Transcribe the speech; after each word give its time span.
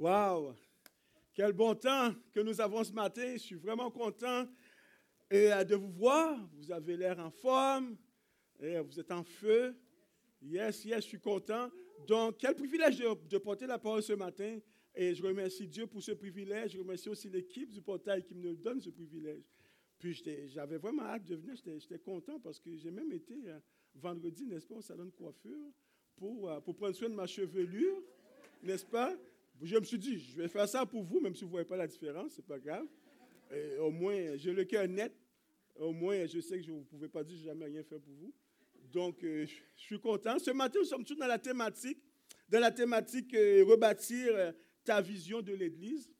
Waouh! 0.00 0.54
Quel 1.34 1.52
bon 1.52 1.74
temps 1.74 2.14
que 2.32 2.40
nous 2.40 2.58
avons 2.58 2.82
ce 2.82 2.92
matin. 2.94 3.34
Je 3.34 3.42
suis 3.42 3.56
vraiment 3.56 3.90
content 3.90 4.48
euh, 5.30 5.62
de 5.62 5.74
vous 5.74 5.90
voir. 5.90 6.40
Vous 6.54 6.72
avez 6.72 6.96
l'air 6.96 7.18
en 7.18 7.30
forme. 7.30 7.98
Et 8.60 8.80
vous 8.80 8.98
êtes 8.98 9.12
en 9.12 9.22
feu. 9.22 9.76
Yes, 10.40 10.86
yes, 10.86 11.04
je 11.04 11.08
suis 11.08 11.20
content. 11.20 11.68
Donc, 12.06 12.38
quel 12.38 12.54
privilège 12.54 12.96
de, 12.96 13.36
porter 13.36 13.66
la 13.66 13.78
parole 13.78 14.02
ce 14.02 14.14
matin. 14.14 14.58
Et 14.94 15.14
je 15.14 15.22
remercie 15.22 15.68
Dieu 15.68 15.86
pour 15.86 16.02
ce 16.02 16.12
privilège. 16.12 16.72
Je 16.72 16.78
remercie 16.78 17.10
aussi 17.10 17.28
l'équipe 17.28 17.70
du 17.70 17.82
portail 17.82 18.22
qui 18.24 18.34
me 18.34 18.54
donne 18.54 18.80
ce 18.80 18.88
privilège. 18.88 19.44
Puis 19.98 20.14
j'avais 20.46 20.78
vraiment 20.78 21.02
hâte 21.02 21.26
de 21.26 21.36
venir. 21.36 21.56
J'étais 21.56 21.98
content 21.98 22.40
parce 22.40 22.58
que 22.58 22.74
j'ai 22.74 22.90
même 22.90 23.12
été 23.12 23.34
euh, 23.48 23.58
vendredi, 23.96 24.46
n'est-ce 24.46 24.66
pas, 24.66 24.76
au 24.76 24.80
salon 24.80 25.04
de 25.04 25.10
coiffure 25.10 25.72
pour, 26.16 26.48
euh, 26.48 26.58
pour 26.60 26.74
prendre 26.74 26.94
soin 26.94 27.10
de 27.10 27.14
ma 27.14 27.26
chevelure, 27.26 28.02
n'est-ce 28.62 28.86
pas? 28.86 29.14
Je 29.62 29.76
me 29.76 29.84
suis 29.84 29.98
dit, 29.98 30.18
je 30.18 30.36
vais 30.36 30.48
faire 30.48 30.68
ça 30.68 30.86
pour 30.86 31.02
vous, 31.02 31.20
même 31.20 31.34
si 31.34 31.42
vous 31.42 31.48
ne 31.48 31.52
voyez 31.52 31.66
pas 31.66 31.76
la 31.76 31.86
différence, 31.86 32.32
c'est 32.34 32.46
pas 32.46 32.58
grave. 32.58 32.86
au 33.80 33.90
moins, 33.90 34.36
j'ai 34.36 34.52
le 34.52 34.64
cœur 34.64 34.88
net. 34.88 35.12
Au 35.76 35.92
moins, 35.92 36.26
je 36.26 36.40
sais 36.40 36.58
que 36.58 36.64
je 36.64 36.72
ne 36.72 36.82
pouvais 36.82 37.08
pas 37.08 37.24
dire 37.24 37.36
que 37.36 37.42
je 37.42 37.48
jamais 37.48 37.64
rien 37.66 37.82
fait 37.82 37.98
pour 37.98 38.12
vous. 38.14 38.34
Donc, 38.92 39.22
euh, 39.24 39.46
je 39.46 39.82
suis 39.82 40.00
content. 40.00 40.38
Ce 40.38 40.50
matin, 40.50 40.78
nous 40.80 40.84
sommes 40.84 41.04
tous 41.04 41.14
dans 41.14 41.26
la 41.26 41.38
thématique, 41.38 41.98
dans 42.48 42.60
la 42.60 42.70
thématique 42.70 43.32
euh, 43.34 43.64
rebâtir 43.66 44.34
euh, 44.34 44.52
ta 44.84 45.00
vision 45.00 45.40
de 45.40 45.52
l'Église. 45.52 46.10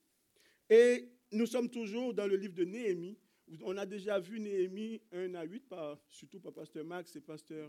Et 0.68 1.08
nous 1.32 1.46
sommes 1.46 1.68
toujours 1.68 2.14
dans 2.14 2.26
le 2.26 2.36
livre 2.36 2.54
de 2.54 2.64
Néhémie. 2.64 3.18
On 3.62 3.76
a 3.76 3.84
déjà 3.84 4.20
vu 4.20 4.38
Néhémie 4.38 5.00
1 5.12 5.34
à 5.34 5.42
8, 5.44 5.68
par, 5.68 5.98
surtout 6.08 6.38
par 6.38 6.52
Pasteur 6.52 6.84
Max 6.84 7.16
et 7.16 7.20
Pasteur 7.20 7.68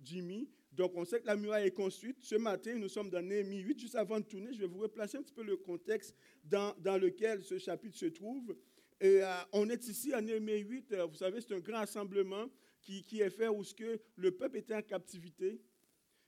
Jimmy. 0.00 0.48
Donc, 0.72 0.92
on 0.94 1.04
sait 1.04 1.20
que 1.20 1.26
la 1.26 1.36
muraille 1.36 1.66
est 1.66 1.72
construite. 1.72 2.18
Ce 2.20 2.36
matin, 2.36 2.74
nous 2.76 2.88
sommes 2.88 3.10
dans 3.10 3.22
Néhémie 3.22 3.60
8. 3.60 3.80
Juste 3.80 3.94
avant 3.96 4.20
de 4.20 4.24
tourner, 4.24 4.52
je 4.52 4.60
vais 4.60 4.66
vous 4.66 4.78
replacer 4.78 5.18
un 5.18 5.22
petit 5.22 5.32
peu 5.32 5.42
le 5.42 5.56
contexte 5.56 6.14
dans, 6.44 6.74
dans 6.78 6.98
lequel 6.98 7.42
ce 7.42 7.58
chapitre 7.58 7.96
se 7.96 8.06
trouve. 8.06 8.56
Et, 9.00 9.22
on 9.52 9.68
est 9.68 9.86
ici 9.88 10.12
à 10.12 10.20
Néhémie 10.20 10.58
8. 10.60 10.94
vous 11.08 11.14
savez, 11.14 11.40
c'est 11.40 11.54
un 11.54 11.60
grand 11.60 11.78
rassemblement 11.78 12.48
qui, 12.80 13.20
est 13.20 13.30
fait 13.30 13.48
où 13.48 13.62
ce 13.64 13.74
que 13.74 14.00
le 14.16 14.30
peuple 14.32 14.58
était 14.58 14.74
en 14.74 14.82
captivité, 14.82 15.60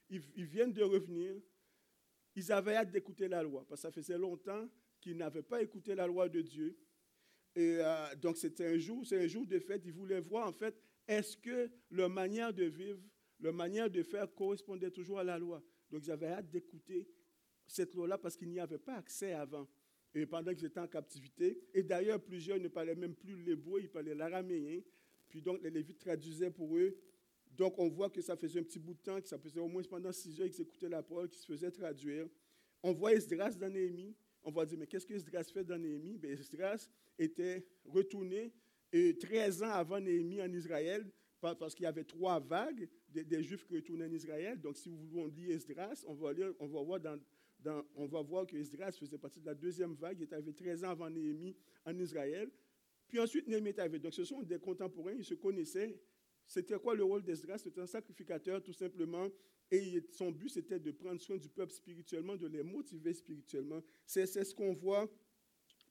ils, 0.09 0.45
viennent 0.45 0.73
de 0.73 0.83
revenir, 0.83 1.35
ils 2.35 2.51
avaient 2.51 2.75
hâte 2.75 2.91
d'écouter 2.91 3.27
la 3.27 3.41
loi, 3.43 3.65
parce 3.67 3.81
que 3.81 3.87
ça 3.87 3.91
faisait 3.91 4.17
longtemps 4.17 4.67
qu'ils 4.99 5.17
n'avaient 5.17 5.43
pas 5.43 5.61
écouté 5.61 5.95
la 5.95 6.05
loi 6.05 6.29
de 6.29 6.41
Dieu. 6.41 6.77
Et 7.55 7.77
euh, 7.79 8.15
donc 8.15 8.37
c'était 8.37 8.67
un 8.67 8.77
jour, 8.77 9.05
c'est 9.05 9.23
un 9.23 9.27
jour 9.27 9.45
de 9.45 9.59
fête. 9.59 9.81
Ils 9.85 9.93
voulaient 9.93 10.19
voir 10.19 10.47
en 10.47 10.53
fait, 10.53 10.75
est-ce 11.07 11.35
que 11.35 11.69
leur 11.89 12.09
manière 12.09 12.53
de 12.53 12.65
vivre, 12.65 12.99
leur 13.41 13.53
manière 13.53 13.89
de 13.89 14.03
faire 14.03 14.33
correspondait 14.33 14.91
toujours 14.91 15.19
à 15.19 15.23
la 15.23 15.37
loi. 15.37 15.63
Donc 15.89 16.05
ils 16.05 16.11
avaient 16.11 16.27
hâte 16.27 16.49
d'écouter 16.49 17.07
cette 17.67 17.93
loi-là 17.95 18.17
parce 18.17 18.37
qu'ils 18.37 18.49
n'y 18.49 18.59
avaient 18.59 18.77
pas 18.77 18.95
accès 18.95 19.33
avant. 19.33 19.67
Et 20.13 20.25
pendant 20.25 20.53
qu'ils 20.53 20.65
étaient 20.65 20.79
en 20.79 20.87
captivité, 20.87 21.61
et 21.73 21.83
d'ailleurs 21.83 22.21
plusieurs 22.21 22.59
ne 22.59 22.67
parlaient 22.67 22.95
même 22.95 23.15
plus 23.15 23.41
l'hébreu, 23.43 23.81
ils 23.81 23.89
parlaient 23.89 24.15
l'araméen. 24.15 24.81
Puis 25.29 25.41
donc, 25.41 25.61
les 25.63 25.69
Lévites 25.69 25.99
traduisaient 25.99 26.51
pour 26.51 26.75
eux. 26.77 26.93
Donc, 27.51 27.79
on 27.79 27.87
voit 27.87 28.09
que 28.09 28.21
ça 28.21 28.35
faisait 28.35 28.59
un 28.59 28.63
petit 28.63 28.79
bout 28.79 28.93
de 28.93 28.99
temps, 28.99 29.21
que 29.21 29.27
ça 29.29 29.39
faisait 29.39 29.61
au 29.61 29.67
moins 29.67 29.81
pendant 29.83 30.11
six 30.11 30.39
heures 30.41 30.49
qu'ils 30.49 30.61
écoutaient 30.61 30.89
la 30.89 31.01
parole, 31.01 31.29
qu'ils 31.29 31.39
se 31.39 31.45
faisaient 31.45 31.71
traduire. 31.71 32.27
On 32.83 32.91
voit 32.91 33.13
Esdras 33.13 33.51
dans 33.51 33.69
Néhémie. 33.69 34.13
On 34.43 34.51
va 34.51 34.65
dire, 34.65 34.77
mais 34.77 34.87
qu'est-ce 34.87 35.05
que 35.05 35.13
Esdras 35.13 35.45
fait 35.45 35.63
dans 35.63 35.77
Néhémie? 35.77 36.17
Bien, 36.17 36.31
Esdras 36.31 36.89
était 37.17 37.65
retourné 37.85 38.51
et 38.91 39.17
13 39.17 39.63
ans 39.63 39.69
avant 39.69 40.01
Néhémie 40.01 40.41
en 40.41 40.51
Israël, 40.51 41.09
parce 41.39 41.73
qu'il 41.73 41.83
y 41.83 41.87
avait 41.87 42.03
trois 42.03 42.39
vagues 42.39 42.89
des, 43.11 43.43
Juifs 43.43 43.65
qui 43.65 43.75
retournaient 43.75 44.05
en 44.05 44.11
Israël. 44.11 44.59
Donc, 44.59 44.77
si 44.77 44.89
vous 44.89 44.97
voulez, 45.07 45.31
lire 45.31 45.55
Esdras, 45.55 46.03
on 46.07 46.13
va, 46.13 46.33
lire, 46.33 46.53
on 46.59 46.67
va 46.67 46.81
voir 46.81 46.99
dans, 46.99 47.19
on 47.95 48.07
faisait 48.07 49.17
partie 49.17 49.39
de 49.39 49.45
la 49.45 49.55
deuxième 49.55 49.93
vague. 49.93 50.17
Il 50.19 50.23
était 50.23 50.35
arrivé 50.35 50.53
13 50.53 50.83
ans 50.83 50.89
avant 50.89 51.09
Néhémie 51.09 51.55
en 51.85 51.97
Israël. 51.99 52.49
Puis 53.07 53.19
ensuite, 53.19 53.47
Néhémie 53.47 53.69
est 53.69 53.79
arrivé. 53.79 53.99
Donc, 53.99 54.13
ce 54.13 54.23
sont 54.23 54.41
des 54.41 54.59
contemporains, 54.59 55.13
ils 55.13 55.25
se 55.25 55.33
connaissaient. 55.33 55.95
C'était 56.47 56.77
quoi 56.79 56.95
le 56.95 57.03
rôle 57.03 57.23
d'Esdras? 57.23 57.59
C'était 57.59 57.81
un 57.81 57.87
sacrificateur, 57.87 58.61
tout 58.61 58.73
simplement. 58.73 59.29
Et 59.69 60.03
son 60.11 60.31
but, 60.31 60.49
c'était 60.49 60.79
de 60.79 60.91
prendre 60.91 61.21
soin 61.21 61.37
du 61.37 61.47
peuple 61.47 61.71
spirituellement, 61.71 62.35
de 62.35 62.47
les 62.47 62.63
motiver 62.63 63.13
spirituellement. 63.13 63.81
C'est 64.05 64.25
ce 64.25 64.53
qu'on 64.53 64.73
voit 64.73 65.09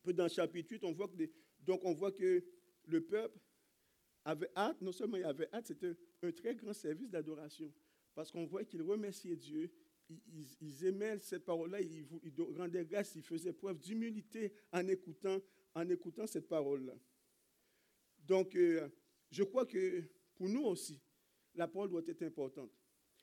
dans 0.05 0.25
le 0.25 0.29
chapitre 0.29 0.71
8. 0.73 0.85
On 0.85 0.93
voit 0.93 1.09
que 1.09 1.15
donc, 1.61 1.81
on 1.85 1.95
voit 1.95 2.13
que 2.13 2.45
le 2.87 3.01
peuple 3.01 3.39
avait 4.25 4.51
hâte. 4.57 4.81
Non 4.81 4.93
seulement 4.93 5.17
il 5.17 5.25
avait 5.25 5.49
hâte, 5.53 5.67
c'était 5.67 5.95
un 6.23 6.33
très 6.33 6.55
grand 6.55 6.73
service 6.73 7.11
d'adoration. 7.11 7.73
Parce 8.15 8.31
qu'on 8.31 8.47
voit 8.47 8.65
qu'il 8.65 8.83
remerciait 8.83 9.37
Dieu, 9.37 9.71
ils, 10.61 10.85
aimaient 10.85 11.19
cette 11.21 11.45
parole-là, 11.45 11.81
ils, 11.81 12.07
ils, 12.23 12.59
rendaient 12.59 12.85
grâce, 12.85 13.15
ils 13.15 13.23
faisaient 13.23 13.53
preuve 13.53 13.79
d'humilité 13.79 14.53
en 14.73 14.87
écoutant, 14.89 15.39
en 15.75 15.89
écoutant 15.89 16.27
cette 16.27 16.49
parole-là. 16.49 16.95
Donc, 18.27 18.57
euh, 18.57 18.89
je 19.31 19.45
crois 19.45 19.67
que 19.67 20.03
pour 20.35 20.49
nous 20.49 20.65
aussi, 20.65 21.01
la 21.55 21.69
parole 21.69 21.91
doit 21.91 22.03
être 22.07 22.23
importante. 22.23 22.71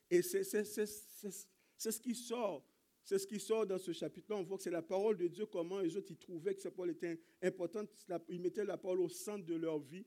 Et 0.10 0.22
c'est 0.22 0.44
ce 0.44 2.00
qui 2.00 2.16
sort. 2.16 2.66
C'est 3.04 3.20
ce 3.20 3.28
qui 3.28 3.40
sort 3.40 3.66
dans 3.66 3.78
ce 3.78 3.94
chapitre-là. 3.94 4.38
On 4.40 4.44
voit 4.44 4.58
que 4.58 4.64
c'est 4.64 4.70
la 4.70 4.82
parole 4.82 5.18
de 5.18 5.28
Dieu, 5.28 5.46
comment 5.46 5.80
les 5.80 5.96
autres 5.96 6.12
ils 6.12 6.18
trouvaient 6.18 6.54
que 6.54 6.62
cette 6.62 6.76
parole 6.76 6.92
était 6.92 7.20
importante. 7.42 7.90
Ils 8.28 8.42
mettaient 8.42 8.66
la 8.66 8.78
parole 8.78 9.00
au 9.00 9.10
centre 9.10 9.46
de 9.46 9.56
leur 9.56 9.80
vie. 9.80 10.06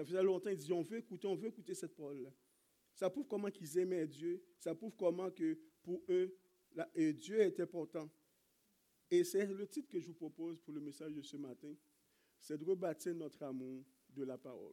Ça 0.00 0.06
faisait 0.06 0.22
longtemps, 0.22 0.48
ils 0.48 0.56
disaient, 0.56 0.72
on 0.72 0.80
veut 0.80 0.96
écouter, 0.96 1.26
on 1.26 1.34
veut 1.34 1.48
écouter 1.48 1.74
cette 1.74 1.94
parole-là. 1.94 2.30
Ça 2.94 3.10
prouve 3.10 3.26
comment 3.26 3.48
ils 3.60 3.78
aimaient 3.78 4.06
Dieu. 4.06 4.42
Ça 4.58 4.74
prouve 4.74 4.92
comment 4.96 5.30
que 5.30 5.58
pour 5.82 6.02
eux, 6.08 6.34
Dieu 6.96 7.38
est 7.40 7.60
important. 7.60 8.08
Et 9.10 9.24
c'est 9.24 9.44
le 9.44 9.66
titre 9.66 9.88
que 9.90 10.00
je 10.00 10.06
vous 10.06 10.14
propose 10.14 10.58
pour 10.62 10.72
le 10.72 10.80
message 10.80 11.12
de 11.12 11.20
ce 11.20 11.36
matin. 11.36 11.74
C'est 12.38 12.56
de 12.56 12.64
rebâtir 12.64 13.14
notre 13.14 13.42
amour 13.42 13.84
de 14.08 14.24
la 14.24 14.38
parole. 14.38 14.72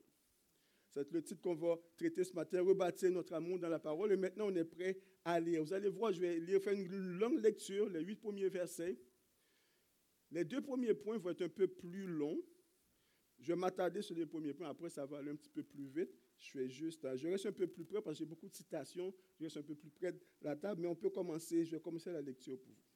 C'est 0.91 1.11
le 1.11 1.21
titre 1.21 1.41
qu'on 1.41 1.55
va 1.55 1.75
traiter 1.97 2.23
ce 2.23 2.31
matin, 2.31 2.61
rebâtir 2.61 3.11
notre 3.11 3.33
amour 3.33 3.59
dans 3.59 3.67
la 3.67 3.79
parole. 3.79 4.13
Et 4.13 4.17
maintenant, 4.17 4.47
on 4.47 4.55
est 4.55 4.63
prêt 4.63 4.97
à 5.25 5.41
lire. 5.41 5.61
Vous 5.61 5.73
allez 5.73 5.89
voir, 5.89 6.13
je 6.13 6.21
vais 6.21 6.39
lire, 6.39 6.61
faire 6.61 6.71
une 6.71 7.17
longue 7.19 7.39
lecture, 7.39 7.89
les 7.89 7.99
huit 7.99 8.15
premiers 8.15 8.47
versets. 8.47 8.97
Les 10.31 10.45
deux 10.45 10.61
premiers 10.61 10.93
points 10.93 11.17
vont 11.17 11.31
être 11.31 11.41
un 11.41 11.49
peu 11.49 11.67
plus 11.67 12.07
longs. 12.07 12.41
Je 13.39 13.53
vais 13.53 13.55
m'attarder 13.55 14.01
sur 14.01 14.15
les 14.15 14.25
premiers 14.25 14.53
points. 14.53 14.69
Après, 14.69 14.89
ça 14.89 15.05
va 15.05 15.17
aller 15.19 15.31
un 15.31 15.35
petit 15.35 15.49
peu 15.49 15.63
plus 15.63 15.85
vite. 15.87 16.09
Je 16.39 16.51
fais 16.51 16.69
juste, 16.69 17.05
je 17.15 17.27
reste 17.27 17.45
un 17.47 17.51
peu 17.51 17.67
plus 17.67 17.85
près 17.85 18.01
parce 18.01 18.17
que 18.17 18.23
j'ai 18.23 18.29
beaucoup 18.29 18.47
de 18.47 18.53
citations. 18.53 19.13
Je 19.39 19.45
reste 19.45 19.57
un 19.57 19.63
peu 19.63 19.75
plus 19.75 19.89
près 19.89 20.11
de 20.11 20.19
la 20.41 20.55
table, 20.55 20.81
mais 20.81 20.87
on 20.87 20.95
peut 20.95 21.09
commencer. 21.09 21.65
Je 21.65 21.71
vais 21.71 21.81
commencer 21.81 22.11
la 22.11 22.21
lecture 22.21 22.59
pour 22.59 22.73
vous. 22.73 22.87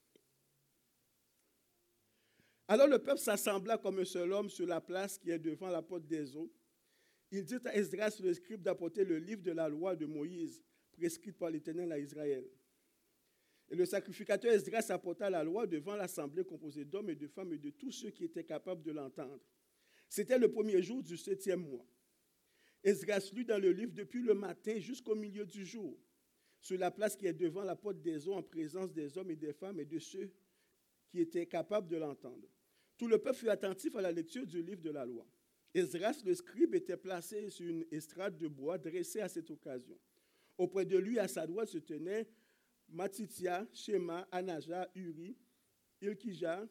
Alors 2.67 2.87
le 2.87 2.99
peuple 2.99 3.19
s'assembla 3.19 3.77
comme 3.77 3.99
un 3.99 4.05
seul 4.05 4.31
homme 4.31 4.49
sur 4.49 4.65
la 4.65 4.79
place 4.79 5.17
qui 5.17 5.29
est 5.29 5.39
devant 5.39 5.67
la 5.67 5.81
porte 5.81 6.05
des 6.05 6.37
eaux. 6.37 6.49
Il 7.29 7.43
dit 7.43 7.57
à 7.65 7.75
Esdras 7.75 8.17
le 8.23 8.33
scribe 8.33 8.61
d'apporter 8.61 9.03
le 9.03 9.17
livre 9.17 9.41
de 9.41 9.51
la 9.51 9.67
loi 9.67 9.95
de 9.95 10.05
Moïse, 10.05 10.63
prescrite 10.93 11.37
par 11.37 11.49
l'Éternel 11.49 11.91
à 11.91 11.99
Israël. 11.99 12.45
Et 13.69 13.75
le 13.75 13.85
sacrificateur 13.85 14.51
Esdras 14.53 14.85
apporta 14.89 15.29
la 15.29 15.43
loi 15.43 15.67
devant 15.67 15.95
l'assemblée 15.95 16.43
composée 16.43 16.85
d'hommes 16.85 17.09
et 17.09 17.15
de 17.15 17.27
femmes 17.27 17.53
et 17.53 17.57
de 17.57 17.71
tous 17.71 17.91
ceux 17.91 18.09
qui 18.09 18.25
étaient 18.25 18.43
capables 18.43 18.83
de 18.83 18.91
l'entendre. 18.91 19.39
C'était 20.11 20.37
le 20.37 20.51
premier 20.51 20.81
jour 20.81 21.01
du 21.01 21.15
septième 21.15 21.61
mois. 21.61 21.87
Esdras 22.83 23.31
lut 23.31 23.45
dans 23.45 23.57
le 23.57 23.71
livre 23.71 23.93
depuis 23.93 24.21
le 24.21 24.33
matin 24.33 24.77
jusqu'au 24.77 25.15
milieu 25.15 25.45
du 25.45 25.65
jour, 25.65 25.97
sur 26.59 26.77
la 26.77 26.91
place 26.91 27.15
qui 27.15 27.27
est 27.27 27.33
devant 27.33 27.63
la 27.63 27.77
porte 27.77 28.01
des 28.01 28.27
eaux, 28.27 28.33
en 28.33 28.43
présence 28.43 28.91
des 28.91 29.17
hommes 29.17 29.31
et 29.31 29.37
des 29.37 29.53
femmes 29.53 29.79
et 29.79 29.85
de 29.85 29.99
ceux 29.99 30.29
qui 31.07 31.21
étaient 31.21 31.45
capables 31.45 31.87
de 31.87 31.95
l'entendre. 31.95 32.45
Tout 32.97 33.07
le 33.07 33.19
peuple 33.19 33.37
fut 33.37 33.47
attentif 33.47 33.95
à 33.95 34.01
la 34.01 34.11
lecture 34.11 34.45
du 34.45 34.61
livre 34.61 34.81
de 34.81 34.89
la 34.89 35.05
loi. 35.05 35.25
Esdras, 35.73 36.21
le 36.25 36.35
scribe, 36.35 36.75
était 36.75 36.97
placé 36.97 37.49
sur 37.49 37.69
une 37.69 37.85
estrade 37.89 38.37
de 38.37 38.49
bois 38.49 38.77
dressée 38.77 39.21
à 39.21 39.29
cette 39.29 39.49
occasion. 39.49 39.97
Auprès 40.57 40.85
de 40.85 40.97
lui, 40.97 41.19
à 41.19 41.29
sa 41.29 41.47
droite, 41.47 41.69
se 41.69 41.77
tenaient 41.77 42.27
Matitia, 42.89 43.65
Shema, 43.71 44.27
Anaja, 44.29 44.91
Uri, 44.93 45.37
Ilkija, 46.01 46.67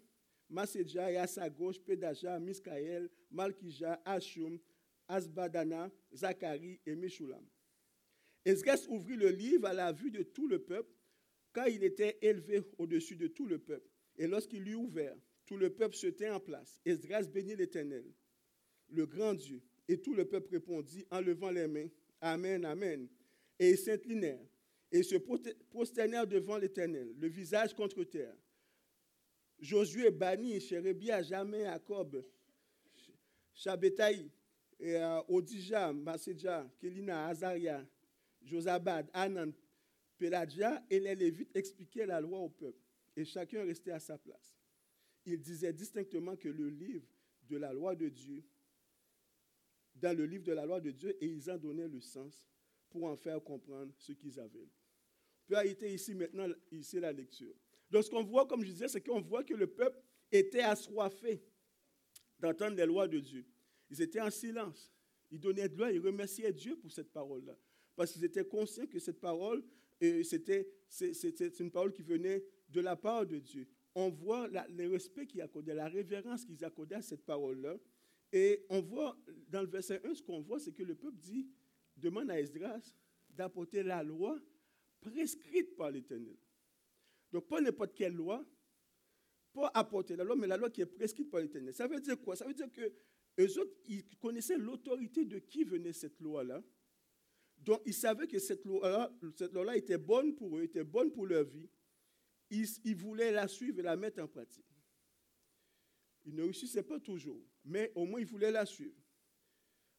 Masedja, 0.50 1.10
et 1.10 1.16
à 1.16 1.26
sa 1.26 1.48
gauche, 1.48 1.80
Pedaja, 1.80 2.38
Miskaël, 2.38 3.08
Malkija, 3.30 4.00
Ashum, 4.04 4.58
Asbadana, 5.08 5.90
Zacharie 6.12 6.80
et 6.84 6.94
Meshulam. 6.94 7.44
Esdras 8.44 8.86
ouvrit 8.88 9.16
le 9.16 9.30
livre 9.30 9.66
à 9.66 9.72
la 9.72 9.92
vue 9.92 10.10
de 10.10 10.22
tout 10.22 10.48
le 10.48 10.58
peuple, 10.58 10.92
car 11.52 11.68
il 11.68 11.84
était 11.84 12.18
élevé 12.22 12.62
au-dessus 12.78 13.16
de 13.16 13.26
tout 13.26 13.46
le 13.46 13.58
peuple. 13.58 13.88
Et 14.16 14.26
lorsqu'il 14.26 14.62
l'eut 14.64 14.74
ouvert, 14.74 15.16
tout 15.46 15.56
le 15.56 15.70
peuple 15.70 15.96
se 15.96 16.06
tint 16.06 16.34
en 16.34 16.40
place. 16.40 16.80
Esdras 16.84 17.22
bénit 17.22 17.56
l'Éternel, 17.56 18.04
le 18.88 19.06
grand 19.06 19.34
Dieu. 19.34 19.62
Et 19.88 20.00
tout 20.00 20.14
le 20.14 20.24
peuple 20.24 20.50
répondit 20.52 21.04
en 21.10 21.20
levant 21.20 21.50
les 21.50 21.66
mains, 21.66 21.88
Amen, 22.20 22.64
Amen. 22.64 23.08
Et 23.58 23.70
ils 23.70 23.78
s'inclinèrent 23.78 24.46
et 24.92 25.02
se 25.02 25.16
prosternèrent 25.70 26.26
devant 26.26 26.58
l'Éternel, 26.58 27.14
le 27.18 27.28
visage 27.28 27.74
contre 27.74 28.04
terre. 28.04 28.34
Josué 29.60 30.10
bannit 30.10 30.60
Chérébia, 30.60 31.22
jamais 31.22 31.64
Jacob, 31.64 32.24
Shabetaï, 33.52 34.30
et, 34.78 34.96
euh, 34.96 35.20
Odija, 35.28 35.92
Masedja, 35.92 36.66
Kelina, 36.78 37.26
Azaria, 37.26 37.86
Josabad, 38.42 39.10
Anan, 39.12 39.52
Peladja, 40.16 40.82
et 40.88 40.98
les 40.98 41.14
Lévites 41.14 41.54
expliquaient 41.54 42.06
la 42.06 42.20
loi 42.20 42.38
au 42.38 42.48
peuple. 42.48 42.80
Et 43.16 43.24
chacun 43.24 43.64
restait 43.64 43.92
à 43.92 44.00
sa 44.00 44.16
place. 44.16 44.56
il 45.26 45.38
disait 45.38 45.72
distinctement 45.72 46.34
que 46.34 46.48
le 46.48 46.70
livre 46.70 47.06
de 47.48 47.58
la 47.58 47.74
loi 47.74 47.94
de 47.94 48.08
Dieu, 48.08 48.42
dans 49.94 50.16
le 50.16 50.24
livre 50.24 50.44
de 50.44 50.52
la 50.52 50.64
loi 50.64 50.80
de 50.80 50.90
Dieu, 50.90 51.14
et 51.22 51.26
ils 51.26 51.50
en 51.50 51.58
donnaient 51.58 51.88
le 51.88 52.00
sens 52.00 52.48
pour 52.88 53.04
en 53.04 53.16
faire 53.16 53.42
comprendre 53.42 53.92
ce 53.98 54.12
qu'ils 54.12 54.40
avaient. 54.40 54.68
Peut 55.46 55.56
arrêter 55.56 55.92
ici 55.92 56.14
maintenant, 56.14 56.48
ici 56.72 56.98
la 56.98 57.12
lecture. 57.12 57.54
Donc 57.90 58.04
ce 58.04 58.10
qu'on 58.10 58.22
voit, 58.24 58.46
comme 58.46 58.62
je 58.62 58.70
disais, 58.70 58.88
c'est 58.88 59.00
qu'on 59.00 59.20
voit 59.20 59.44
que 59.44 59.54
le 59.54 59.66
peuple 59.66 60.00
était 60.30 60.60
assoiffé 60.60 61.42
d'entendre 62.38 62.76
les 62.76 62.86
lois 62.86 63.08
de 63.08 63.18
Dieu. 63.18 63.44
Ils 63.90 64.00
étaient 64.00 64.20
en 64.20 64.30
silence. 64.30 64.92
Ils 65.30 65.40
donnaient 65.40 65.68
de 65.68 65.76
loi, 65.76 65.92
ils 65.92 66.00
remerciaient 66.00 66.52
Dieu 66.52 66.76
pour 66.76 66.90
cette 66.90 67.12
parole-là. 67.12 67.56
Parce 67.94 68.12
qu'ils 68.12 68.24
étaient 68.24 68.44
conscients 68.44 68.86
que 68.86 68.98
cette 68.98 69.20
parole, 69.20 69.62
euh, 70.02 70.22
c'était 70.22 70.66
une 71.58 71.70
parole 71.70 71.92
qui 71.92 72.02
venait 72.02 72.44
de 72.68 72.80
la 72.80 72.96
part 72.96 73.26
de 73.26 73.38
Dieu. 73.38 73.68
On 73.94 74.08
voit 74.08 74.48
le 74.48 74.88
respect 74.88 75.26
qu'ils 75.26 75.42
accordaient, 75.42 75.74
la 75.74 75.88
révérence 75.88 76.44
qu'ils 76.44 76.64
accordaient 76.64 76.96
à 76.96 77.02
cette 77.02 77.24
parole-là. 77.24 77.76
Et 78.32 78.64
on 78.68 78.80
voit 78.80 79.16
dans 79.48 79.60
le 79.62 79.66
verset 79.66 80.00
1, 80.04 80.14
ce 80.14 80.22
qu'on 80.22 80.40
voit, 80.40 80.60
c'est 80.60 80.72
que 80.72 80.84
le 80.84 80.94
peuple 80.94 81.18
dit, 81.18 81.48
demande 81.96 82.30
à 82.30 82.40
Esdras 82.40 82.94
d'apporter 83.28 83.82
la 83.82 84.02
loi 84.02 84.38
prescrite 85.00 85.76
par 85.76 85.90
l'Éternel. 85.90 86.36
Donc, 87.32 87.48
pas 87.48 87.60
n'importe 87.60 87.94
quelle 87.94 88.14
loi, 88.14 88.44
pas 89.52 89.70
apporter 89.74 90.16
la 90.16 90.24
loi, 90.24 90.36
mais 90.36 90.46
la 90.46 90.56
loi 90.56 90.70
qui 90.70 90.80
est 90.80 90.86
prescrite 90.86 91.30
par 91.30 91.40
l'Éternel. 91.40 91.74
Ça 91.74 91.86
veut 91.86 92.00
dire 92.00 92.20
quoi? 92.20 92.36
Ça 92.36 92.46
veut 92.46 92.54
dire 92.54 92.70
que 92.72 92.92
eux 93.38 93.58
autres, 93.58 93.72
ils 93.86 94.04
connaissaient 94.18 94.58
l'autorité 94.58 95.24
de 95.24 95.38
qui 95.38 95.64
venait 95.64 95.92
cette 95.92 96.20
loi-là. 96.20 96.62
Donc, 97.58 97.82
ils 97.84 97.94
savaient 97.94 98.26
que 98.26 98.38
cette 98.38 98.64
loi-là 98.64 99.12
loi 99.52 99.76
était 99.76 99.98
bonne 99.98 100.34
pour 100.34 100.58
eux, 100.58 100.62
était 100.62 100.84
bonne 100.84 101.12
pour 101.12 101.26
leur 101.26 101.44
vie. 101.44 101.68
Ils, 102.50 102.96
voulaient 102.96 103.30
la 103.30 103.46
suivre 103.46 103.78
et 103.78 103.82
la 103.82 103.96
mettre 103.96 104.20
en 104.22 104.26
pratique. 104.26 104.64
Ils 106.24 106.34
ne 106.34 106.42
réussissaient 106.42 106.82
pas 106.82 106.98
toujours, 106.98 107.40
mais 107.64 107.92
au 107.94 108.06
moins 108.06 108.20
ils 108.20 108.26
voulaient 108.26 108.50
la 108.50 108.66
suivre. 108.66 108.96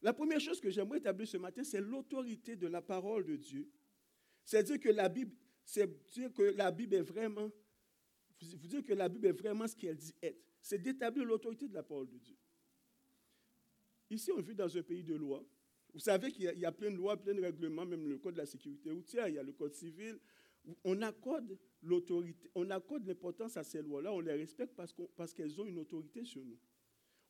La 0.02 0.12
première 0.12 0.40
chose 0.40 0.60
que 0.60 0.68
j'aimerais 0.68 0.98
établir 0.98 1.26
ce 1.26 1.36
matin, 1.36 1.64
c'est 1.64 1.80
l'autorité 1.80 2.56
de 2.56 2.66
la 2.66 2.82
parole 2.82 3.24
de 3.24 3.36
Dieu. 3.36 3.70
C'est 4.44 4.62
dire 4.64 4.80
que 4.80 4.88
la 4.88 5.08
Bible, 5.08 5.34
c'est 5.64 5.88
dire 6.10 6.32
que 6.32 6.42
la 6.42 6.70
Bible 6.70 6.94
est 6.94 7.02
vraiment, 7.02 7.50
vous 8.40 8.66
dire 8.68 8.82
que 8.82 8.92
la 8.92 9.08
Bible 9.08 9.26
est 9.26 9.32
vraiment 9.32 9.66
ce 9.66 9.76
qu'elle 9.76 9.96
dit 9.96 10.14
être. 10.22 10.42
C'est 10.60 10.78
d'établir 10.78 11.24
l'autorité 11.24 11.68
de 11.68 11.74
la 11.74 11.82
parole 11.82 12.08
de 12.08 12.18
Dieu. 12.18 12.36
Ici, 14.10 14.30
on 14.30 14.40
vit 14.40 14.54
dans 14.54 14.76
un 14.76 14.82
pays 14.82 15.02
de 15.02 15.14
loi. 15.14 15.44
Vous 15.92 16.00
savez 16.00 16.30
qu'il 16.32 16.44
y, 16.44 16.64
a 16.64 16.72
plein 16.72 16.90
de 16.90 16.96
lois, 16.96 17.16
plein 17.16 17.34
de 17.34 17.40
règlements, 17.40 17.84
même 17.84 18.08
le 18.08 18.18
code 18.18 18.34
de 18.34 18.38
la 18.38 18.46
sécurité 18.46 18.90
routière, 18.90 19.28
il 19.28 19.34
y 19.34 19.38
a 19.38 19.42
le 19.42 19.52
code 19.52 19.74
civil. 19.74 20.18
On 20.84 21.02
accorde 21.02 21.58
l'autorité, 21.82 22.48
on 22.54 22.70
accorde 22.70 23.06
l'importance 23.06 23.56
à 23.56 23.64
ces 23.64 23.82
lois-là, 23.82 24.12
on 24.12 24.20
les 24.20 24.32
respecte 24.32 24.74
parce, 24.74 24.94
parce 25.16 25.34
qu'elles 25.34 25.60
ont 25.60 25.66
une 25.66 25.78
autorité 25.78 26.24
sur 26.24 26.42
nous. 26.44 26.58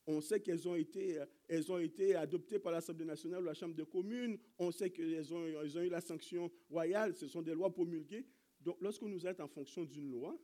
On 0.06 0.20
sait 0.20 0.40
qu'elles 0.40 0.66
ont 0.66 0.74
été, 0.74 1.22
elles 1.46 1.70
ont 1.70 1.78
été 1.78 2.16
adoptées 2.16 2.58
par 2.58 2.72
l'Assemblée 2.72 3.04
nationale 3.04 3.42
ou 3.42 3.46
la 3.46 3.54
Chambre 3.54 3.74
des 3.74 3.86
communes. 3.86 4.36
On 4.58 4.72
sait 4.72 4.90
qu'elles 4.90 5.32
ont, 5.32 5.46
elles 5.46 5.78
ont 5.78 5.82
eu 5.82 5.88
la 5.88 6.00
sanction 6.00 6.50
royale. 6.68 7.14
Ce 7.14 7.28
sont 7.28 7.42
des 7.42 7.54
lois 7.54 7.72
promulguées. 7.72 8.26
Donc, 8.60 8.78
lorsque 8.80 9.02
nous 9.02 9.26
êtes 9.26 9.40
en 9.40 9.48
fonction 9.48 9.84
d'une 9.84 10.10
loi, 10.10 10.36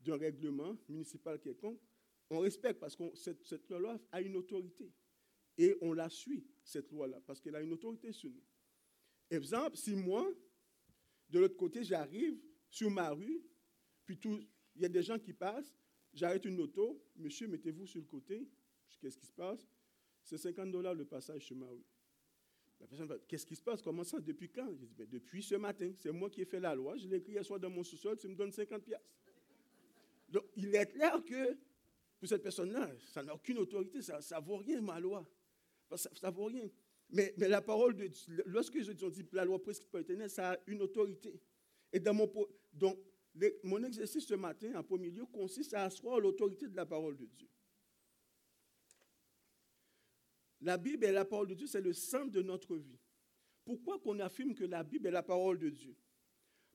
d'un 0.00 0.16
règlement 0.16 0.76
municipal 0.88 1.38
quelconque, 1.38 1.80
on 2.30 2.40
respecte 2.40 2.80
parce 2.80 2.96
que 2.96 3.04
cette, 3.14 3.44
cette 3.44 3.68
loi 3.70 3.98
a 4.12 4.20
une 4.20 4.36
autorité. 4.36 4.92
Et 5.58 5.76
on 5.82 5.92
la 5.92 6.08
suit, 6.08 6.46
cette 6.62 6.90
loi-là, 6.90 7.20
parce 7.26 7.40
qu'elle 7.40 7.56
a 7.56 7.60
une 7.60 7.72
autorité 7.72 8.12
sur 8.12 8.30
nous. 8.30 8.42
Exemple, 9.30 9.76
si 9.76 9.94
moi, 9.94 10.28
de 11.28 11.38
l'autre 11.38 11.56
côté, 11.56 11.84
j'arrive 11.84 12.40
sur 12.68 12.90
ma 12.90 13.10
rue, 13.10 13.42
puis 14.04 14.18
il 14.74 14.82
y 14.82 14.84
a 14.84 14.88
des 14.88 15.02
gens 15.02 15.18
qui 15.18 15.32
passent, 15.32 15.76
j'arrête 16.12 16.44
une 16.44 16.60
auto, 16.60 17.00
monsieur, 17.16 17.46
mettez-vous 17.46 17.86
sur 17.86 18.00
le 18.00 18.06
côté, 18.06 18.48
Qu'est-ce 18.98 19.18
qui 19.18 19.26
se 19.26 19.32
passe? 19.32 19.66
C'est 20.22 20.38
50 20.38 20.70
dollars 20.70 20.94
le 20.94 21.04
passage 21.04 21.44
sur 21.44 21.56
ma 21.56 21.66
rue. 21.66 21.84
La 22.80 22.86
personne 22.86 23.06
va, 23.06 23.18
qu'est-ce 23.28 23.44
qui 23.44 23.56
se 23.56 23.62
passe? 23.62 23.82
Comment 23.82 24.04
ça 24.04 24.20
Depuis 24.20 24.48
quand? 24.48 24.68
Je 24.70 24.86
dis, 24.86 24.94
ben, 24.94 25.06
depuis 25.08 25.42
ce 25.42 25.54
matin. 25.54 25.92
C'est 25.98 26.12
moi 26.12 26.30
qui 26.30 26.40
ai 26.40 26.44
fait 26.46 26.60
la 26.60 26.74
loi. 26.74 26.96
Je 26.96 27.06
l'ai 27.08 27.16
écrit 27.16 27.32
hier 27.32 27.44
soir 27.44 27.60
dans 27.60 27.68
mon 27.68 27.84
sous-sol. 27.84 28.16
Tu 28.16 28.28
me 28.28 28.34
donnes 28.34 28.52
50 28.52 28.82
piastres. 28.82 29.06
Donc, 30.28 30.44
il 30.56 30.74
est 30.74 30.86
clair 30.86 31.22
que 31.24 31.58
pour 32.18 32.28
cette 32.28 32.42
personne-là, 32.42 32.90
ça 33.12 33.22
n'a 33.22 33.34
aucune 33.34 33.58
autorité. 33.58 34.00
Ça 34.00 34.18
ne 34.18 34.44
vaut 34.44 34.56
rien, 34.56 34.80
ma 34.80 34.98
loi. 34.98 35.28
Ça 35.94 36.10
ne 36.22 36.30
vaut 36.30 36.44
rien. 36.44 36.68
Mais, 37.10 37.34
mais, 37.36 37.48
la 37.48 37.60
parole 37.60 37.94
de 37.96 38.06
Dieu, 38.06 38.42
lorsque 38.46 38.80
je 38.80 38.92
dis 38.92 39.26
la 39.32 39.44
loi 39.44 39.60
prescrite 39.60 39.90
par 39.90 40.00
l'éternel, 40.00 40.30
ça 40.30 40.52
a 40.52 40.58
une 40.66 40.80
autorité. 40.80 41.40
Et 41.92 41.98
dans 41.98 42.14
mon, 42.14 42.30
donc, 42.72 42.98
mon 43.64 43.82
exercice 43.82 44.26
ce 44.26 44.34
matin, 44.34 44.72
en 44.76 44.82
premier 44.82 45.10
lieu, 45.10 45.26
consiste 45.26 45.74
à 45.74 45.84
asseoir 45.84 46.20
l'autorité 46.20 46.68
de 46.68 46.76
la 46.76 46.86
parole 46.86 47.16
de 47.16 47.26
Dieu. 47.26 47.48
La 50.60 50.76
Bible 50.76 51.04
est 51.04 51.12
la 51.12 51.24
parole 51.24 51.48
de 51.48 51.54
Dieu, 51.54 51.66
c'est 51.66 51.80
le 51.80 51.92
centre 51.92 52.30
de 52.30 52.42
notre 52.42 52.76
vie. 52.76 52.98
Pourquoi 53.64 53.98
qu'on 53.98 54.18
affirme 54.20 54.54
que 54.54 54.64
la 54.64 54.82
Bible 54.82 55.06
est 55.06 55.12
la 55.12 55.22
parole 55.22 55.58
de 55.58 55.70
Dieu? 55.70 55.96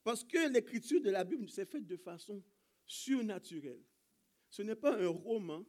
Parce 0.04 0.24
que 0.24 0.50
l'écriture 0.52 1.02
de 1.02 1.10
la 1.10 1.24
Bible 1.24 1.50
s'est 1.50 1.66
faite 1.66 1.86
de 1.86 1.98
façon 1.98 2.44
surnaturelle. 2.86 3.84
Ce 4.50 4.62
n'est 4.62 4.76
pas 4.76 4.96
un 4.98 5.08
roman, 5.08 5.66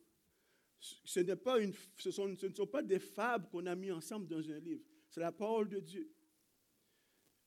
ce, 0.79 1.21
n'est 1.21 1.37
pas 1.37 1.59
une, 1.59 1.73
ce 1.97 2.09
ne 2.09 2.55
sont 2.55 2.67
pas 2.67 2.83
des 2.83 2.99
fables 2.99 3.49
qu'on 3.49 3.67
a 3.67 3.75
mis 3.75 3.91
ensemble 3.91 4.29
dans 4.29 4.51
un 4.51 4.59
livre. 4.59 4.85
C'est 5.09 5.21
la 5.21 5.33
parole 5.33 5.69
de 5.69 5.81
Dieu. 5.81 6.11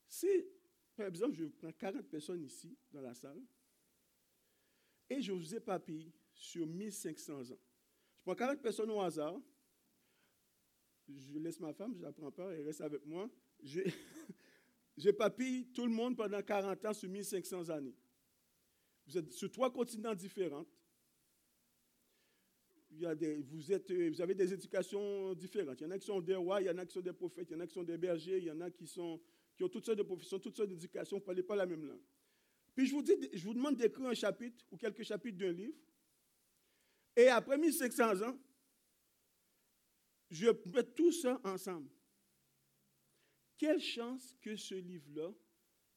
Si, 0.08 0.28
par 0.96 1.08
exemple, 1.08 1.36
je 1.36 1.46
prends 1.46 1.72
40 1.72 2.08
personnes 2.10 2.44
ici 2.44 2.76
dans 2.92 3.02
la 3.02 3.14
salle 3.14 3.42
et 5.10 5.22
je 5.22 5.32
vous 5.32 5.56
épapille 5.56 6.12
sur 6.34 6.66
1500 6.66 7.52
ans. 7.52 7.60
Je 8.18 8.22
prends 8.24 8.36
40 8.36 8.62
personnes 8.62 8.92
au 8.92 9.02
hasard 9.02 9.40
je 11.18 11.40
laisse 11.40 11.60
ma 11.60 11.74
femme, 11.74 11.96
je 11.96 12.02
la 12.02 12.12
prends 12.12 12.32
pas, 12.32 12.52
elle 12.54 12.66
reste 12.66 12.82
avec 12.82 13.06
moi. 13.06 13.30
Je 13.64 15.10
papille 15.18 15.68
tout 15.74 15.86
le 15.86 15.92
monde 15.92 16.16
pendant 16.16 16.42
40 16.42 16.86
ans 16.86 16.94
sur 16.94 17.10
1500 17.10 17.70
années. 17.70 17.96
Vous 19.08 19.18
êtes 19.18 19.32
sur 19.32 19.52
trois 19.52 19.72
continents 19.72 20.14
différents. 20.14 20.66
Des, 22.92 23.38
vous, 23.38 24.22
avez 24.22 24.34
des 24.34 24.54
éducations 24.54 25.34
différentes. 25.36 25.80
Il 25.80 25.84
y 25.84 25.88
en 25.88 25.92
a 25.92 26.00
qui 26.00 26.08
sont 26.08 26.22
des 26.22 26.36
rois, 26.36 26.62
il 26.62 26.68
y 26.68 26.70
en 26.70 26.78
a 26.78 26.86
qui 26.86 26.94
sont 26.94 27.02
des 27.02 27.14
prophètes, 27.14 27.48
il 27.50 27.54
y 27.54 27.56
en 27.56 27.60
a 27.62 27.68
qui 27.68 27.74
sont 27.74 27.84
des 27.84 27.98
bergers, 27.98 28.38
il 28.38 28.46
y 28.46 28.52
en 28.52 28.60
a 28.62 28.70
qui, 28.72 28.86
qui 28.86 29.00
ont 29.00 29.70
toutes 29.70 29.86
sortes 29.86 29.98
de 29.98 30.04
professions, 30.04 30.40
toutes 30.40 30.58
sortes 30.58 30.70
d'éducations, 30.70 31.18
vous 31.18 31.22
ne 31.22 31.26
parlez 31.26 31.44
pas 31.44 31.56
la 31.56 31.66
même 31.66 31.86
langue. 31.86 32.02
Puis 32.76 32.88
je 32.88 32.94
vous, 32.94 33.02
dis, 33.02 33.14
je 33.34 33.44
vous 33.44 33.54
demande 33.54 33.78
d'écrire 33.78 34.08
un 34.08 34.14
chapitre 34.14 34.66
ou 34.72 34.78
quelques 34.78 35.04
chapitres 35.04 35.38
d'un 35.38 35.52
livre. 35.52 35.78
Et 37.16 37.28
après 37.28 37.58
1500 37.58 38.22
ans, 38.22 38.38
je 40.30 40.48
mets 40.68 40.84
tout 40.84 41.12
ça 41.12 41.40
ensemble. 41.44 41.90
Quelle 43.58 43.82
chance 43.82 44.36
que 44.42 44.56
ce 44.56 44.76
livre-là, 44.76 45.34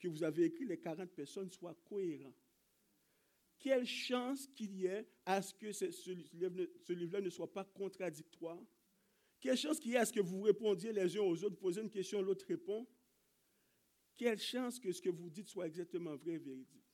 que 0.00 0.08
vous 0.08 0.24
avez 0.24 0.44
écrit, 0.44 0.64
les 0.64 0.78
40 0.78 1.10
personnes, 1.10 1.50
soit 1.50 1.74
cohérent. 1.84 2.34
Quelle 3.58 3.86
chance 3.86 4.48
qu'il 4.48 4.74
y 4.74 4.86
ait 4.86 5.06
à 5.24 5.40
ce 5.40 5.54
que 5.54 5.70
ce, 5.70 6.92
livre-là 6.92 7.20
ne 7.20 7.30
soit 7.30 7.52
pas 7.52 7.64
contradictoire. 7.64 8.60
Quelle 9.40 9.56
chance 9.56 9.78
qu'il 9.78 9.92
y 9.92 9.94
ait 9.94 9.98
à 9.98 10.04
ce 10.04 10.12
que 10.12 10.20
vous 10.20 10.42
répondiez 10.42 10.92
les 10.92 11.16
uns 11.16 11.20
aux 11.20 11.44
autres, 11.44 11.56
posez 11.56 11.80
une 11.80 11.90
question, 11.90 12.20
l'autre 12.20 12.44
répond. 12.48 12.86
Quelle 14.16 14.40
chance 14.40 14.80
que 14.80 14.90
ce 14.90 15.00
que 15.00 15.10
vous 15.10 15.30
dites 15.30 15.48
soit 15.48 15.66
exactement 15.66 16.16
vrai 16.16 16.32
et 16.32 16.38
véridique. 16.38 16.84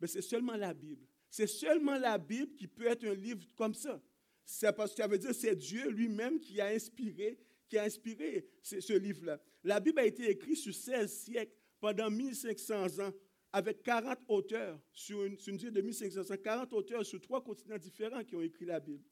Mais 0.00 0.08
c'est 0.08 0.22
seulement 0.22 0.56
la 0.56 0.74
Bible. 0.74 1.06
C'est 1.30 1.46
seulement 1.46 1.98
la 1.98 2.18
Bible 2.18 2.54
qui 2.56 2.66
peut 2.66 2.86
être 2.86 3.04
un 3.04 3.14
livre 3.14 3.46
comme 3.54 3.74
ça 3.74 4.02
c'est 4.46 4.72
parce 4.74 4.92
que 4.92 5.02
ça 5.02 5.08
veut 5.08 5.18
dire 5.18 5.34
c'est 5.34 5.56
Dieu 5.56 5.90
lui-même 5.90 6.38
qui 6.38 6.60
a 6.60 6.68
inspiré, 6.68 7.36
qui 7.68 7.76
a 7.76 7.82
inspiré 7.82 8.46
ce, 8.62 8.96
livre-là. 8.96 9.40
La 9.64 9.80
Bible 9.80 9.98
a 9.98 10.06
été 10.06 10.30
écrite 10.30 10.56
sur 10.56 10.72
16 10.72 11.12
siècles, 11.12 11.52
pendant 11.80 12.08
1500 12.08 13.00
ans, 13.00 13.12
avec 13.52 13.82
40 13.82 14.18
auteurs, 14.28 14.80
sur 14.92 15.24
une, 15.24 15.36
sur 15.38 15.54
durée 15.56 15.72
de 15.72 15.80
1500 15.80 16.30
ans, 16.32 16.36
40 16.42 16.72
auteurs 16.72 17.04
sur 17.04 17.20
trois 17.20 17.42
continents 17.42 17.76
différents 17.76 18.22
qui 18.22 18.36
ont 18.36 18.40
écrit 18.40 18.64
la 18.64 18.78
Bible. 18.78 19.04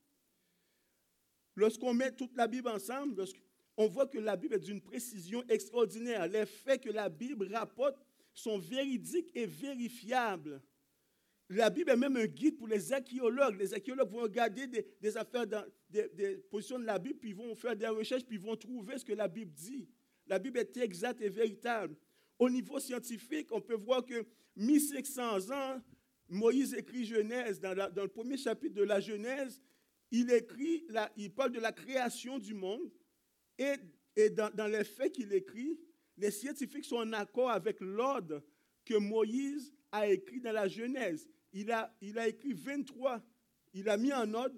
Lorsqu'on 1.56 1.94
met 1.94 2.12
toute 2.12 2.36
la 2.36 2.46
Bible 2.46 2.68
ensemble, 2.68 3.24
on 3.76 3.88
voit 3.88 4.06
que 4.06 4.18
la 4.18 4.36
Bible 4.36 4.54
est 4.54 4.60
d'une 4.60 4.80
précision 4.80 5.42
extraordinaire. 5.48 6.28
Les 6.28 6.46
faits 6.46 6.82
que 6.82 6.90
la 6.90 7.08
Bible 7.08 7.52
rapporte 7.52 7.98
sont 8.32 8.58
véridiques 8.58 9.30
et 9.34 9.46
vérifiables. 9.46 10.62
La 11.50 11.68
Bible 11.70 11.90
est 11.90 11.96
même 11.96 12.16
un 12.16 12.26
guide 12.26 12.56
pour 12.56 12.68
les 12.68 12.92
archéologues. 12.92 13.58
Les 13.58 13.74
archéologues 13.74 14.10
vont 14.10 14.22
regarder 14.22 14.66
des, 14.66 15.16
affaires, 15.16 15.46
dans, 15.46 15.64
des, 15.90 16.38
positions 16.50 16.78
de 16.78 16.84
la 16.84 16.98
Bible, 16.98 17.18
puis 17.18 17.30
ils 17.30 17.36
vont 17.36 17.54
faire 17.54 17.76
des 17.76 17.86
recherches, 17.86 18.24
puis 18.24 18.36
ils 18.36 18.42
vont 18.42 18.56
trouver 18.56 18.98
ce 18.98 19.04
que 19.04 19.12
la 19.12 19.28
Bible 19.28 19.52
dit. 19.52 19.88
La 20.26 20.38
Bible 20.38 20.58
est 20.58 20.76
exacte 20.78 21.20
et 21.20 21.28
véritable. 21.28 21.96
Au 22.38 22.48
niveau 22.48 22.80
scientifique, 22.80 23.48
on 23.52 23.60
peut 23.60 23.76
voir 23.76 24.04
que 24.04 24.26
1500 24.56 25.50
ans, 25.50 25.82
Moïse 26.28 26.74
écrit 26.74 27.04
Genèse. 27.04 27.60
Dans, 27.60 27.74
le 27.74 28.08
premier 28.08 28.38
chapitre 28.38 28.74
de 28.74 28.82
la 28.82 29.00
Genèse, 29.00 29.60
il 30.10 30.30
écrit, 30.32 30.86
il 31.16 31.32
parle 31.32 31.52
de 31.52 31.60
la 31.60 31.72
création 31.72 32.38
du 32.38 32.54
monde. 32.54 32.90
Et, 33.58 33.76
dans 34.30 34.70
les 34.70 34.84
faits 34.84 35.12
qu'il 35.12 35.32
écrit, 35.32 35.78
les 36.16 36.30
scientifiques 36.30 36.84
sont 36.84 36.96
en 36.96 37.12
accord 37.12 37.50
avec 37.50 37.80
l'ordre 37.80 38.42
que 38.84 38.94
Moïse 38.94 39.74
a 39.92 40.08
écrit 40.08 40.40
dans 40.40 40.52
la 40.52 40.68
Genèse 40.68 41.28
il 41.54 41.70
a, 41.70 42.28
écrit 42.28 42.52
23 42.52 43.22
il 43.72 43.88
a 43.88 43.96
mis 43.96 44.12
en 44.12 44.32
ordre, 44.34 44.54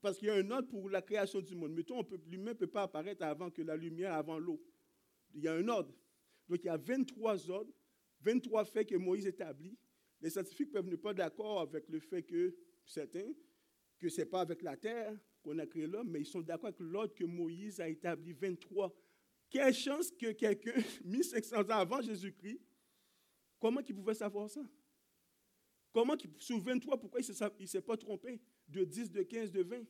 parce 0.00 0.18
qu'il 0.18 0.28
y 0.28 0.30
a 0.30 0.34
un 0.34 0.50
ordre 0.50 0.68
pour 0.68 0.90
la 0.90 1.00
création 1.00 1.40
du 1.40 1.54
monde. 1.54 1.72
Mettons, 1.72 2.04
l'humain 2.26 2.50
ne 2.50 2.56
peut 2.56 2.66
pas 2.66 2.82
apparaître 2.82 3.22
avant 3.24 3.50
que 3.50 3.62
la 3.62 3.76
lumière, 3.76 4.14
avant 4.14 4.38
l'eau. 4.38 4.60
Il 5.34 5.42
y 5.42 5.48
a 5.48 5.54
un 5.54 5.68
ordre. 5.68 5.94
Donc 6.48 6.58
il 6.64 6.66
y 6.66 6.70
a 6.70 6.76
23 6.76 7.50
ordres, 7.50 7.72
23 8.22 8.64
faits 8.64 8.88
que 8.88 8.96
Moïse 8.96 9.26
établit. 9.26 9.78
Les 10.20 10.30
scientifiques 10.30 10.72
peuvent 10.72 10.88
ne 10.88 10.96
pas 10.96 11.14
d'accord 11.14 11.60
avec 11.60 11.88
le 11.88 12.00
fait 12.00 12.24
que 12.24 12.56
certains, 12.84 13.30
que 13.98 14.08
ce 14.08 14.22
n'est 14.22 14.26
pas 14.26 14.40
avec 14.40 14.62
la 14.62 14.76
terre 14.76 15.16
qu'on 15.42 15.56
a 15.58 15.66
créé 15.66 15.86
l'homme, 15.86 16.08
mais 16.10 16.20
ils 16.20 16.26
sont 16.26 16.40
d'accord 16.40 16.68
avec 16.68 16.80
l'ordre 16.80 17.14
que 17.14 17.24
Moïse 17.24 17.80
a 17.80 17.88
établi 17.88 18.32
23. 18.32 18.92
Quelle 19.50 19.72
chance 19.72 20.10
que 20.10 20.32
quelqu'un, 20.32 20.74
1500 21.04 21.60
ans 21.60 21.68
avant 21.68 22.00
Jésus-Christ, 22.00 22.60
comment 23.60 23.80
il 23.86 23.94
pouvait 23.94 24.14
savoir 24.14 24.50
ça? 24.50 24.62
Comment, 25.92 26.16
sur 26.38 26.58
23, 26.58 26.98
pourquoi 26.98 27.20
il 27.20 27.26
ne 27.60 27.66
s'est 27.66 27.80
pas 27.80 27.96
trompé 27.96 28.40
de 28.68 28.84
10, 28.84 29.10
de 29.10 29.22
15, 29.22 29.52
de 29.52 29.62
20? 29.62 29.84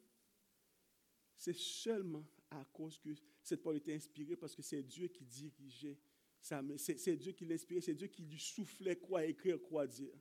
C'est 1.37 1.57
seulement 1.57 2.27
à 2.51 2.65
cause 2.73 2.99
que 2.99 3.11
cette 3.43 3.63
parole 3.63 3.77
était 3.77 3.95
inspirée 3.95 4.37
parce 4.37 4.55
que 4.55 4.63
c'est 4.63 4.83
Dieu 4.83 5.09
qui 5.09 5.25
dirigeait. 5.25 5.99
C'est 6.41 7.17
Dieu 7.17 7.33
qui 7.33 7.45
l'inspirait, 7.45 7.81
c'est 7.81 7.95
Dieu 7.95 8.07
qui 8.07 8.23
lui 8.23 8.39
soufflait 8.39 8.97
quoi 8.97 9.25
écrire, 9.27 9.61
quoi 9.61 9.87
dire. 9.87 10.15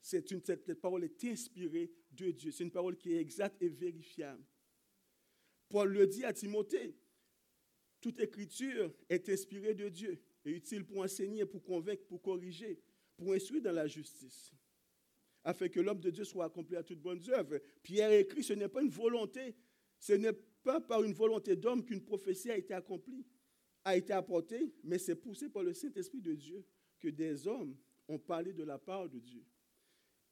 C'est 0.00 0.30
une, 0.30 0.42
cette, 0.44 0.80
parole 0.80 1.04
est 1.04 1.24
inspirée 1.24 1.90
de 2.12 2.30
Dieu. 2.30 2.50
C'est 2.50 2.64
une 2.64 2.70
parole 2.70 2.96
qui 2.96 3.12
est 3.12 3.20
exacte 3.20 3.62
et 3.62 3.68
vérifiable. 3.68 4.44
Paul 5.68 5.92
le 5.92 6.06
dit 6.06 6.24
à 6.24 6.32
Timothée. 6.32 6.96
Toute 8.00 8.20
écriture 8.20 8.94
est 9.08 9.28
inspirée 9.28 9.74
de 9.74 9.88
Dieu 9.88 10.22
et 10.44 10.52
utile 10.52 10.84
pour 10.84 10.98
enseigner, 10.98 11.44
pour 11.44 11.62
convaincre, 11.62 12.04
pour 12.06 12.22
corriger, 12.22 12.80
pour 13.16 13.32
instruire 13.32 13.62
dans 13.62 13.72
la 13.72 13.88
justice, 13.88 14.52
afin 15.44 15.68
que 15.68 15.80
l'homme 15.80 16.00
de 16.00 16.10
Dieu 16.10 16.24
soit 16.24 16.44
accompli 16.44 16.76
à 16.76 16.82
toute 16.82 17.00
bonne 17.00 17.22
œuvre. 17.30 17.58
Pierre 17.82 18.12
écrit, 18.12 18.42
ce 18.42 18.52
n'est 18.52 18.68
pas 18.68 18.82
une 18.82 18.90
volonté, 18.90 19.54
ce 19.98 20.12
n'est 20.12 20.32
pas 20.62 20.80
par 20.80 21.02
une 21.02 21.14
volonté 21.14 21.56
d'homme 21.56 21.84
qu'une 21.84 22.04
prophétie 22.04 22.50
a 22.50 22.56
été 22.56 22.74
accomplie, 22.74 23.24
a 23.84 23.96
été 23.96 24.12
apportée, 24.12 24.72
mais 24.84 24.98
c'est 24.98 25.16
poussé 25.16 25.48
par 25.48 25.62
le 25.62 25.72
Saint-Esprit 25.72 26.20
de 26.20 26.34
Dieu 26.34 26.64
que 27.00 27.08
des 27.08 27.46
hommes 27.46 27.76
ont 28.08 28.18
parlé 28.18 28.52
de 28.52 28.64
la 28.64 28.78
part 28.78 29.08
de 29.08 29.18
Dieu. 29.18 29.44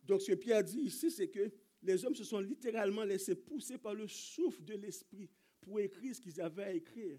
Donc 0.04 0.22
ce 0.22 0.32
que 0.32 0.36
Pierre 0.36 0.64
dit 0.64 0.80
ici, 0.80 1.10
c'est 1.10 1.28
que 1.28 1.50
les 1.82 2.04
hommes 2.04 2.14
se 2.14 2.24
sont 2.24 2.40
littéralement 2.40 3.04
laissés 3.04 3.34
pousser 3.34 3.78
par 3.78 3.94
le 3.94 4.08
souffle 4.08 4.64
de 4.64 4.74
l'Esprit 4.74 5.30
pour 5.60 5.80
écrire 5.80 6.14
ce 6.14 6.20
qu'ils 6.20 6.40
avaient 6.40 6.64
à 6.64 6.72
écrire. 6.72 7.18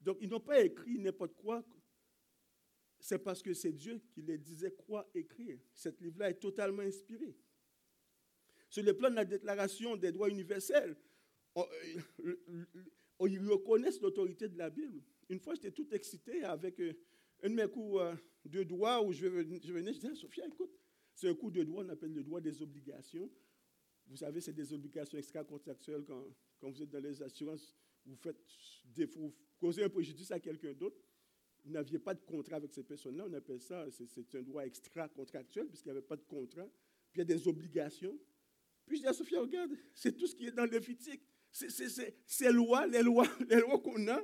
Donc 0.00 0.18
ils 0.20 0.28
n'ont 0.28 0.40
pas 0.40 0.60
écrit 0.60 0.98
n'importe 0.98 1.34
quoi. 1.34 1.64
C'est 3.00 3.18
parce 3.18 3.42
que 3.42 3.54
c'est 3.54 3.72
Dieu 3.72 4.00
qui 4.12 4.22
les 4.22 4.38
disait 4.38 4.72
quoi 4.72 5.08
écrire. 5.14 5.58
Cet 5.74 6.00
livre-là 6.00 6.30
est 6.30 6.40
totalement 6.40 6.82
inspiré. 6.82 7.34
Sur 8.68 8.84
le 8.84 8.94
plan 8.94 9.10
de 9.10 9.16
la 9.16 9.24
déclaration 9.24 9.96
des 9.96 10.12
droits 10.12 10.28
universels, 10.28 10.96
euh, 11.56 11.64
ils 13.26 13.48
reconnaissent 13.48 14.00
l'autorité 14.00 14.48
de 14.48 14.56
la 14.58 14.70
Bible. 14.70 15.02
Une 15.28 15.40
fois, 15.40 15.54
j'étais 15.54 15.72
tout 15.72 15.88
excité 15.92 16.44
avec 16.44 16.78
euh, 16.80 16.92
un 17.42 17.50
de 17.50 17.54
mes 17.54 17.68
coups 17.68 18.00
euh, 18.00 18.14
de 18.44 18.62
doigts 18.62 19.02
où 19.02 19.12
je 19.12 19.26
venais, 19.26 19.58
je 19.62 19.72
disais, 19.90 20.14
Sophia, 20.14 20.46
écoute, 20.46 20.70
c'est 21.14 21.28
un 21.28 21.34
coup 21.34 21.50
de 21.50 21.62
droit, 21.64 21.82
on 21.84 21.88
appelle 21.88 22.12
le 22.12 22.22
droit 22.22 22.40
des 22.40 22.62
obligations. 22.62 23.30
Vous 24.06 24.16
savez, 24.16 24.40
c'est 24.40 24.52
des 24.52 24.72
obligations 24.72 25.18
extra-contractuelles 25.18 26.04
quand, 26.04 26.24
quand, 26.60 26.70
vous 26.70 26.82
êtes 26.82 26.90
dans 26.90 27.00
les 27.00 27.22
assurances, 27.22 27.76
vous 28.04 28.16
faites 28.16 28.40
vous 29.16 29.34
causez 29.58 29.84
un 29.84 29.88
préjudice 29.88 30.30
à 30.30 30.40
quelqu'un 30.40 30.72
d'autre. 30.72 31.00
Vous 31.64 31.72
n'aviez 31.72 31.98
pas 31.98 32.14
de 32.14 32.20
contrat 32.20 32.56
avec 32.56 32.72
ces 32.72 32.82
personnes-là, 32.82 33.24
on 33.28 33.32
appelle 33.34 33.60
ça, 33.60 33.86
c'est 33.90 34.34
un 34.34 34.42
droit 34.42 34.64
extra-contractuel 34.64 35.66
puisqu'il 35.68 35.88
n'y 35.88 35.98
avait 35.98 36.06
pas 36.06 36.16
de 36.16 36.24
contrat. 36.24 36.66
Puis 37.12 37.16
il 37.16 37.28
y 37.28 37.32
a 37.32 37.36
des 37.36 37.48
obligations. 37.48 38.16
Puis 38.86 38.96
je 38.96 39.02
dis 39.02 39.08
à 39.08 39.12
Sophia, 39.12 39.40
regarde, 39.40 39.70
c'est 39.94 40.16
tout 40.16 40.26
ce 40.26 40.34
qui 40.34 40.46
est 40.46 40.52
dans 40.52 40.64
Lévitique. 40.64 41.22
Ces 41.52 42.52
lois, 42.52 42.86
les 42.86 43.02
lois, 43.02 43.26
les 43.48 43.60
lois 43.60 43.78
qu'on 43.78 44.08
a, 44.08 44.20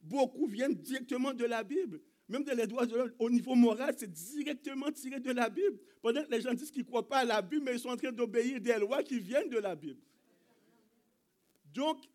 beaucoup 0.00 0.46
viennent 0.46 0.74
directement 0.74 1.34
de 1.34 1.44
la 1.44 1.62
Bible. 1.62 2.00
Même 2.28 2.44
les 2.44 2.66
droits 2.66 2.84
de 2.84 2.94
l'homme, 2.94 3.12
au 3.18 3.30
niveau 3.30 3.54
moral, 3.54 3.94
c'est 3.96 4.10
directement 4.10 4.92
tiré 4.92 5.18
de 5.18 5.32
la 5.32 5.48
Bible. 5.48 5.78
Pendant 6.02 6.22
que 6.24 6.30
les 6.30 6.40
gens 6.40 6.52
disent 6.52 6.70
qu'ils 6.70 6.82
ne 6.82 6.86
croient 6.86 7.08
pas 7.08 7.18
à 7.18 7.24
la 7.24 7.40
Bible, 7.40 7.62
mais 7.64 7.72
ils 7.72 7.80
sont 7.80 7.88
en 7.88 7.96
train 7.96 8.12
d'obéir 8.12 8.60
des 8.60 8.78
lois 8.78 9.02
qui 9.02 9.18
viennent 9.18 9.48
de 9.48 9.58
la 9.58 9.74
Bible. 9.74 10.00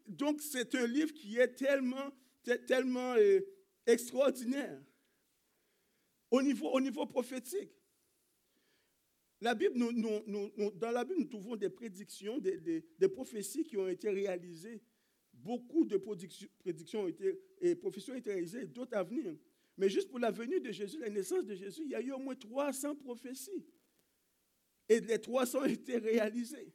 Donc, 0.07 0.41
c'est 0.41 0.75
un 0.75 0.85
livre 0.85 1.13
qui 1.13 1.37
est 1.37 1.55
tellement, 1.55 2.11
tellement 2.67 3.15
euh, 3.17 3.39
extraordinaire. 3.85 4.81
Au 6.31 6.41
niveau, 6.41 6.69
au 6.69 6.81
niveau 6.81 7.05
prophétique, 7.05 7.71
la 9.43 9.55
Bible, 9.55 9.77
dans 9.77 10.91
la 10.91 11.03
Bible, 11.03 11.19
nous 11.19 11.27
trouvons 11.27 11.55
des 11.55 11.69
prédictions, 11.69 12.39
des, 12.39 13.09
prophéties 13.09 13.63
qui 13.63 13.77
ont 13.77 13.89
été 13.89 14.09
réalisées. 14.09 14.81
Beaucoup 15.33 15.83
de 15.83 15.97
prédictions 15.97 17.01
ont 17.01 17.07
été, 17.07 17.37
et 17.59 17.75
prophéties 17.75 18.11
ont 18.11 18.15
été 18.15 18.31
réalisées, 18.31 18.65
d'autres 18.65 18.95
à 18.95 19.03
venir. 19.03 19.35
Mais 19.77 19.89
juste 19.89 20.09
pour 20.09 20.19
la 20.19 20.31
venue 20.31 20.61
de 20.61 20.71
Jésus, 20.71 20.97
la 20.99 21.09
naissance 21.09 21.45
de 21.45 21.55
Jésus, 21.55 21.81
il 21.83 21.91
y 21.91 21.95
a 21.95 22.01
eu 22.01 22.11
au 22.11 22.19
moins 22.19 22.35
300 22.35 22.95
prophéties. 22.95 23.65
Et 24.87 24.99
les 25.01 25.19
300 25.19 25.59
ont 25.59 25.65
été 25.65 25.97
réalisées. 25.97 26.73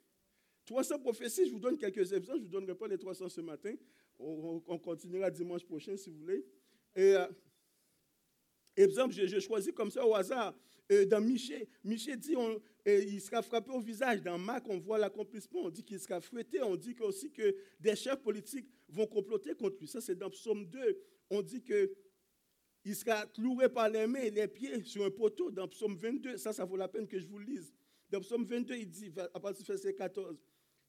300 0.67 0.99
prophéties, 0.99 1.47
je 1.47 1.53
vous 1.53 1.59
donne 1.59 1.79
quelques 1.79 2.13
exemples. 2.13 2.41
Je 2.41 2.45
ne 2.45 2.45
vous 2.45 2.49
donnerai 2.49 2.75
pas 2.75 2.89
les 2.89 2.99
300 2.99 3.29
ce 3.31 3.41
matin. 3.41 3.75
On, 4.19 4.79
continuera 4.79 5.31
dimanche 5.31 5.65
prochain 5.65 5.97
si 5.97 6.11
vous 6.11 6.19
voulez. 6.19 6.45
Et, 6.97 7.15
euh, 7.15 7.27
exemple, 8.77 9.15
j'ai 9.15 9.41
choisi 9.41 9.73
comme 9.73 9.91
ça 9.91 10.07
au 10.07 10.15
hasard. 10.15 10.55
Euh, 10.91 11.05
dans 11.05 11.21
Michée, 11.21 11.69
Michée 11.85 12.17
dit 12.17 12.35
on, 12.35 12.61
il 12.87 13.21
sera 13.21 13.43
frappé 13.43 13.71
au 13.71 13.81
visage. 13.81 14.23
Dans 14.23 14.39
Marc, 14.39 14.67
on 14.69 14.79
voit 14.79 14.99
l'accomplissement. 14.99 15.61
On 15.65 15.71
dit 15.71 15.85
qu'il 15.85 16.01
sera 16.01 16.21
fouetté. 16.21 16.63
On 16.63 16.77
dit 16.77 16.97
aussi 17.01 17.31
que 17.31 17.55
des 17.79 17.95
chefs 17.95 18.23
politiques 18.23 18.69
vont 18.89 19.07
comploter 19.07 19.55
contre 19.55 19.77
lui. 19.81 19.89
Ça, 19.89 20.01
c'est 20.01 20.17
dans 20.17 20.31
Psaume 20.31 20.67
2. 20.67 20.99
On 21.31 21.43
dit 21.43 21.63
que 21.63 21.93
il 22.85 22.97
sera 22.97 23.27
cloué 23.27 23.69
par 23.69 23.91
les 23.91 24.07
mains 24.07 24.21
et 24.21 24.31
les 24.31 24.49
pieds 24.49 24.83
sur 24.85 25.05
un 25.05 25.11
poteau 25.11 25.51
dans 25.51 25.69
Psaume 25.69 25.97
22. 25.97 26.39
Ça, 26.39 26.55
ça 26.55 26.65
vaut 26.65 26.77
la 26.77 26.89
peine 26.89 27.07
que 27.07 27.19
je 27.19 27.27
vous 27.27 27.39
lise. 27.39 27.73
Dans 28.11 28.21
Psaume 28.21 28.45
22, 28.45 28.77
il 28.77 28.89
dit, 28.89 29.13
à 29.35 29.41
partir 29.41 29.63
du 29.63 29.71
verset 29.71 29.95
14, 29.95 30.37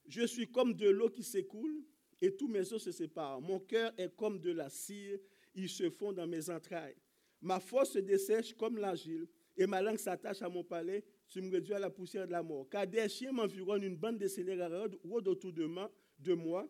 Je 0.06 0.26
suis 0.26 0.50
comme 0.50 0.72
de 0.72 0.88
l'eau 0.88 1.10
qui 1.10 1.22
s'écoule 1.22 1.84
et 2.22 2.34
tous 2.34 2.48
mes 2.48 2.72
os 2.72 2.82
se 2.82 2.90
séparent. 2.90 3.40
Mon 3.40 3.60
cœur 3.60 3.92
est 3.98 4.14
comme 4.16 4.40
de 4.40 4.50
la 4.50 4.70
cire, 4.70 5.18
il 5.54 5.68
se 5.68 5.90
fond 5.90 6.12
dans 6.12 6.26
mes 6.26 6.50
entrailles. 6.50 6.96
Ma 7.40 7.58
force 7.60 7.92
se 7.92 7.98
dessèche 7.98 8.54
comme 8.54 8.76
l'argile 8.76 9.26
et 9.56 9.66
ma 9.66 9.80
langue 9.80 9.98
s'attache 9.98 10.42
à 10.42 10.48
mon 10.48 10.62
palais. 10.62 11.04
Tu 11.28 11.40
me 11.40 11.50
réduis 11.50 11.74
à 11.74 11.78
la 11.78 11.90
poussière 11.90 12.26
de 12.26 12.32
la 12.32 12.42
mort. 12.42 12.68
Car 12.68 12.86
des 12.86 13.08
chiens 13.08 13.32
m'environnent, 13.32 13.84
une 13.84 13.96
bande 13.96 14.18
de 14.18 14.26
scélérats 14.26 14.88
rôde 15.04 15.28
autour 15.28 15.52
de 15.52 15.64
moi. 15.64 16.68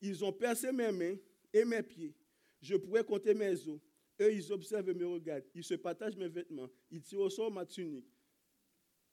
Ils 0.00 0.24
ont 0.24 0.32
percé 0.32 0.72
mes 0.72 0.92
mains 0.92 1.16
et 1.52 1.64
mes 1.64 1.82
pieds. 1.82 2.14
Je 2.60 2.76
pourrais 2.76 3.04
compter 3.04 3.34
mes 3.34 3.66
os. 3.68 3.80
Eux, 4.20 4.34
ils 4.34 4.52
observent 4.52 4.88
et 4.90 4.94
me 4.94 5.06
regardent. 5.06 5.46
Ils 5.54 5.64
se 5.64 5.74
partagent 5.74 6.16
mes 6.16 6.28
vêtements. 6.28 6.68
Ils 6.90 7.00
tirent 7.00 7.20
au 7.20 7.30
sort 7.30 7.50
ma 7.50 7.64
tunique. 7.64 8.12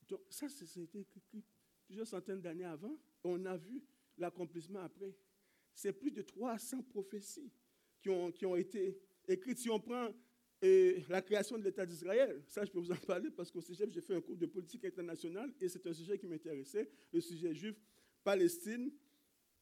Donc, 0.09 0.21
ça, 0.29 0.47
c'était 0.49 1.05
plusieurs 1.85 2.07
centaines 2.07 2.41
d'années 2.41 2.65
avant. 2.65 2.97
On 3.23 3.45
a 3.45 3.55
vu 3.55 3.81
l'accomplissement 4.17 4.79
après. 4.79 5.15
C'est 5.73 5.93
plus 5.93 6.11
de 6.11 6.21
300 6.21 6.83
prophéties 6.83 7.51
qui 8.01 8.45
ont 8.45 8.55
été 8.55 8.97
écrites. 9.27 9.59
Si 9.59 9.69
on 9.69 9.79
prend 9.79 10.09
euh, 10.63 10.99
la 11.09 11.21
création 11.21 11.57
de 11.57 11.63
l'État 11.63 11.85
d'Israël, 11.85 12.41
ça, 12.47 12.65
je 12.65 12.71
peux 12.71 12.79
vous 12.79 12.91
en 12.91 12.95
parler 12.95 13.29
parce 13.29 13.51
qu'au 13.51 13.61
sujet, 13.61 13.85
j'ai 13.89 14.01
fait 14.01 14.15
un 14.15 14.21
cours 14.21 14.37
de 14.37 14.45
politique 14.45 14.85
internationale 14.85 15.53
et 15.61 15.69
c'est 15.69 15.85
un 15.85 15.93
sujet 15.93 16.17
qui 16.17 16.27
m'intéressait, 16.27 16.89
le 17.11 17.21
sujet 17.21 17.53
juif, 17.53 17.75
Palestine. 18.23 18.91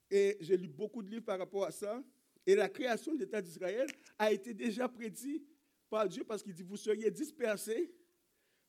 Et 0.10 0.38
j'ai 0.40 0.56
lu 0.56 0.68
beaucoup 0.68 1.02
de 1.02 1.10
livres 1.10 1.26
par 1.26 1.40
rapport 1.40 1.66
à 1.66 1.72
ça. 1.72 2.04
Et 2.46 2.56
la 2.56 2.70
création 2.70 3.14
de 3.14 3.20
l'État 3.20 3.42
d'Israël 3.42 3.88
a 4.20 4.32
été 4.32 4.54
déjà 4.54 4.88
prédit 4.88 5.44
par 5.90 6.08
Dieu 6.08 6.24
parce 6.24 6.44
qu'il 6.44 6.54
dit, 6.54 6.64
vous 6.64 6.78
seriez 6.78 7.10
dispersés. 7.10 7.92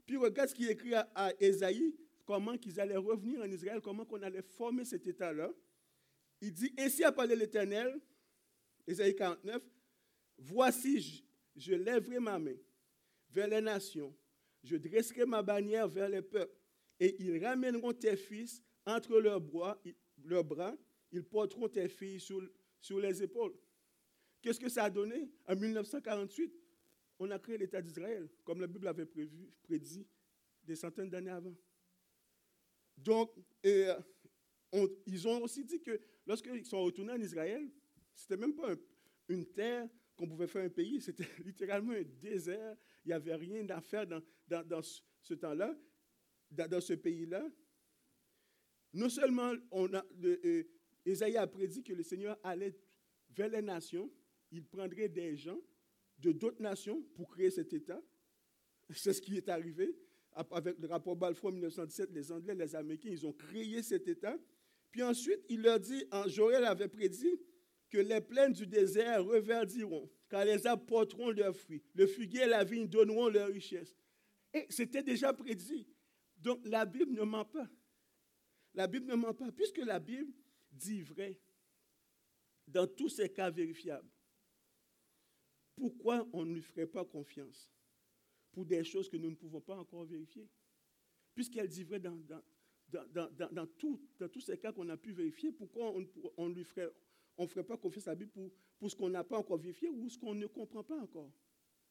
Puis 0.07 0.17
regarde 0.17 0.49
ce 0.49 0.55
qu'il 0.55 0.71
écrit 0.71 0.95
à, 0.95 1.09
à 1.15 1.33
Ésaïe, 1.41 1.95
comment 2.25 2.57
qu'ils 2.57 2.81
allaient 2.81 2.97
revenir 2.97 3.41
en 3.41 3.51
Israël, 3.51 3.81
comment 3.83 4.05
qu'on 4.05 4.23
allait 4.23 4.43
former 4.43 4.85
cet 4.85 5.07
État-là. 5.07 5.53
Il 6.41 6.53
dit, 6.53 6.73
ainsi 6.79 7.05
a 7.05 7.13
parlé 7.13 7.37
l'Éternel, 7.37 7.99
Ésaïe 8.87 9.15
49, 9.15 9.63
voici, 10.39 11.25
je, 11.55 11.75
lèverai 11.75 12.19
ma 12.21 12.39
main 12.39 12.57
vers 13.31 13.49
les 13.49 13.61
nations, 13.61 14.15
je 14.63 14.77
dresserai 14.77 15.25
ma 15.25 15.43
bannière 15.43 15.89
vers 15.89 16.09
les 16.09 16.23
peuples, 16.23 16.57
et 16.99 17.15
ils 17.23 17.45
ramèneront 17.45 17.93
tes 17.93 18.17
fils 18.17 18.63
entre 18.85 19.19
leurs 19.19 19.41
bras, 19.41 20.77
ils 21.13 21.25
porteront 21.25 21.69
tes 21.69 21.89
filles 21.89 22.21
sur, 22.21 22.41
sur 22.81 22.99
les 23.01 23.23
épaules. 23.23 23.55
Qu'est-ce 24.41 24.61
que 24.61 24.69
ça 24.69 24.85
a 24.85 24.91
donné? 24.91 25.29
En 25.47 25.57
1948, 25.57 26.55
on 27.19 27.31
a 27.31 27.39
créé 27.39 27.59
l'État 27.59 27.83
d'Israël, 27.83 28.29
comme 28.45 28.61
la 28.61 28.67
Bible 28.67 28.87
avait 28.87 29.07
prévu, 29.07 29.51
prédit 29.63 30.07
des 30.63 30.77
centaines 30.77 31.11
d'années 31.11 31.31
avant. 31.31 31.55
Donc, 32.97 33.33
euh, 33.65 33.95
ils 35.07 35.29
ont 35.29 35.43
aussi 35.43 35.65
dit 35.65 35.81
que 35.81 36.01
lorsqu'ils 36.27 36.67
sont 36.67 36.83
retournés 36.83 37.13
en 37.13 37.21
Israël, 37.21 37.69
ce 38.15 38.25
n'était 38.25 38.37
même 38.37 38.55
pas 38.55 38.75
une 39.29 39.47
terre 39.47 39.89
qu'on 40.17 40.27
pouvait 40.27 40.47
faire 40.47 40.65
un 40.65 40.71
pays, 40.71 41.01
c'était 41.01 41.27
littéralement 41.45 41.93
un 41.93 42.03
désert. 42.03 42.77
Il 43.05 43.09
n'y 43.09 43.15
avait 43.15 43.35
rien 43.35 43.69
à 43.71 43.81
faire 43.81 44.07
dans, 44.07 44.23
ce 44.83 45.35
temps-là, 45.35 45.77
dans, 46.51 46.81
ce 46.81 46.95
pays-là. 46.95 47.47
non 48.95 49.09
seulement 49.09 49.53
on 49.71 49.93
a, 49.95 50.05
euh, 50.25 50.65
a 51.37 51.47
prédit 51.47 51.83
que 51.83 51.93
le 51.93 52.03
Seigneur 52.03 52.39
allait 52.43 52.77
vers 53.31 53.49
les 53.49 53.63
nations, 53.63 54.11
il 54.51 54.65
prendrait 54.65 55.09
des 55.09 55.37
gens 55.37 55.61
de 56.19 56.33
d'autres 56.33 56.63
nations 56.63 57.03
pour 57.15 57.29
créer 57.29 57.51
cet 57.51 57.73
État. 57.73 58.01
C'est 58.95 59.13
ce 59.13 59.21
qui 59.21 59.37
est 59.37 59.49
arrivé. 59.49 59.95
Avec 60.51 60.79
le 60.79 60.87
rapport 60.89 61.17
Balfour 61.17 61.49
en 61.49 61.53
1917, 61.53 62.11
les 62.13 62.31
Anglais, 62.31 62.55
les 62.55 62.77
Américains, 62.77 63.09
ils 63.11 63.27
ont 63.27 63.33
créé 63.33 63.83
cet 63.83 64.07
État. 64.07 64.39
Puis 64.91 65.03
ensuite, 65.03 65.41
il 65.49 65.63
leur 65.63 65.81
dit, 65.81 66.05
Joël 66.27 66.65
avait 66.65 66.89
prédit 66.89 67.41
que 67.91 67.99
les 67.99 68.21
plaines 68.21 68.53
du 68.53 68.67
désert 68.67 69.25
reverdiront, 69.25 70.11
car 70.29 70.45
les 70.45 70.67
arbres 70.67 71.33
leurs 71.33 71.57
fruits. 71.57 71.83
Le 71.95 72.07
figuier 72.07 72.43
et 72.43 72.49
la 72.49 72.65
vigne 72.65 72.89
donneront 72.89 73.29
leur 73.29 73.49
richesse. 73.49 73.97
Et 74.53 74.67
c'était 74.71 75.03
déjà 75.03 75.33
prédit. 75.33 75.87
Donc 76.39 76.61
la 76.67 76.85
Bible 76.85 77.13
ne 77.13 77.23
ment 77.23 77.45
pas. 77.45 77.69
La 78.75 78.87
Bible 78.87 79.07
ne 79.07 79.15
ment 79.15 79.35
pas, 79.35 79.51
puisque 79.53 79.79
la 79.79 79.99
Bible 79.99 80.33
dit 80.71 81.03
vrai 81.03 81.41
dans 82.67 82.87
tous 82.87 83.09
ces 83.09 83.29
cas 83.29 83.51
vérifiables. 83.51 84.11
Pourquoi 85.77 86.27
on 86.33 86.45
ne 86.45 86.55
lui 86.55 86.63
ferait 86.63 86.87
pas 86.87 87.05
confiance 87.05 87.71
pour 88.51 88.65
des 88.65 88.83
choses 88.83 89.09
que 89.09 89.17
nous 89.17 89.31
ne 89.31 89.37
pouvons 89.37 89.61
pas 89.61 89.77
encore 89.77 90.05
vérifier? 90.05 90.49
Puisqu'elle 91.35 91.69
dit 91.69 91.85
vrai 91.85 92.01
dans, 92.01 92.17
tous 93.79 94.41
ces 94.41 94.59
cas 94.59 94.73
qu'on 94.73 94.89
a 94.89 94.97
pu 94.97 95.13
vérifier, 95.13 95.53
pourquoi 95.53 95.93
on 96.37 96.49
ne 96.49 96.55
lui 96.55 96.65
ferait, 96.65 96.91
on 97.37 97.47
ferait 97.47 97.65
pas 97.65 97.77
confiance 97.77 98.09
à 98.09 98.13
la 98.13 98.17
Bible 98.17 98.31
pour, 98.31 98.51
pour 98.79 98.91
ce 98.91 98.97
qu'on 98.97 99.09
n'a 99.09 99.25
pas 99.25 99.39
encore 99.39 99.59
vérifié 99.59 99.89
ou 99.89 100.09
ce 100.09 100.19
qu'on 100.19 100.35
ne 100.35 100.47
comprend 100.47 100.83
pas 100.83 100.99
encore 100.99 101.31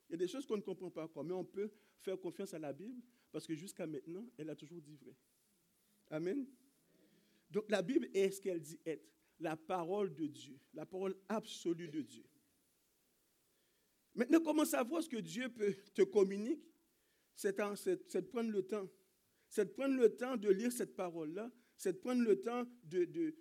Il 0.10 0.14
y 0.14 0.16
a 0.16 0.18
des 0.18 0.28
choses 0.28 0.46
qu'on 0.46 0.58
ne 0.58 0.62
comprend 0.62 0.90
pas 0.90 1.04
encore, 1.04 1.24
mais 1.24 1.34
on 1.34 1.46
peut 1.46 1.72
faire 2.00 2.20
confiance 2.20 2.54
à 2.54 2.60
la 2.60 2.74
Bible 2.74 3.02
parce 3.32 3.46
que 3.46 3.56
jusqu'à 3.56 3.86
maintenant, 3.86 4.26
elle 4.38 4.50
a 4.50 4.56
toujours 4.56 4.82
dit 4.82 4.96
vrai. 4.96 5.16
Amen. 6.10 6.46
Donc 7.52 7.70
la 7.70 7.82
Bible 7.82 8.10
est 8.14 8.32
ce 8.32 8.42
qu'elle 8.42 8.62
dit 8.62 8.80
être, 8.86 9.06
la 9.40 9.58
parole 9.58 10.14
de 10.16 10.28
Dieu, 10.28 10.58
la 10.74 10.86
parole 10.86 11.16
absolue 11.28 11.90
de 11.90 12.02
Dieu. 12.02 12.24
Maintenant, 14.16 14.40
comment 14.40 14.66
savoir 14.66 15.04
ce 15.04 15.10
que 15.10 15.18
Dieu 15.18 15.50
peut 15.50 15.76
te 15.94 16.02
communiquer? 16.04 16.62
C'est 17.36 17.58
de 17.58 18.28
prendre 18.28 18.50
le 18.50 18.64
temps. 18.64 18.88
C'est 19.50 19.66
de 19.66 19.72
prendre 19.72 19.96
le 19.96 20.16
temps 20.16 20.38
de 20.38 20.50
lire 20.50 20.72
cette 20.72 20.96
parole-là. 20.96 21.52
C'est 21.78 21.94
de 21.94 21.98
prendre 21.98 22.24
le 22.24 22.40
temps 22.40 22.64
de, 22.86 23.04
de, 23.04 23.36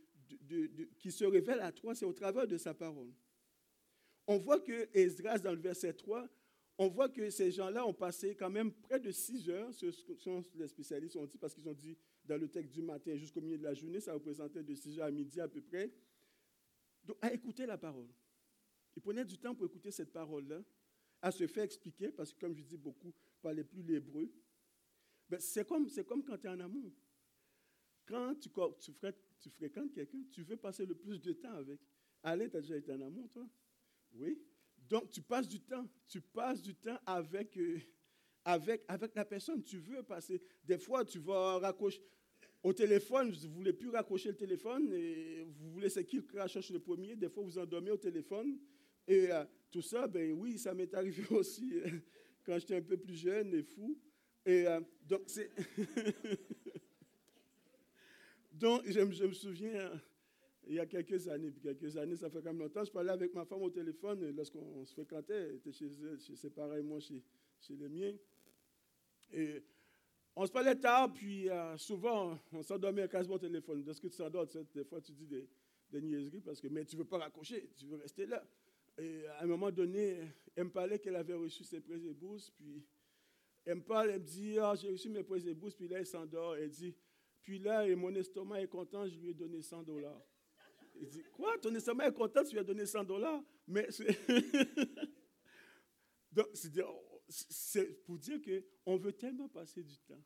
qui 0.99 1.13
se 1.13 1.25
révèle 1.25 1.61
à 1.61 1.73
toi. 1.73 1.95
C'est 1.95 2.05
au 2.05 2.13
travers 2.13 2.47
de 2.47 2.57
sa 2.57 2.75
parole. 2.75 3.13
On 4.27 4.39
voit 4.39 4.61
que 4.61 4.89
Esdras, 4.95 5.39
dans 5.39 5.53
le 5.53 5.61
verset 5.61 5.93
3, 5.93 6.29
on 6.79 6.89
voit 6.89 7.09
que 7.09 7.31
ces 7.31 7.53
gens-là 7.53 7.87
ont 7.87 7.95
passé 7.95 8.35
quand 8.35 8.51
même 8.51 8.73
près 8.73 8.99
de 8.99 9.13
six 9.13 9.49
heures, 9.49 9.73
ce 9.73 9.93
sont 9.93 10.43
les 10.55 10.67
spécialistes 10.67 11.17
ont 11.17 11.27
dit, 11.27 11.39
parce 11.39 11.55
qu'ils 11.55 11.69
ont 11.69 11.75
dit 11.75 11.97
dans 12.25 12.37
le 12.37 12.49
texte 12.49 12.73
du 12.73 12.83
matin 12.83 13.17
jusqu'au 13.17 13.41
milieu 13.41 13.59
de 13.59 13.63
la 13.63 13.75
journée, 13.75 14.01
ça 14.01 14.15
représentait 14.15 14.63
de 14.63 14.75
6 14.75 14.99
heures 14.99 15.07
à 15.07 15.11
midi 15.11 15.41
à 15.41 15.49
peu 15.49 15.61
près. 15.61 15.93
À 17.21 17.33
écouter 17.33 17.67
la 17.67 17.77
parole. 17.77 18.09
Ils 18.97 19.03
prenaient 19.03 19.25
du 19.25 19.39
temps 19.39 19.55
pour 19.55 19.67
écouter 19.67 19.91
cette 19.91 20.13
parole-là, 20.13 20.63
à 21.21 21.31
se 21.31 21.47
faire 21.47 21.65
expliquer, 21.65 22.11
parce 22.11 22.33
que 22.33 22.41
comme 22.41 22.55
je 22.55 22.63
dis, 22.63 22.77
beaucoup 22.77 23.09
ne 23.09 23.43
parlaient 23.43 23.65
plus 23.65 23.83
l'hébreu. 23.83 24.33
Ben, 25.29 25.39
c'est 25.39 25.67
comme, 25.67 25.87
comme 26.07 26.25
quand 26.25 26.39
tu 26.39 26.47
es 26.47 26.51
en 26.51 26.61
amour. 26.61 26.93
Quand 28.07 28.35
tu, 28.37 28.49
tu, 28.81 28.93
tu 29.45 29.51
fréquentes 29.51 29.93
quelqu'un, 29.93 30.23
tu 30.31 30.43
veux 30.43 30.57
passer 30.57 30.87
le 30.87 30.95
plus 30.95 31.21
de 31.21 31.35
temps 31.35 31.53
avec. 31.53 31.79
Allez, 32.23 32.49
tu 32.49 32.57
as 32.57 32.63
déjà 32.63 32.77
été 32.77 32.93
en 32.93 33.01
amour, 33.03 33.29
toi? 33.29 33.47
Oui. 34.15 34.41
Donc, 34.89 35.11
tu 35.11 35.21
passes 35.21 35.49
du 35.49 35.61
temps. 35.61 35.87
Tu 36.09 36.23
passes 36.23 36.63
du 36.63 36.75
temps 36.75 36.99
avec, 37.05 37.55
euh, 37.59 37.79
avec, 38.45 38.85
avec 38.89 39.15
la 39.15 39.27
personne. 39.27 39.63
Tu 39.63 39.77
veux 39.79 40.03
passer. 40.03 40.41
Des 40.65 40.79
fois, 40.79 41.05
tu 41.05 41.19
vas 41.19 41.59
raccrocher 41.59 42.03
au 42.63 42.73
téléphone, 42.73 43.31
vous 43.31 43.49
ne 43.49 43.55
voulez 43.55 43.73
plus 43.75 43.91
raccrocher 43.91 44.31
le 44.31 44.37
téléphone 44.37 44.89
vous 45.45 45.73
voulez 45.73 45.91
c'est 45.91 46.07
qui 46.07 46.23
raccroche 46.35 46.71
le 46.71 46.79
premier? 46.79 47.15
Des 47.15 47.29
fois, 47.29 47.43
vous 47.43 47.59
endormez 47.59 47.91
au 47.91 47.99
téléphone. 47.99 48.59
Et 49.07 49.31
euh, 49.31 49.45
tout 49.71 49.83
ça, 49.83 50.07
ben 50.09 50.33
oui, 50.33 50.57
ça 50.59 50.73
m'est 50.73 50.95
arrivé 50.95 51.23
aussi 51.31 51.79
euh, 51.81 51.91
quand 52.43 52.59
j'étais 52.59 52.77
un 52.77 52.83
peu 52.83 52.97
plus 52.97 53.17
jeune 53.17 53.53
et 53.53 53.63
fou. 53.63 53.99
Et 54.47 54.65
donc, 55.07 55.25
c'est. 55.27 55.51
donc, 58.55 58.83
je, 58.87 59.01
me 59.01 59.33
souviens, 59.33 59.91
il 60.67 60.75
y 60.75 60.79
a 60.79 60.87
quelques 60.87 61.27
années, 61.29 61.53
quelques 61.61 61.97
années, 61.97 62.17
ça 62.17 62.31
fait 62.31 62.39
quand 62.39 62.53
même 62.53 62.61
longtemps, 62.61 62.85
je 62.85 62.93
parlais 62.93 63.11
avec 63.11 63.35
ma 63.35 63.45
femme 63.45 63.63
au 63.63 63.71
téléphone 63.71 64.31
lorsqu'on 64.31 64.85
se 64.85 64.93
fréquentait, 64.93 65.35
elle 65.35 65.55
était 65.57 65.73
chez, 65.73 65.89
ses 66.37 66.51
parents 66.51 66.77
et 66.77 66.83
moi 66.83 67.01
chez, 67.01 67.23
les 67.71 67.89
miens. 67.89 68.15
Et 69.33 69.65
on 70.37 70.47
se 70.47 70.53
parlait 70.53 70.77
tard, 70.77 71.13
puis 71.13 71.49
euh, 71.49 71.77
souvent, 71.77 72.39
on 72.53 72.63
s'endormait 72.63 73.09
quasiment 73.09 73.35
au 73.35 73.39
téléphone. 73.39 73.85
ce 73.93 74.01
que 74.01 74.09
tu 74.09 74.17
s'endors, 74.17 74.47
des 74.47 74.85
fois, 74.85 75.01
tu 75.01 75.13
dis 75.13 75.27
des, 75.27 75.49
des, 75.91 76.01
niaiseries, 76.01 76.41
parce 76.41 76.61
que, 76.61 76.69
mais 76.69 76.85
tu 76.85 76.97
ne 76.97 77.03
veux 77.03 77.09
pas 77.09 77.19
raccrocher, 77.19 77.71
tu 77.77 77.87
veux 77.87 77.97
rester 77.97 78.27
là. 78.27 78.45
Et 78.99 79.27
à 79.27 79.43
un 79.43 79.47
moment 79.47 79.73
donné, 79.73 80.21
elle 80.55 80.65
me 80.65 80.71
parlait 80.71 81.01
qu'elle 81.01 81.17
avait 81.17 81.35
reçu 81.35 81.65
ses 81.65 81.81
prêts 81.81 82.01
et 82.01 82.15
bourses, 82.15 82.51
puis 82.51 82.85
elle 83.65 83.77
me 83.77 83.83
parle, 83.83 84.11
elle 84.11 84.21
me 84.21 84.25
dit, 84.25 84.59
ah, 84.61 84.75
j'ai 84.77 84.91
reçu 84.91 85.09
mes 85.09 85.25
prêts 85.25 85.45
et 85.49 85.55
bourses, 85.55 85.75
puis 85.75 85.89
là, 85.89 85.99
elle 85.99 86.07
s'endort, 86.07 86.55
elle 86.57 86.71
dit, 86.71 86.95
puis 87.45 87.59
là, 87.59 87.87
et 87.87 87.95
mon 87.95 88.15
estomac 88.15 88.63
est 88.63 88.69
content, 88.69 89.07
je 89.07 89.19
lui 89.19 89.29
ai 89.29 89.35
donné 89.35 89.61
100 89.61 89.83
dollars. 89.83 90.23
Il 90.97 91.09
dit, 91.09 91.23
quoi, 91.31 91.59
ton 91.59 91.75
estomac 91.75 92.09
est 92.09 92.15
content, 92.15 92.43
tu 92.43 92.53
lui 92.53 92.61
as 92.61 92.65
donné 92.65 92.87
100 92.87 93.05
dollars? 93.05 93.45
Mais. 93.67 93.87
Donc, 96.33 96.47
c'est 97.29 98.03
pour 98.07 98.19
dire 98.19 98.41
qu'on 98.41 98.97
veut 98.97 99.13
tellement 99.13 99.49
passer 99.49 99.83
du 99.83 99.99
temps 99.99 100.23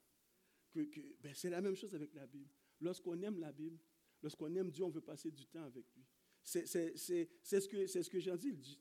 que, 0.72 0.80
ben, 1.20 1.34
c'est 1.34 1.50
la 1.50 1.60
même 1.60 1.74
chose 1.74 1.92
avec 1.94 2.14
la 2.14 2.26
Bible. 2.26 2.50
Lorsqu'on 2.80 3.20
aime 3.22 3.40
la 3.40 3.50
Bible, 3.50 3.80
lorsqu'on 4.22 4.54
aime 4.54 4.70
Dieu, 4.70 4.84
on 4.84 4.90
veut 4.90 5.00
passer 5.00 5.32
du 5.32 5.44
temps 5.46 5.64
avec 5.64 5.86
lui. 5.96 6.04
C'est 6.44 6.66
ce 6.66 7.68
que, 7.68 7.86
ce 7.88 8.08
que 8.08 8.20
j'ai 8.20 8.36
dit. 8.36 8.80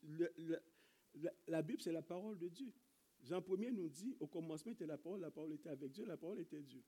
la, 1.47 1.63
Bible, 1.63 1.81
c'est 1.81 1.91
la 1.91 2.03
parole 2.03 2.37
de 2.37 2.49
Dieu. 2.49 2.71
Jean 3.23 3.39
1 3.39 3.71
nous 3.71 3.89
dit, 3.89 4.15
au 4.19 4.27
commencement 4.27 4.71
était 4.71 4.85
la 4.85 4.99
parole, 4.99 5.21
la 5.21 5.31
parole 5.31 5.53
était 5.53 5.69
avec 5.69 5.91
Dieu, 5.91 6.05
la 6.05 6.17
parole 6.17 6.39
était 6.39 6.61
Dieu. 6.61 6.83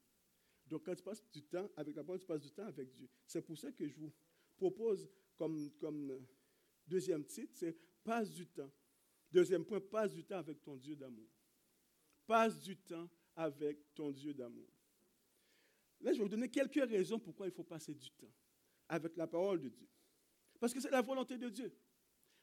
Donc 0.69 0.85
quand 0.85 0.95
tu 0.95 1.03
passes 1.03 1.23
du 1.31 1.41
temps 1.43 1.69
avec 1.75 1.95
la 1.95 2.03
parole, 2.03 2.19
tu 2.19 2.27
passes 2.27 2.41
du 2.41 2.51
temps 2.51 2.65
avec 2.65 2.91
Dieu. 2.91 3.09
C'est 3.25 3.41
pour 3.41 3.57
ça 3.57 3.71
que 3.71 3.87
je 3.87 3.95
vous 3.95 4.11
propose 4.55 5.09
comme, 5.35 5.71
comme 5.79 6.25
deuxième 6.85 7.25
titre, 7.25 7.53
c'est 7.55 7.75
passe 8.03 8.31
du 8.31 8.47
temps. 8.47 8.71
Deuxième 9.31 9.65
point, 9.65 9.79
passe 9.79 10.13
du 10.13 10.23
temps 10.23 10.37
avec 10.37 10.61
ton 10.61 10.75
Dieu 10.75 10.95
d'amour. 10.95 11.29
Passe 12.25 12.59
du 12.61 12.77
temps 12.77 13.09
avec 13.35 13.93
ton 13.93 14.11
Dieu 14.11 14.33
d'amour. 14.33 14.67
Là, 16.01 16.13
je 16.13 16.17
vais 16.17 16.23
vous 16.23 16.29
donner 16.29 16.49
quelques 16.49 16.89
raisons 16.89 17.19
pourquoi 17.19 17.47
il 17.47 17.51
faut 17.51 17.63
passer 17.63 17.93
du 17.93 18.09
temps 18.11 18.31
avec 18.87 19.15
la 19.17 19.27
parole 19.27 19.59
de 19.59 19.69
Dieu. 19.69 19.87
Parce 20.59 20.73
que 20.73 20.79
c'est 20.79 20.91
la 20.91 21.01
volonté 21.01 21.37
de 21.37 21.49
Dieu. 21.49 21.73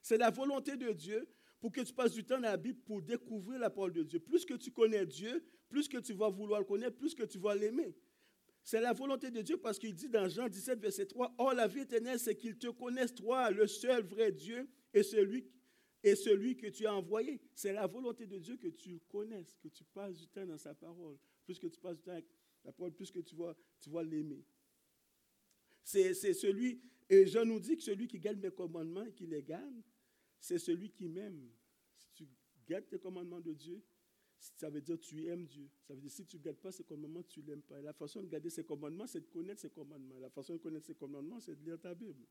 C'est 0.00 0.18
la 0.18 0.30
volonté 0.30 0.76
de 0.76 0.92
Dieu 0.92 1.28
pour 1.58 1.72
que 1.72 1.80
tu 1.80 1.92
passes 1.92 2.12
du 2.12 2.24
temps 2.24 2.36
dans 2.36 2.42
la 2.42 2.56
Bible 2.56 2.80
pour 2.80 3.02
découvrir 3.02 3.58
la 3.58 3.70
parole 3.70 3.92
de 3.92 4.02
Dieu. 4.02 4.20
Plus 4.20 4.44
que 4.44 4.54
tu 4.54 4.70
connais 4.70 5.06
Dieu, 5.06 5.44
plus 5.68 5.88
que 5.88 5.98
tu 5.98 6.12
vas 6.12 6.28
vouloir 6.28 6.60
le 6.60 6.66
connaître, 6.66 6.96
plus 6.96 7.14
que 7.14 7.24
tu 7.24 7.38
vas 7.38 7.54
l'aimer. 7.54 7.96
C'est 8.66 8.80
la 8.80 8.92
volonté 8.92 9.30
de 9.30 9.42
Dieu 9.42 9.58
parce 9.58 9.78
qu'il 9.78 9.94
dit 9.94 10.08
dans 10.08 10.28
Jean 10.28 10.48
17, 10.48 10.80
verset 10.80 11.06
3, 11.06 11.36
Or 11.38 11.54
la 11.54 11.68
vie 11.68 11.82
éternelle, 11.82 12.18
c'est 12.18 12.34
qu'ils 12.34 12.58
te 12.58 12.66
connaissent, 12.66 13.14
toi, 13.14 13.48
le 13.52 13.68
seul 13.68 14.02
vrai 14.02 14.32
Dieu, 14.32 14.68
et 14.92 15.04
celui, 15.04 15.46
que 16.56 16.66
tu 16.66 16.84
as 16.84 16.92
envoyé. 16.92 17.40
C'est 17.54 17.72
la 17.72 17.86
volonté 17.86 18.26
de 18.26 18.38
Dieu 18.38 18.56
que 18.56 18.66
tu 18.66 18.98
connaisses, 19.08 19.56
que 19.62 19.68
tu 19.68 19.84
passes 19.84 20.16
du 20.16 20.26
temps 20.26 20.44
dans 20.44 20.58
sa 20.58 20.74
parole. 20.74 21.16
Plus 21.44 21.60
que 21.60 21.68
tu 21.68 21.78
passes 21.78 21.98
du 21.98 22.02
temps 22.02 22.10
avec 22.10 22.26
la 22.64 22.72
parole, 22.72 22.92
plus 22.92 23.12
que 23.12 23.20
tu 23.20 23.36
vas, 23.36 23.56
tu 23.78 23.88
vas 23.88 24.02
l'aimer. 24.02 24.44
C'est 25.84 26.12
celui, 26.12 26.82
et 27.08 27.24
Jean 27.24 27.44
nous 27.44 27.60
dit 27.60 27.76
que 27.76 27.84
celui 27.84 28.08
qui 28.08 28.18
garde 28.18 28.38
mes 28.38 28.50
commandements 28.50 29.04
et 29.04 29.12
qui 29.12 29.28
les 29.28 29.44
garde, 29.44 29.80
c'est 30.40 30.58
celui 30.58 30.90
qui 30.90 31.06
m'aime. 31.06 31.52
Si 31.98 32.10
tu 32.14 32.26
gardes 32.66 32.86
les 32.90 32.98
commandements 32.98 33.40
de 33.40 33.52
Dieu, 33.52 33.80
ça 34.38 34.70
veut 34.70 34.80
dire 34.80 34.98
tu 34.98 35.26
aimes 35.26 35.46
Dieu. 35.46 35.68
Ça 35.82 35.94
veut 35.94 36.00
dire 36.00 36.10
si 36.10 36.24
tu 36.24 36.36
ne 36.36 36.42
gardes 36.42 36.58
pas 36.58 36.72
ses 36.72 36.84
commandements, 36.84 37.22
tu 37.22 37.40
ne 37.40 37.46
l'aimes 37.46 37.62
pas. 37.62 37.78
Et 37.78 37.82
la 37.82 37.92
façon 37.92 38.22
de 38.22 38.26
garder 38.26 38.50
ses 38.50 38.64
commandements, 38.64 39.06
c'est 39.06 39.20
de 39.20 39.26
connaître 39.26 39.60
ses 39.60 39.70
commandements. 39.70 40.18
La 40.18 40.30
façon 40.30 40.54
de 40.54 40.58
connaître 40.58 40.86
ses 40.86 40.94
commandements, 40.94 41.40
c'est 41.40 41.54
de 41.54 41.64
lire 41.64 41.80
ta 41.80 41.94
Bible. 41.94 42.26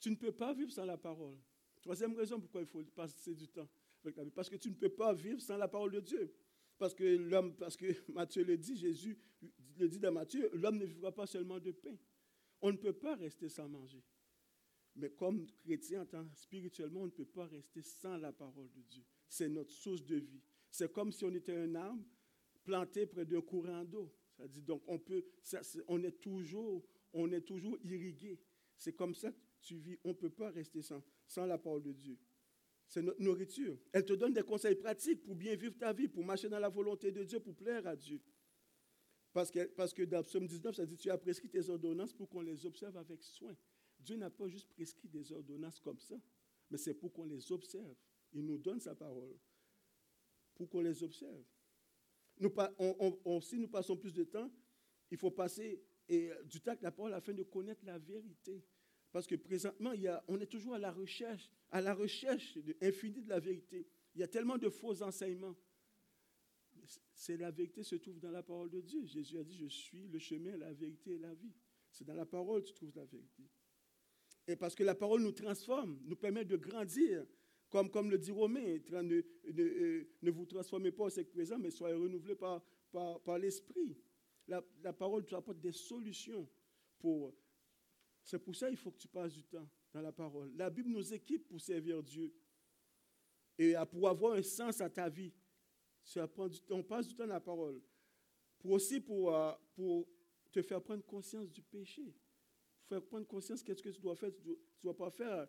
Tu 0.00 0.10
ne 0.10 0.16
peux 0.16 0.32
pas 0.32 0.52
vivre 0.52 0.70
sans 0.70 0.84
la 0.84 0.96
parole. 0.96 1.36
Troisième 1.82 2.14
raison 2.14 2.40
pourquoi 2.40 2.62
il 2.62 2.66
faut 2.66 2.82
passer 2.84 3.34
du 3.34 3.48
temps 3.48 3.68
avec 4.02 4.16
la 4.16 4.24
Bible. 4.24 4.34
Parce 4.34 4.48
que 4.48 4.56
tu 4.56 4.70
ne 4.70 4.74
peux 4.74 4.88
pas 4.88 5.12
vivre 5.12 5.40
sans 5.40 5.56
la 5.56 5.68
parole 5.68 5.92
de 5.92 6.00
Dieu. 6.00 6.32
Parce 6.78 6.94
que 6.94 7.04
l'homme, 7.04 7.54
parce 7.56 7.76
que 7.76 7.86
Matthieu 8.12 8.44
le 8.44 8.56
dit, 8.56 8.76
Jésus 8.76 9.18
le 9.78 9.88
dit 9.88 9.98
dans 9.98 10.12
Matthieu, 10.12 10.50
l'homme 10.54 10.78
ne 10.78 10.84
vivra 10.84 11.12
pas 11.12 11.26
seulement 11.26 11.58
de 11.58 11.72
pain. 11.72 11.96
On 12.62 12.72
ne 12.72 12.76
peut 12.76 12.92
pas 12.92 13.14
rester 13.16 13.48
sans 13.48 13.68
manger. 13.68 14.02
Mais 14.96 15.10
comme 15.10 15.46
chrétien, 15.58 16.06
spirituellement, 16.32 17.00
on 17.00 17.06
ne 17.06 17.10
peut 17.10 17.26
pas 17.26 17.46
rester 17.46 17.82
sans 17.82 18.16
la 18.16 18.32
parole 18.32 18.70
de 18.72 18.80
Dieu. 18.82 19.04
C'est 19.28 19.48
notre 19.48 19.72
source 19.72 20.04
de 20.04 20.16
vie. 20.16 20.42
C'est 20.70 20.92
comme 20.92 21.12
si 21.12 21.24
on 21.24 21.34
était 21.34 21.56
un 21.56 21.74
arbre 21.74 22.04
planté 22.64 23.06
près 23.06 23.24
d'un 23.24 23.40
courant 23.40 23.84
d'eau. 23.84 24.12
Ça 24.36 24.46
dit 24.46 24.62
donc 24.62 24.82
on 24.86 24.98
peut, 24.98 25.24
on 25.88 26.02
est 26.02 26.20
toujours, 26.20 26.84
on 27.12 27.32
est 27.32 27.40
toujours 27.40 27.78
irrigué. 27.82 28.38
C'est 28.76 28.92
comme 28.92 29.14
ça 29.14 29.30
que 29.30 29.38
tu 29.62 29.76
vis. 29.76 29.98
On 30.04 30.10
ne 30.10 30.14
peut 30.14 30.30
pas 30.30 30.50
rester 30.50 30.82
sans, 30.82 31.02
sans 31.26 31.46
la 31.46 31.58
parole 31.58 31.82
de 31.82 31.92
Dieu. 31.92 32.18
C'est 32.86 33.02
notre 33.02 33.20
nourriture. 33.20 33.76
Elle 33.92 34.04
te 34.04 34.12
donne 34.12 34.32
des 34.32 34.42
conseils 34.42 34.76
pratiques 34.76 35.22
pour 35.22 35.34
bien 35.34 35.56
vivre 35.56 35.76
ta 35.76 35.92
vie, 35.92 36.08
pour 36.08 36.24
marcher 36.24 36.48
dans 36.48 36.58
la 36.58 36.68
volonté 36.68 37.10
de 37.10 37.24
Dieu, 37.24 37.40
pour 37.40 37.54
plaire 37.54 37.86
à 37.86 37.96
Dieu. 37.96 38.20
Parce 39.32 39.50
que, 39.50 39.64
parce 39.64 39.92
que 39.92 40.02
dans 40.02 40.22
Psaume 40.22 40.46
19, 40.46 40.76
ça 40.76 40.86
dit 40.86 40.96
Tu 40.96 41.10
as 41.10 41.18
prescrit 41.18 41.48
tes 41.48 41.68
ordonnances 41.68 42.12
pour 42.12 42.28
qu'on 42.28 42.42
les 42.42 42.64
observe 42.64 42.96
avec 42.96 43.22
soin. 43.22 43.54
Dieu 43.98 44.16
n'a 44.16 44.30
pas 44.30 44.46
juste 44.48 44.68
prescrit 44.68 45.08
des 45.08 45.32
ordonnances 45.32 45.80
comme 45.80 45.98
ça, 45.98 46.14
mais 46.70 46.78
c'est 46.78 46.94
pour 46.94 47.12
qu'on 47.12 47.24
les 47.24 47.50
observe. 47.50 47.96
Il 48.36 48.44
nous 48.44 48.58
donne 48.58 48.80
sa 48.80 48.94
parole 48.94 49.36
pour 50.54 50.68
qu'on 50.68 50.80
les 50.80 51.02
observe. 51.02 51.42
Si 53.40 53.58
nous 53.58 53.68
passons 53.68 53.96
plus 53.96 54.12
de 54.12 54.24
temps, 54.24 54.50
il 55.10 55.16
faut 55.16 55.30
passer 55.30 55.82
et, 56.08 56.30
du 56.44 56.60
temps 56.60 56.72
avec 56.72 56.82
la 56.82 56.92
parole 56.92 57.14
afin 57.14 57.32
de 57.32 57.42
connaître 57.42 57.84
la 57.84 57.98
vérité. 57.98 58.62
Parce 59.10 59.26
que 59.26 59.34
présentement, 59.34 59.92
on 60.28 60.40
est 60.40 60.46
toujours 60.46 60.74
à 60.74 60.78
la 60.78 60.92
recherche, 60.92 61.50
à 61.70 61.80
la 61.80 61.94
recherche 61.94 62.58
infinie 62.82 63.22
de 63.22 63.30
la 63.30 63.40
vérité. 63.40 63.86
Il 64.14 64.20
y 64.20 64.24
a 64.24 64.28
tellement 64.28 64.58
de 64.58 64.68
faux 64.68 65.02
enseignements 65.02 65.56
c'est 67.14 67.36
la 67.36 67.50
vérité 67.50 67.82
se 67.82 67.96
trouve 67.96 68.20
dans 68.20 68.30
la 68.30 68.42
parole 68.42 68.70
de 68.70 68.80
Dieu. 68.80 69.04
Jésus 69.06 69.38
a 69.38 69.44
dit, 69.44 69.56
je 69.56 69.66
suis 69.66 70.08
le 70.08 70.18
chemin, 70.18 70.56
la 70.56 70.72
vérité 70.72 71.14
et 71.14 71.18
la 71.18 71.34
vie. 71.34 71.54
C'est 71.90 72.04
dans 72.04 72.14
la 72.14 72.26
parole 72.26 72.62
que 72.62 72.68
tu 72.68 72.74
trouves 72.74 72.92
la 72.94 73.04
vérité. 73.04 73.42
Et 74.46 74.56
parce 74.56 74.74
que 74.74 74.84
la 74.84 74.94
parole 74.94 75.22
nous 75.22 75.32
transforme, 75.32 75.98
nous 76.04 76.16
permet 76.16 76.44
de 76.44 76.56
grandir. 76.56 77.26
Comme, 77.92 78.10
le 78.10 78.18
dit 78.18 78.30
Romain, 78.30 78.78
ne, 78.90 79.22
euh, 79.58 80.04
ne, 80.22 80.30
vous 80.30 80.46
transformez 80.46 80.92
pas 80.92 81.04
au 81.04 81.10
siècle 81.10 81.30
présent, 81.30 81.58
mais 81.58 81.70
soyez 81.70 81.94
renouvelés 81.94 82.36
par, 82.36 82.62
l'esprit. 83.38 83.96
La, 84.48 84.62
parole 84.92 85.24
tu 85.24 85.34
apporte 85.34 85.60
des 85.60 85.72
solutions. 85.72 86.48
C'est 88.22 88.38
pour 88.38 88.56
ça 88.56 88.68
qu'il 88.68 88.78
faut 88.78 88.90
que 88.90 88.98
tu 88.98 89.08
passes 89.08 89.34
du 89.34 89.44
temps 89.44 89.68
dans 89.92 90.00
la 90.00 90.12
parole. 90.12 90.52
La 90.56 90.70
Bible 90.70 90.90
nous 90.90 91.12
équipe 91.12 91.46
pour 91.46 91.60
servir 91.60 92.02
Dieu 92.02 92.32
et 93.58 93.74
pour 93.90 94.08
avoir 94.08 94.34
un 94.34 94.42
sens 94.42 94.80
à 94.80 94.90
ta 94.90 95.08
vie 95.08 95.32
on 96.70 96.82
passe 96.82 97.08
du 97.08 97.14
temps 97.14 97.26
dans 97.26 97.34
la 97.34 97.40
parole. 97.40 97.80
Pour 98.58 98.72
aussi 98.72 99.00
pour, 99.00 99.34
euh, 99.34 99.52
te 100.52 100.62
faire 100.62 100.82
prendre 100.82 101.04
conscience 101.04 101.50
du 101.50 101.62
péché. 101.62 102.14
Faire 102.88 103.02
prendre 103.02 103.26
conscience 103.26 103.62
qu'est-ce 103.62 103.82
que 103.82 103.90
tu 103.90 104.00
dois 104.00 104.16
faire, 104.16 104.32
tu 104.32 104.40
ne 104.48 104.54
dois, 104.82 104.96
pas 104.96 105.10
faire. 105.10 105.48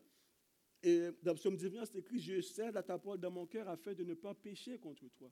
Et 0.83 1.09
dans 1.23 1.31
le 1.31 1.37
psaume 1.37 1.57
divin, 1.57 1.85
c'est 1.85 1.97
écrit 1.97 2.19
Je 2.19 2.41
sers 2.41 2.75
à 2.75 2.83
ta 2.83 2.97
parole 2.97 3.19
dans 3.19 3.31
mon 3.31 3.45
cœur 3.45 3.67
afin 3.67 3.93
de 3.93 4.03
ne 4.03 4.13
pas 4.13 4.33
pécher 4.33 4.77
contre 4.77 5.07
toi. 5.09 5.31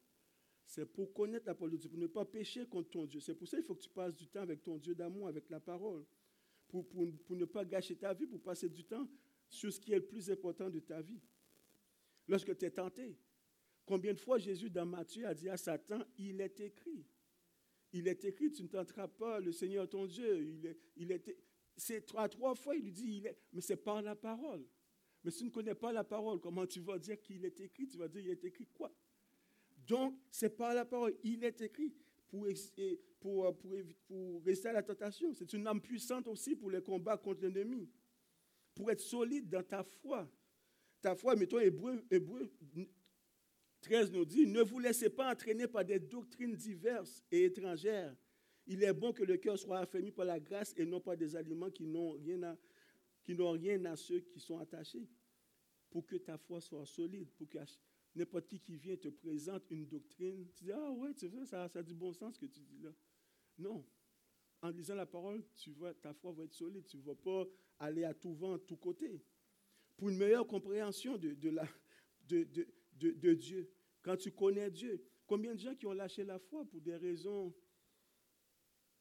C'est 0.66 0.86
pour 0.86 1.14
connaître 1.14 1.46
la 1.46 1.54
parole 1.54 1.72
de 1.72 1.78
Dieu, 1.78 1.90
pour 1.90 2.00
ne 2.00 2.08
pas 2.08 2.26
pécher 2.26 2.66
contre 2.66 2.90
ton 2.90 3.06
Dieu. 3.06 3.20
C'est 3.20 3.36
pour 3.36 3.48
ça 3.48 3.58
qu'il 3.58 3.66
faut 3.66 3.76
que 3.76 3.84
tu 3.84 3.90
passes 3.90 4.16
du 4.16 4.28
temps 4.28 4.42
avec 4.42 4.64
ton 4.64 4.78
Dieu 4.78 4.96
d'amour, 4.96 5.28
avec 5.28 5.50
la 5.50 5.60
parole. 5.60 6.04
Pour, 6.68 6.88
pour, 6.88 7.08
pour, 7.28 7.36
ne 7.36 7.46
pas 7.46 7.64
gâcher 7.64 7.96
ta 7.96 8.14
vie, 8.14 8.26
pour 8.26 8.42
passer 8.42 8.68
du 8.68 8.84
temps 8.84 9.08
sur 9.48 9.72
ce 9.72 9.80
qui 9.80 9.94
est 9.94 9.98
le 9.98 10.06
plus 10.06 10.32
important 10.32 10.70
de 10.70 10.80
ta 10.80 11.00
vie. 11.02 11.22
Lorsque 12.28 12.58
tu 12.58 12.66
es 12.66 12.72
tenté, 12.72 13.16
Combien 13.86 14.14
de 14.14 14.20
fois 14.20 14.40
Jésus 14.40 14.70
dans 14.70 14.86
Matthieu 14.86 15.28
a 15.28 15.34
dit 15.34 15.48
à 15.48 15.58
Satan, 15.58 16.00
il 16.18 16.42
est 16.42 16.60
écrit. 16.60 17.06
Il 17.94 18.08
est 18.08 18.26
écrit, 18.26 18.52
tu 18.52 18.64
ne 18.64 18.68
tenteras 18.68 19.08
pas 19.08 19.40
le 19.40 19.52
Seigneur 19.52 19.88
ton 19.88 20.08
Dieu. 20.08 20.44
Il 20.44 20.66
est, 20.66 20.78
il 20.98 21.12
est, 21.12 21.38
c'est 21.78 22.02
trois, 22.06 22.28
trois 22.28 22.56
fois, 22.56 22.76
il 22.76 22.84
lui 22.84 22.92
dit, 22.92 23.18
il 23.18 23.28
est, 23.28 23.38
mais 23.54 23.62
c'est 23.62 23.78
par 23.78 24.02
la 24.02 24.16
parole. 24.16 24.66
Mais 25.26 25.32
si 25.32 25.40
tu 25.40 25.46
ne 25.46 25.50
connais 25.50 25.74
pas 25.74 25.92
la 25.92 26.04
parole, 26.04 26.40
comment 26.40 26.68
tu 26.68 26.80
vas 26.82 27.00
dire 27.00 27.20
qu'il 27.20 27.44
est 27.44 27.60
écrit? 27.60 27.88
Tu 27.88 27.98
vas 27.98 28.08
dire, 28.08 28.22
il 28.22 28.30
est 28.30 28.46
écrit 28.46 28.68
quoi? 28.68 28.94
Donc, 29.88 30.14
c'est 30.30 30.56
par 30.56 30.76
la 30.76 30.86
parole, 30.86 31.16
il 31.24 31.44
est 31.44 31.60
écrit 31.62 31.92
pour, 32.28 32.46
pour, 33.20 33.56
pour 34.08 34.44
rester 34.46 34.68
à 34.68 34.74
la 34.74 34.84
tentation. 34.84 35.34
C'est 35.34 35.52
une 35.54 35.66
âme 35.66 35.82
puissante 35.82 36.28
aussi 36.28 36.56
pour 36.56 36.70
les 36.70 36.84
combats 36.84 37.18
contre 37.18 37.48
l'ennemi. 37.48 37.90
Pour 38.76 38.92
être 38.92 39.00
solide 39.00 39.50
dans 39.50 39.64
ta 39.64 39.84
foi. 39.84 40.30
Ta 41.02 41.16
foi, 41.16 41.36
mettons, 41.36 41.60
Hébreu, 41.60 42.06
Hébreu 42.12 42.48
13 43.82 44.12
nous 44.12 44.26
dit, 44.26 44.46
ne 44.46 44.62
vous 44.62 44.78
laissez 44.78 45.10
pas 45.10 45.32
entraîner 45.32 45.68
par 45.68 45.84
des 45.84 45.98
doctrines 45.98 46.56
diverses 46.56 47.24
et 47.32 47.46
étrangères. 47.46 48.16
Il 48.68 48.84
est 48.84 48.94
bon 48.94 49.12
que 49.12 49.24
le 49.24 49.38
cœur 49.38 49.58
soit 49.58 49.80
affermi 49.80 50.12
par 50.12 50.26
la 50.26 50.40
grâce 50.40 50.72
et 50.78 50.86
non 50.86 51.00
par 51.00 51.18
des 51.18 51.36
aliments 51.36 51.72
qui 51.72 51.88
n'ont 51.88 52.12
rien 52.12 52.44
à, 52.44 52.56
qui 53.26 53.34
n'ont 53.34 53.52
rien 53.52 53.84
à 53.86 53.96
ceux 53.96 54.20
qui 54.20 54.40
sont 54.40 54.60
attachés. 54.60 55.10
Pour 55.90 56.06
que 56.06 56.16
ta 56.16 56.38
foi 56.38 56.62
soit 56.62 56.86
solide, 56.86 57.30
pour 57.32 57.50
que 57.50 57.58
n'importe 58.16 58.48
qui 58.48 58.60
qui 58.60 58.76
vient 58.76 58.96
te 58.96 59.08
présente 59.10 59.70
une 59.72 59.88
doctrine, 59.88 60.48
tu 60.54 60.66
dis, 60.66 60.72
ah 60.72 60.92
ouais, 60.92 61.14
tu 61.14 61.28
vois, 61.28 61.46
ça, 61.46 61.64
a 61.64 61.84
du 61.84 61.96
bon 61.96 62.14
sens 62.14 62.36
ce 62.36 62.40
que 62.40 62.46
tu 62.46 62.62
dis 62.62 62.80
là. 62.80 62.92
Non. 63.58 63.86
En 64.62 64.70
lisant 64.70 64.96
la 64.96 65.06
parole, 65.06 65.44
tu 65.56 65.74
ta 66.02 66.14
foi 66.14 66.32
va 66.32 66.44
être 66.44 66.54
solide. 66.54 66.86
Tu 66.86 66.98
ne 66.98 67.02
vas 67.02 67.16
pas 67.16 67.46
aller 67.80 68.04
à 68.04 68.14
tout 68.14 68.34
vent, 68.34 68.54
à 68.54 68.60
tout 68.60 68.78
côté. 68.78 69.22
Pour 69.98 70.10
une 70.10 70.18
meilleure 70.18 70.48
compréhension 70.48 71.18
de, 71.18 71.34
de 71.34 71.50
la, 71.50 71.68
de, 72.28 72.44
de, 72.44 73.12
de, 73.12 73.34
Dieu, 73.34 73.72
quand 74.02 74.18
tu 74.18 74.32
connais 74.32 74.70
Dieu. 74.70 75.04
Combien 75.28 75.56
de 75.56 75.60
gens 75.60 75.74
qui 75.76 75.88
ont 75.88 75.94
lâché 75.94 76.24
la 76.24 76.38
foi 76.38 76.66
pour 76.66 76.82
des 76.82 76.96
raisons 76.96 77.54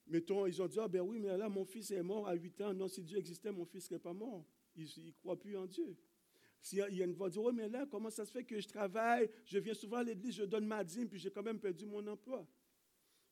Mettons, 0.06 0.46
ils 0.46 0.60
ont 0.60 0.66
dit, 0.66 0.78
ah 0.78 0.88
ben 0.88 1.00
oui, 1.00 1.18
mais 1.18 1.36
là, 1.36 1.48
mon 1.48 1.64
fils 1.64 1.90
est 1.90 2.02
mort 2.02 2.28
à 2.28 2.34
8 2.34 2.60
ans. 2.60 2.74
Non, 2.74 2.88
si 2.88 3.02
Dieu 3.02 3.18
existait, 3.18 3.50
mon 3.50 3.64
fils 3.64 3.84
ne 3.84 3.88
serait 3.88 3.98
pas 3.98 4.12
mort. 4.12 4.44
Il 4.76 4.84
ne 4.84 5.10
croit 5.12 5.38
plus 5.38 5.56
en 5.56 5.66
Dieu. 5.66 5.96
Si 6.60 6.76
il 6.76 6.96
y 6.96 7.02
a 7.02 7.04
une 7.04 7.12
voix 7.12 7.28
dire, 7.30 7.42
oui, 7.42 7.52
mais 7.54 7.68
là, 7.68 7.86
comment 7.86 8.10
ça 8.10 8.24
se 8.24 8.32
fait 8.32 8.44
que 8.44 8.58
je 8.58 8.68
travaille, 8.68 9.30
je 9.44 9.58
viens 9.58 9.74
souvent 9.74 9.98
à 9.98 10.02
l'église, 10.02 10.34
je 10.34 10.44
donne 10.44 10.66
ma 10.66 10.82
dîme, 10.82 11.08
puis 11.08 11.18
j'ai 11.18 11.30
quand 11.30 11.42
même 11.42 11.60
perdu 11.60 11.84
mon 11.86 12.06
emploi. 12.06 12.46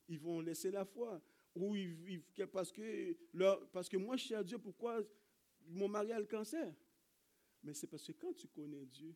Ils 0.07 0.19
vont 0.19 0.39
laisser 0.39 0.71
la 0.71 0.85
foi. 0.85 1.21
Ou 1.55 1.75
ils, 1.75 2.21
parce, 2.51 2.71
que 2.71 3.13
parce 3.71 3.87
que 3.87 3.97
moi, 3.97 4.17
je 4.17 4.33
à 4.33 4.43
Dieu, 4.43 4.57
pourquoi 4.57 5.01
mon 5.67 5.87
mari 5.87 6.11
a 6.11 6.19
le 6.19 6.25
cancer? 6.25 6.73
Mais 7.63 7.73
c'est 7.73 7.87
parce 7.87 8.05
que 8.05 8.11
quand 8.13 8.33
tu 8.33 8.47
connais 8.47 8.85
Dieu, 8.85 9.15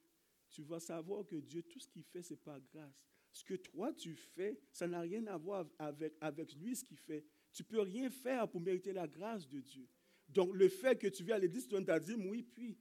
tu 0.49 0.61
vas 0.61 0.79
savoir 0.79 1.25
que 1.25 1.35
Dieu, 1.35 1.63
tout 1.63 1.79
ce 1.79 1.87
qu'il 1.87 2.03
fait, 2.03 2.21
c'est 2.21 2.37
par 2.37 2.59
grâce. 2.61 3.03
Ce 3.31 3.43
que 3.43 3.55
toi, 3.55 3.93
tu 3.93 4.15
fais, 4.15 4.59
ça 4.71 4.87
n'a 4.87 5.01
rien 5.01 5.25
à 5.27 5.37
voir 5.37 5.67
avec, 5.77 6.15
avec 6.21 6.55
lui, 6.55 6.75
ce 6.75 6.85
qu'il 6.85 6.97
fait. 6.97 7.25
Tu 7.57 7.63
ne 7.63 7.67
peux 7.69 7.81
rien 7.81 8.07
faire 8.11 8.47
pour 8.47 8.61
mériter 8.61 8.93
la 8.93 9.07
grâce 9.07 9.49
de 9.49 9.59
Dieu. 9.59 9.87
Donc, 10.29 10.53
le 10.53 10.69
fait 10.69 10.95
que 10.99 11.07
tu 11.07 11.23
viens 11.23 11.37
à 11.37 11.39
l'église, 11.39 11.63
tu 11.63 11.69
donnes 11.71 11.85
ta 11.85 11.97
oui, 11.97 12.43
puis, 12.43 12.77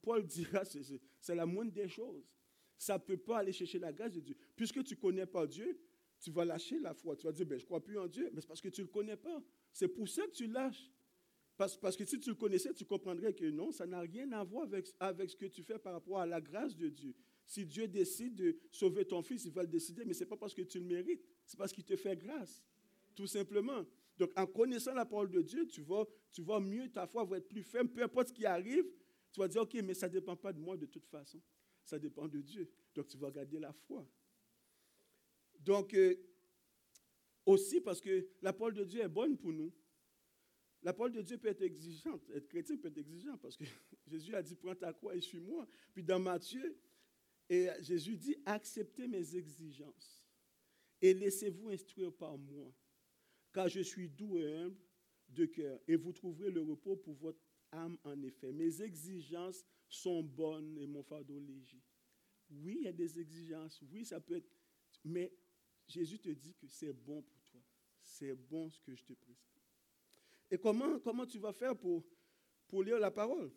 Paul 0.00 0.24
dira, 0.26 0.64
c'est, 0.64 1.34
la 1.34 1.44
moindre 1.44 1.72
des 1.72 1.88
choses. 1.88 2.26
Ça 2.78 2.94
ne 2.94 3.00
peut 3.00 3.18
pas 3.18 3.40
aller 3.40 3.52
chercher 3.52 3.78
la 3.78 3.92
grâce 3.92 4.14
de 4.14 4.20
Dieu. 4.20 4.34
Puisque 4.56 4.82
tu 4.82 4.94
ne 4.94 4.98
connais 4.98 5.26
pas 5.26 5.46
Dieu, 5.46 5.78
tu 6.18 6.30
vas 6.30 6.46
lâcher 6.46 6.78
la 6.78 6.94
foi. 6.94 7.16
Tu 7.16 7.26
vas 7.26 7.32
dire, 7.32 7.44
ben, 7.44 7.58
je 7.58 7.64
ne 7.64 7.66
crois 7.66 7.84
plus 7.84 7.98
en 7.98 8.06
Dieu. 8.06 8.30
Mais 8.32 8.40
c'est 8.40 8.46
parce 8.46 8.62
que 8.62 8.70
tu 8.70 8.80
ne 8.80 8.86
le 8.86 8.90
connais 8.90 9.16
pas. 9.18 9.42
C'est 9.74 9.88
pour 9.88 10.08
ça 10.08 10.26
que 10.26 10.32
tu 10.32 10.46
lâches. 10.46 10.90
Parce, 11.58 11.76
que 11.94 12.06
si 12.06 12.18
tu 12.18 12.30
le 12.30 12.34
connaissais, 12.34 12.72
tu 12.72 12.86
comprendrais 12.86 13.34
que 13.34 13.44
non, 13.44 13.72
ça 13.72 13.86
n'a 13.86 14.00
rien 14.00 14.32
à 14.32 14.42
voir 14.42 14.64
avec, 14.64 14.88
avec 14.98 15.28
ce 15.28 15.36
que 15.36 15.46
tu 15.46 15.62
fais 15.62 15.78
par 15.78 15.92
rapport 15.92 16.18
à 16.18 16.24
la 16.24 16.40
grâce 16.40 16.74
de 16.74 16.88
Dieu. 16.88 17.14
Si 17.44 17.66
Dieu 17.66 17.86
décide 17.86 18.36
de 18.36 18.56
sauver 18.70 19.04
ton 19.04 19.20
fils, 19.20 19.44
il 19.44 19.52
va 19.52 19.62
le 19.62 19.68
décider, 19.68 20.06
mais 20.06 20.14
ce 20.14 20.20
n'est 20.20 20.30
pas 20.30 20.38
parce 20.38 20.54
que 20.54 20.62
tu 20.62 20.78
le 20.78 20.86
mérites, 20.86 21.22
c'est 21.44 21.58
parce 21.58 21.72
qu'il 21.74 21.84
te 21.84 21.94
fait 21.94 22.16
grâce, 22.16 22.64
tout 23.14 23.26
simplement. 23.26 23.84
Donc, 24.18 24.30
en 24.36 24.46
connaissant 24.46 24.94
la 24.94 25.04
parole 25.04 25.30
de 25.30 25.42
Dieu, 25.42 25.66
tu 25.66 25.82
vas, 25.82 26.04
tu 26.30 26.42
vas 26.42 26.60
mieux, 26.60 26.88
ta 26.90 27.06
foi 27.06 27.24
va 27.24 27.38
être 27.38 27.48
plus 27.48 27.62
ferme, 27.62 27.88
peu 27.88 28.02
importe 28.02 28.28
ce 28.28 28.32
qui 28.32 28.46
arrive, 28.46 28.84
tu 29.32 29.40
vas 29.40 29.48
dire, 29.48 29.62
OK, 29.62 29.74
mais 29.82 29.94
ça 29.94 30.08
ne 30.08 30.12
dépend 30.12 30.36
pas 30.36 30.52
de 30.52 30.60
moi 30.60 30.76
de 30.76 30.86
toute 30.86 31.06
façon, 31.06 31.40
ça 31.84 31.98
dépend 31.98 32.28
de 32.28 32.40
Dieu. 32.40 32.70
Donc, 32.94 33.08
tu 33.08 33.16
vas 33.16 33.30
garder 33.30 33.58
la 33.58 33.72
foi. 33.72 34.06
Donc, 35.60 35.94
euh, 35.94 36.14
aussi 37.46 37.80
parce 37.80 38.00
que 38.00 38.28
la 38.42 38.52
parole 38.52 38.74
de 38.74 38.84
Dieu 38.84 39.00
est 39.00 39.08
bonne 39.08 39.36
pour 39.36 39.52
nous, 39.52 39.72
la 40.82 40.92
parole 40.92 41.12
de 41.12 41.22
Dieu 41.22 41.38
peut 41.38 41.48
être 41.48 41.62
exigeante. 41.62 42.28
Être 42.30 42.48
chrétien 42.48 42.76
peut 42.76 42.88
être 42.88 42.98
exigeant 42.98 43.38
parce 43.38 43.56
que 43.56 43.64
Jésus 44.06 44.34
a 44.34 44.42
dit 44.42 44.56
Prends 44.56 44.74
ta 44.74 44.92
croix 44.92 45.14
et 45.14 45.20
suis-moi. 45.20 45.66
Puis 45.92 46.02
dans 46.02 46.18
Matthieu, 46.18 46.76
Jésus 47.80 48.16
dit 48.16 48.36
Acceptez 48.44 49.06
mes 49.06 49.36
exigences 49.36 50.24
et 51.00 51.14
laissez-vous 51.14 51.70
instruire 51.70 52.12
par 52.12 52.36
moi, 52.38 52.72
car 53.52 53.68
je 53.68 53.80
suis 53.80 54.08
doux 54.08 54.38
et 54.38 54.56
humble 54.56 54.76
de 55.28 55.46
cœur, 55.46 55.80
et 55.88 55.96
vous 55.96 56.12
trouverez 56.12 56.50
le 56.50 56.62
repos 56.62 56.96
pour 56.96 57.14
votre 57.14 57.40
âme 57.70 57.96
en 58.04 58.22
effet. 58.22 58.52
Mes 58.52 58.82
exigences 58.82 59.64
sont 59.88 60.22
bonnes 60.22 60.76
et 60.78 60.86
mon 60.86 61.02
fardeau 61.02 61.38
léger. 61.38 61.82
Oui, 62.50 62.76
il 62.80 62.84
y 62.84 62.88
a 62.88 62.92
des 62.92 63.18
exigences. 63.18 63.82
Oui, 63.90 64.04
ça 64.04 64.20
peut 64.20 64.36
être. 64.36 64.50
Mais 65.04 65.32
Jésus 65.86 66.18
te 66.18 66.28
dit 66.28 66.54
que 66.54 66.66
c'est 66.66 66.92
bon 66.92 67.22
pour 67.22 67.42
toi. 67.50 67.62
C'est 68.02 68.34
bon 68.34 68.68
ce 68.68 68.80
que 68.80 68.94
je 68.94 69.04
te 69.04 69.14
prescris. 69.14 69.62
Et 70.50 70.58
comment, 70.58 70.98
comment 71.00 71.24
tu 71.24 71.38
vas 71.38 71.52
faire 71.52 71.74
pour, 71.74 72.04
pour 72.68 72.82
lire 72.82 72.98
la 72.98 73.10
parole? 73.10 73.50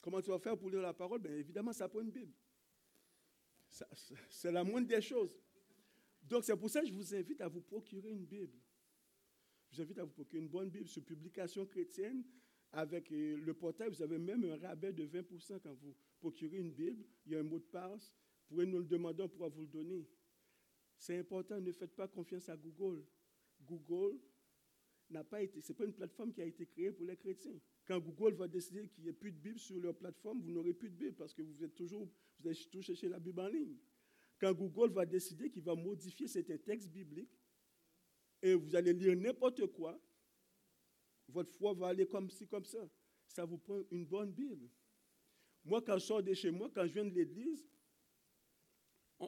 Comment 0.00 0.20
tu 0.20 0.30
vas 0.30 0.38
faire 0.38 0.56
pour 0.56 0.70
lire 0.70 0.82
la 0.82 0.94
parole? 0.94 1.20
Bien 1.20 1.34
évidemment, 1.34 1.72
ça 1.72 1.88
prend 1.88 2.00
une 2.00 2.10
Bible. 2.10 2.32
C'est 4.28 4.52
la 4.52 4.62
moindre 4.62 4.86
des 4.86 5.00
choses. 5.00 5.36
Donc 6.22 6.44
c'est 6.44 6.56
pour 6.56 6.70
ça 6.70 6.80
que 6.80 6.86
je 6.86 6.92
vous 6.92 7.14
invite 7.14 7.40
à 7.40 7.48
vous 7.48 7.60
procurer 7.60 8.10
une 8.10 8.24
Bible. 8.24 8.56
Je 9.72 9.78
vous 9.78 9.82
invite 9.84 9.98
à 9.98 10.04
vous 10.04 10.10
procurer 10.12 10.42
une 10.42 10.48
bonne 10.48 10.68
Bible 10.68 10.86
sur 10.86 11.02
publication 11.02 11.64
chrétienne. 11.64 12.22
Avec 12.72 13.10
euh, 13.10 13.36
le 13.36 13.54
portail, 13.54 13.88
vous 13.88 14.02
avez 14.02 14.18
même 14.18 14.44
un 14.44 14.56
rabais 14.56 14.92
de 14.92 15.06
20% 15.06 15.60
quand 15.62 15.74
vous 15.74 15.94
procurez 16.18 16.58
une 16.58 16.72
Bible. 16.72 17.04
Il 17.26 17.32
y 17.32 17.36
a 17.36 17.40
un 17.40 17.42
mot 17.42 17.58
de 17.58 17.64
passe. 17.64 18.14
Pourrez 18.48 18.66
nous 18.66 18.78
le 18.78 18.84
demander, 18.84 19.22
on 19.22 19.28
pourra 19.28 19.48
vous 19.48 19.62
le 19.62 19.66
donner. 19.66 20.06
C'est 20.98 21.18
important, 21.18 21.60
ne 21.60 21.72
faites 21.72 21.94
pas 21.94 22.06
confiance 22.06 22.48
à 22.48 22.56
Google. 22.56 23.02
Google, 23.66 24.18
n'a 25.12 25.24
pas 25.24 25.42
été, 25.42 25.60
c'est 25.60 25.74
pas 25.74 25.84
une 25.84 25.92
plateforme 25.92 26.32
qui 26.32 26.40
a 26.40 26.44
été 26.44 26.66
créée 26.66 26.90
pour 26.90 27.06
les 27.06 27.16
chrétiens. 27.16 27.58
Quand 27.86 28.00
Google 28.00 28.34
va 28.34 28.48
décider 28.48 28.88
qu'il 28.88 29.04
n'y 29.04 29.10
ait 29.10 29.14
plus 29.14 29.32
de 29.32 29.38
Bible 29.38 29.58
sur 29.58 29.78
leur 29.78 29.94
plateforme, 29.94 30.40
vous 30.40 30.50
n'aurez 30.50 30.72
plus 30.72 30.88
de 30.88 30.96
Bible 30.96 31.14
parce 31.14 31.34
que 31.34 31.42
vous 31.42 31.62
êtes 31.62 31.74
toujours, 31.74 32.08
vous 32.40 32.48
allez 32.48 32.56
toujours 32.56 32.84
chercher 32.84 33.08
la 33.08 33.18
Bible 33.18 33.40
en 33.40 33.48
ligne. 33.48 33.76
Quand 34.38 34.52
Google 34.52 34.92
va 34.92 35.06
décider 35.06 35.50
qu'il 35.50 35.62
va 35.62 35.74
modifier 35.74 36.26
certains 36.26 36.58
textes 36.58 36.88
bibliques, 36.88 37.38
et 38.42 38.54
vous 38.54 38.74
allez 38.74 38.92
lire 38.92 39.16
n'importe 39.16 39.66
quoi, 39.68 39.98
votre 41.28 41.52
foi 41.52 41.72
va 41.72 41.88
aller 41.88 42.06
comme 42.06 42.28
ci, 42.30 42.46
comme 42.46 42.64
ça. 42.64 42.88
Ça 43.26 43.44
vous 43.44 43.58
prend 43.58 43.80
une 43.90 44.04
bonne 44.04 44.32
Bible. 44.32 44.68
Moi, 45.64 45.80
quand 45.80 45.94
je 45.98 46.04
sors 46.04 46.22
de 46.22 46.34
chez 46.34 46.50
moi, 46.50 46.70
quand 46.74 46.86
je 46.86 46.92
viens 46.92 47.04
de 47.04 47.14
l'église, 47.14 47.64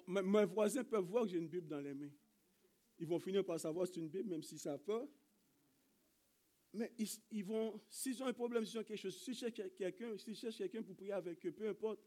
mes 0.09 0.45
voisins 0.45 0.83
peuvent 0.85 1.05
voir 1.05 1.25
que 1.25 1.31
j'ai 1.31 1.39
une 1.39 1.49
Bible 1.49 1.69
dans 1.69 1.81
les 1.81 1.95
mains. 1.95 2.11
Ils 2.99 3.07
vont 3.07 3.19
finir 3.19 3.45
par 3.45 3.59
savoir 3.59 3.87
que 3.87 3.95
c'est 3.95 4.01
une 4.01 4.09
Bible, 4.09 4.29
même 4.29 4.43
s'ils 4.43 4.57
ne 4.57 4.61
savent. 4.61 5.09
Mais 6.73 6.93
ils, 7.31 7.45
vont, 7.45 7.81
s'ils 7.89 8.21
ont 8.21 8.27
un 8.27 8.33
problème, 8.33 8.67
s'ils 8.67 8.81
ont 8.81 8.83
quelque 8.83 8.99
chose, 8.99 9.17
s'ils 9.17 9.37
cherchent 9.37 9.55
quelqu'un, 9.77 10.19
s'ils 10.19 10.35
cherchent 10.35 10.59
quelqu'un 10.59 10.83
pour 10.83 10.97
prier 10.97 11.13
avec 11.13 11.45
eux, 11.47 11.53
peu 11.53 11.69
importe, 11.69 12.01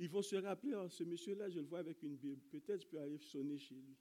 ils 0.00 0.08
vont 0.08 0.22
se 0.22 0.34
rappeler, 0.36 0.74
oh, 0.74 0.88
ce 0.88 1.04
monsieur-là, 1.04 1.48
je 1.48 1.60
le 1.60 1.66
vois 1.66 1.78
avec 1.78 2.02
une 2.02 2.16
Bible. 2.16 2.42
Peut-être 2.50 2.82
je 2.82 2.86
peux 2.88 2.98
aller 2.98 3.18
sonner 3.18 3.56
chez 3.56 3.76
lui. 3.76 3.96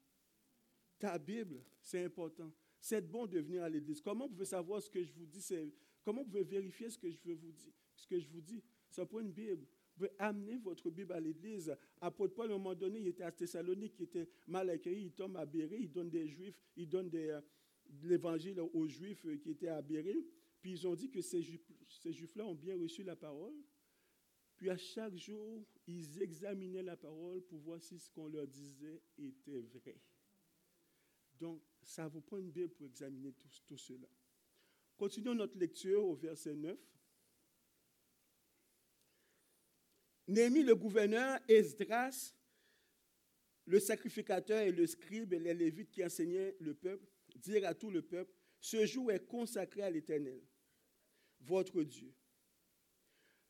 Ta 0.99 1.17
Bible, 1.17 1.61
c'est 1.81 2.03
important. 2.03 2.51
C'est 2.79 3.01
bon 3.01 3.27
de 3.27 3.39
venir 3.39 3.63
à 3.63 3.69
l'église. 3.69 4.01
Comment 4.01 4.25
vous 4.27 4.33
pouvez 4.33 4.45
savoir 4.45 4.81
ce 4.81 4.89
que 4.89 5.03
je 5.03 5.11
vous 5.13 5.25
dis? 5.25 5.45
Comment 6.03 6.23
vous 6.23 6.29
pouvez 6.29 6.43
vérifier 6.43 6.89
ce 6.89 6.97
que 6.97 7.09
je 7.09 7.17
veux 7.25 7.35
vous 7.35 7.51
dire? 7.51 7.73
Ce 7.95 8.07
que 8.07 8.19
je 8.19 8.27
vous 8.29 8.41
dis, 8.41 8.63
ça 8.89 9.05
prend 9.05 9.19
une 9.19 9.31
Bible. 9.31 9.65
Vous 9.65 10.05
pouvez 10.05 10.11
amener 10.19 10.57
votre 10.57 10.89
Bible 10.89 11.13
à 11.13 11.19
l'église. 11.19 11.75
Apôtre 11.99 12.35
Paul, 12.35 12.51
à 12.51 12.55
un 12.55 12.57
moment 12.57 12.75
donné, 12.75 12.99
il 12.99 13.07
était 13.07 13.23
à 13.23 13.31
Thessalonique, 13.31 13.95
il 13.99 14.03
était 14.03 14.29
mal 14.47 14.69
accueilli, 14.69 15.05
il 15.05 15.11
tombe 15.11 15.35
à 15.37 15.45
Béret, 15.45 15.79
il 15.79 15.91
donne 15.91 16.09
des 16.09 16.27
Juifs, 16.27 16.55
il 16.75 16.87
donne 16.87 17.09
euh, 17.13 17.41
l'évangile 18.03 18.59
aux 18.59 18.87
Juifs 18.87 19.25
euh, 19.25 19.37
qui 19.37 19.51
étaient 19.51 19.69
à 19.69 19.81
Béret. 19.81 20.23
Puis 20.61 20.71
ils 20.71 20.87
ont 20.87 20.95
dit 20.95 21.09
que 21.09 21.21
ces 21.21 21.41
Juifs-là 21.41 22.45
ont 22.45 22.55
bien 22.55 22.77
reçu 22.77 23.03
la 23.03 23.15
parole. 23.15 23.55
Puis 24.55 24.69
à 24.69 24.77
chaque 24.77 25.15
jour, 25.15 25.63
ils 25.85 26.21
examinaient 26.21 26.83
la 26.83 26.97
parole 26.97 27.41
pour 27.41 27.59
voir 27.59 27.81
si 27.81 27.99
ce 27.99 28.09
qu'on 28.09 28.27
leur 28.27 28.47
disait 28.47 29.01
était 29.17 29.61
vrai. 29.61 29.99
Donc, 31.39 31.61
ça 31.83 32.07
vous 32.07 32.21
prend 32.21 32.37
une 32.37 32.51
pour 32.69 32.85
examiner 32.85 33.31
tout, 33.33 33.47
tout 33.65 33.77
cela. 33.77 34.07
Continuons 34.97 35.35
notre 35.35 35.57
lecture 35.57 36.03
au 36.03 36.15
verset 36.15 36.55
9. 36.55 36.77
Néhémie, 40.27 40.63
le 40.63 40.75
gouverneur, 40.75 41.39
Esdras, 41.47 42.33
le 43.65 43.79
sacrificateur 43.79 44.59
et 44.59 44.71
le 44.71 44.87
scribe 44.87 45.33
et 45.33 45.39
les 45.39 45.53
lévites 45.53 45.91
qui 45.91 46.03
enseignaient 46.03 46.55
le 46.59 46.73
peuple, 46.73 47.05
dirent 47.35 47.67
à 47.67 47.73
tout 47.73 47.91
le 47.91 48.01
peuple, 48.01 48.33
ce 48.59 48.85
jour 48.85 49.11
est 49.11 49.25
consacré 49.25 49.83
à 49.83 49.89
l'Éternel, 49.89 50.41
votre 51.41 51.83
Dieu. 51.83 52.13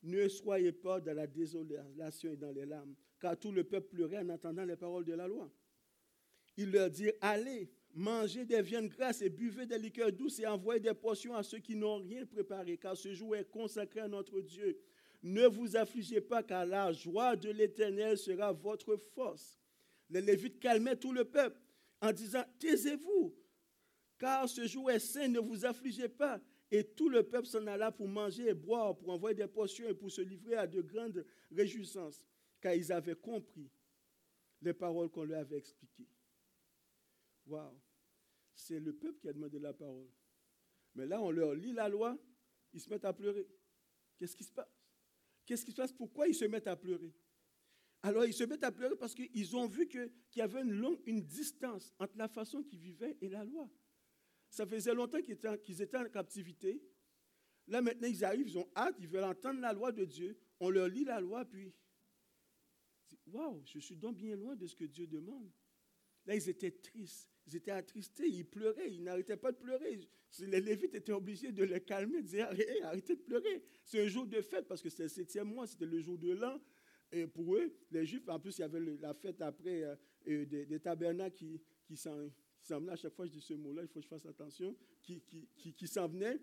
Ne 0.04 0.28
soyez 0.28 0.71
pas 0.71 1.00
dans 1.02 1.15
la 1.15 1.28
désolation 1.28 2.32
et 2.32 2.38
dans 2.38 2.52
les 2.52 2.65
larmes, 2.65 2.95
car 3.19 3.39
tout 3.39 3.52
le 3.52 3.63
peuple 3.63 3.89
pleurait 3.89 4.19
en 4.19 4.30
entendant 4.30 4.65
les 4.65 4.76
paroles 4.76 5.06
de 5.06 5.13
la 5.13 5.28
loi. 5.28 5.52
Il 6.58 6.71
leur 6.71 6.89
dit, 6.89 7.12
allez, 7.21 7.71
mangez 7.97 8.45
des 8.45 8.62
viandes 8.62 8.89
grasses 8.89 9.21
et 9.23 9.29
buvez 9.29 9.65
des 9.65 9.79
liqueurs 9.79 10.12
douces 10.12 10.39
et 10.39 10.45
envoyez 10.45 10.79
des 10.79 10.93
portions 10.93 11.36
à 11.36 11.41
ceux 11.41 11.57
qui 11.57 11.75
n'ont 11.75 11.97
rien 11.97 12.25
préparé, 12.25 12.77
car 12.77 12.95
ce 12.95 13.13
jour 13.13 13.36
est 13.36 13.49
consacré 13.49 14.01
à 14.01 14.07
notre 14.07 14.39
Dieu. 14.39 14.79
Ne 15.23 15.47
vous 15.47 15.75
affligez 15.75 16.21
pas, 16.21 16.43
car 16.43 16.65
la 16.65 16.91
joie 16.91 17.36
de 17.36 17.49
l'Éternel 17.49 18.17
sera 18.17 18.53
votre 18.53 18.95
force. 19.15 19.60
Les 20.10 20.21
Lévites 20.21 20.60
calmaient 20.60 20.95
tout 20.95 21.12
le 21.12 21.25
peuple 21.25 21.60
en 21.99 22.12
disant, 22.12 22.43
taisez-vous, 22.60 23.36
car 24.19 24.47
ce 24.47 24.67
jour 24.67 24.91
est 24.91 24.99
saint, 24.99 25.27
ne 25.27 25.39
vous 25.39 25.65
affligez 25.65 26.07
pas. 26.07 26.39
Et 26.69 26.83
tout 26.83 27.10
le 27.10 27.23
peuple 27.23 27.47
s'en 27.47 27.65
alla 27.65 27.91
pour 27.91 28.07
manger 28.07 28.49
et 28.49 28.53
boire, 28.53 28.95
pour 28.95 29.10
envoyer 29.10 29.36
des 29.36 29.47
portions 29.47 29.88
et 29.88 29.93
pour 29.93 30.12
se 30.12 30.21
livrer 30.21 30.55
à 30.55 30.67
de 30.67 30.81
grandes 30.81 31.25
réjouissances, 31.51 32.23
car 32.62 32.73
ils 32.73 32.91
avaient 32.91 33.15
compris 33.15 33.71
les 34.62 34.73
paroles 34.73 35.10
qu'on 35.10 35.23
leur 35.23 35.39
avait 35.39 35.57
expliquées. 35.57 36.10
Waouh! 37.47 37.87
C'est 38.58 38.80
le 38.80 38.91
peuple 38.91 39.20
qui 39.20 39.30
a 39.30 39.34
demandé 39.34 39.60
la 39.60 39.72
parole. 39.72 40.10
Mais 40.96 41.06
là, 41.06 41.22
on 41.22 41.32
leur 41.32 41.54
lit 41.54 41.74
la 41.74 41.88
loi, 41.88 42.17
ils 42.74 42.82
se 42.82 42.89
mettent 42.89 43.06
à 43.06 43.13
pleurer. 43.13 43.48
Qu'est-ce 44.17 44.36
qui 44.36 44.43
se 44.43 44.52
passe? 44.52 44.67
Qu'est-ce 45.46 45.63
qui 45.63 45.72
se 45.72 45.78
passe? 45.78 45.93
Pourquoi 45.93 46.28
ils 46.28 46.36
se 46.36 46.43
mettent 46.43 46.67
à 46.67 46.76
pleurer? 46.76 47.13
Alors, 48.02 48.26
ils 48.26 48.34
se 48.34 48.43
mettent 48.43 48.63
à 48.63 48.72
pleurer 48.72 48.96
parce 48.96 49.13
qu'ils 49.13 49.56
ont 49.56 49.67
vu 49.67 49.88
qu'il 49.88 50.12
y 50.36 50.41
avait 50.41 50.62
une 50.62 50.74
longue 50.74 51.00
une 51.06 51.24
distance 51.24 51.93
entre 52.00 52.17
la 52.17 52.28
façon 52.28 52.63
qu'ils 52.63 52.80
vivaient 52.80 53.15
et 53.22 53.30
la 53.30 53.46
loi. 53.46 53.70
Ça 54.50 54.65
faisait 54.65 54.93
longtemps 54.93 55.22
qu'ils 55.22 55.82
étaient, 55.82 55.98
en 55.98 56.10
captivité. 56.10 56.82
Là, 57.67 57.82
maintenant, 57.82 58.08
ils 58.08 58.26
arrivent, 58.26 58.48
ils 58.48 58.58
ont 58.58 58.70
hâte, 58.76 58.96
ils 59.00 59.08
veulent 59.08 59.24
entendre 59.24 59.60
la 59.60 59.74
loi 59.74 59.91
de 59.91 60.04
Dieu. 60.04 60.38
On 60.60 60.70
leur 60.70 60.88
lit 60.88 61.04
la 61.04 61.20
loi, 61.20 61.46
puis, 61.46 61.72
waouh, 63.28 63.62
je 63.65 63.80
suis 63.80 63.98
donc 63.98 64.17
bien 64.17 64.36
loin 64.36 64.56
de 64.56 64.65
ce 64.65 64.76
que 64.76 64.86
Dieu 64.86 65.06
demande. 65.06 65.52
Là, 66.26 66.36
ils 66.36 66.50
étaient 66.50 66.72
tristes, 66.72 67.37
étaient 67.55 67.71
attristés, 67.71 68.27
ils 68.27 68.45
pleuraient, 68.45 68.91
ils 68.91 69.03
n'arrêtaient 69.03 69.38
pas 69.38 69.51
de 69.51 69.57
pleurer. 69.57 69.99
Les 70.39 70.60
Lévites 70.60 70.93
étaient 70.95 71.13
obligés 71.13 71.51
de 71.51 71.63
les 71.63 71.79
calmer, 71.81 72.21
de 72.21 72.27
dire 72.27 72.49
arrêtez 72.83 73.15
de 73.15 73.21
pleurer. 73.21 73.63
C'est 73.83 74.03
un 74.03 74.07
jour 74.07 74.27
de 74.27 74.41
fête 74.41 74.67
parce 74.67 74.81
que 74.81 74.89
c'est 74.89 75.03
le 75.03 75.10
septième 75.10 75.47
mois, 75.47 75.65
c'était 75.65 75.86
le 75.86 75.99
jour 76.01 76.17
de 76.17 76.31
l'an. 76.31 76.60
Et 77.12 77.25
pour 77.25 77.55
eux, 77.55 77.73
les 77.91 78.05
Juifs, 78.05 78.27
en 78.27 78.39
plus, 78.39 78.57
il 78.57 78.62
y 78.62 78.63
avait 78.63 78.79
la 78.79 79.13
fête 79.13 79.41
après 79.41 79.83
euh, 79.83 79.95
euh, 80.27 80.45
des, 80.45 80.79
tabernacles 80.79 81.36
qui, 81.36 81.62
qui 81.86 81.95
s'en 81.95 82.29
venaient. 82.69 82.91
À 82.91 82.95
chaque 82.97 83.13
fois, 83.13 83.25
je 83.25 83.31
dis 83.31 83.41
ce 83.41 83.53
mot-là, 83.53 83.83
il 83.83 83.88
faut 83.88 83.99
que 83.99 84.03
je 84.03 84.10
fasse 84.10 84.25
attention, 84.25 84.75
qui, 85.01 85.21
qui, 85.21 85.73
qui 85.73 85.88
s'en 85.88 86.07
venaient. 86.10 86.38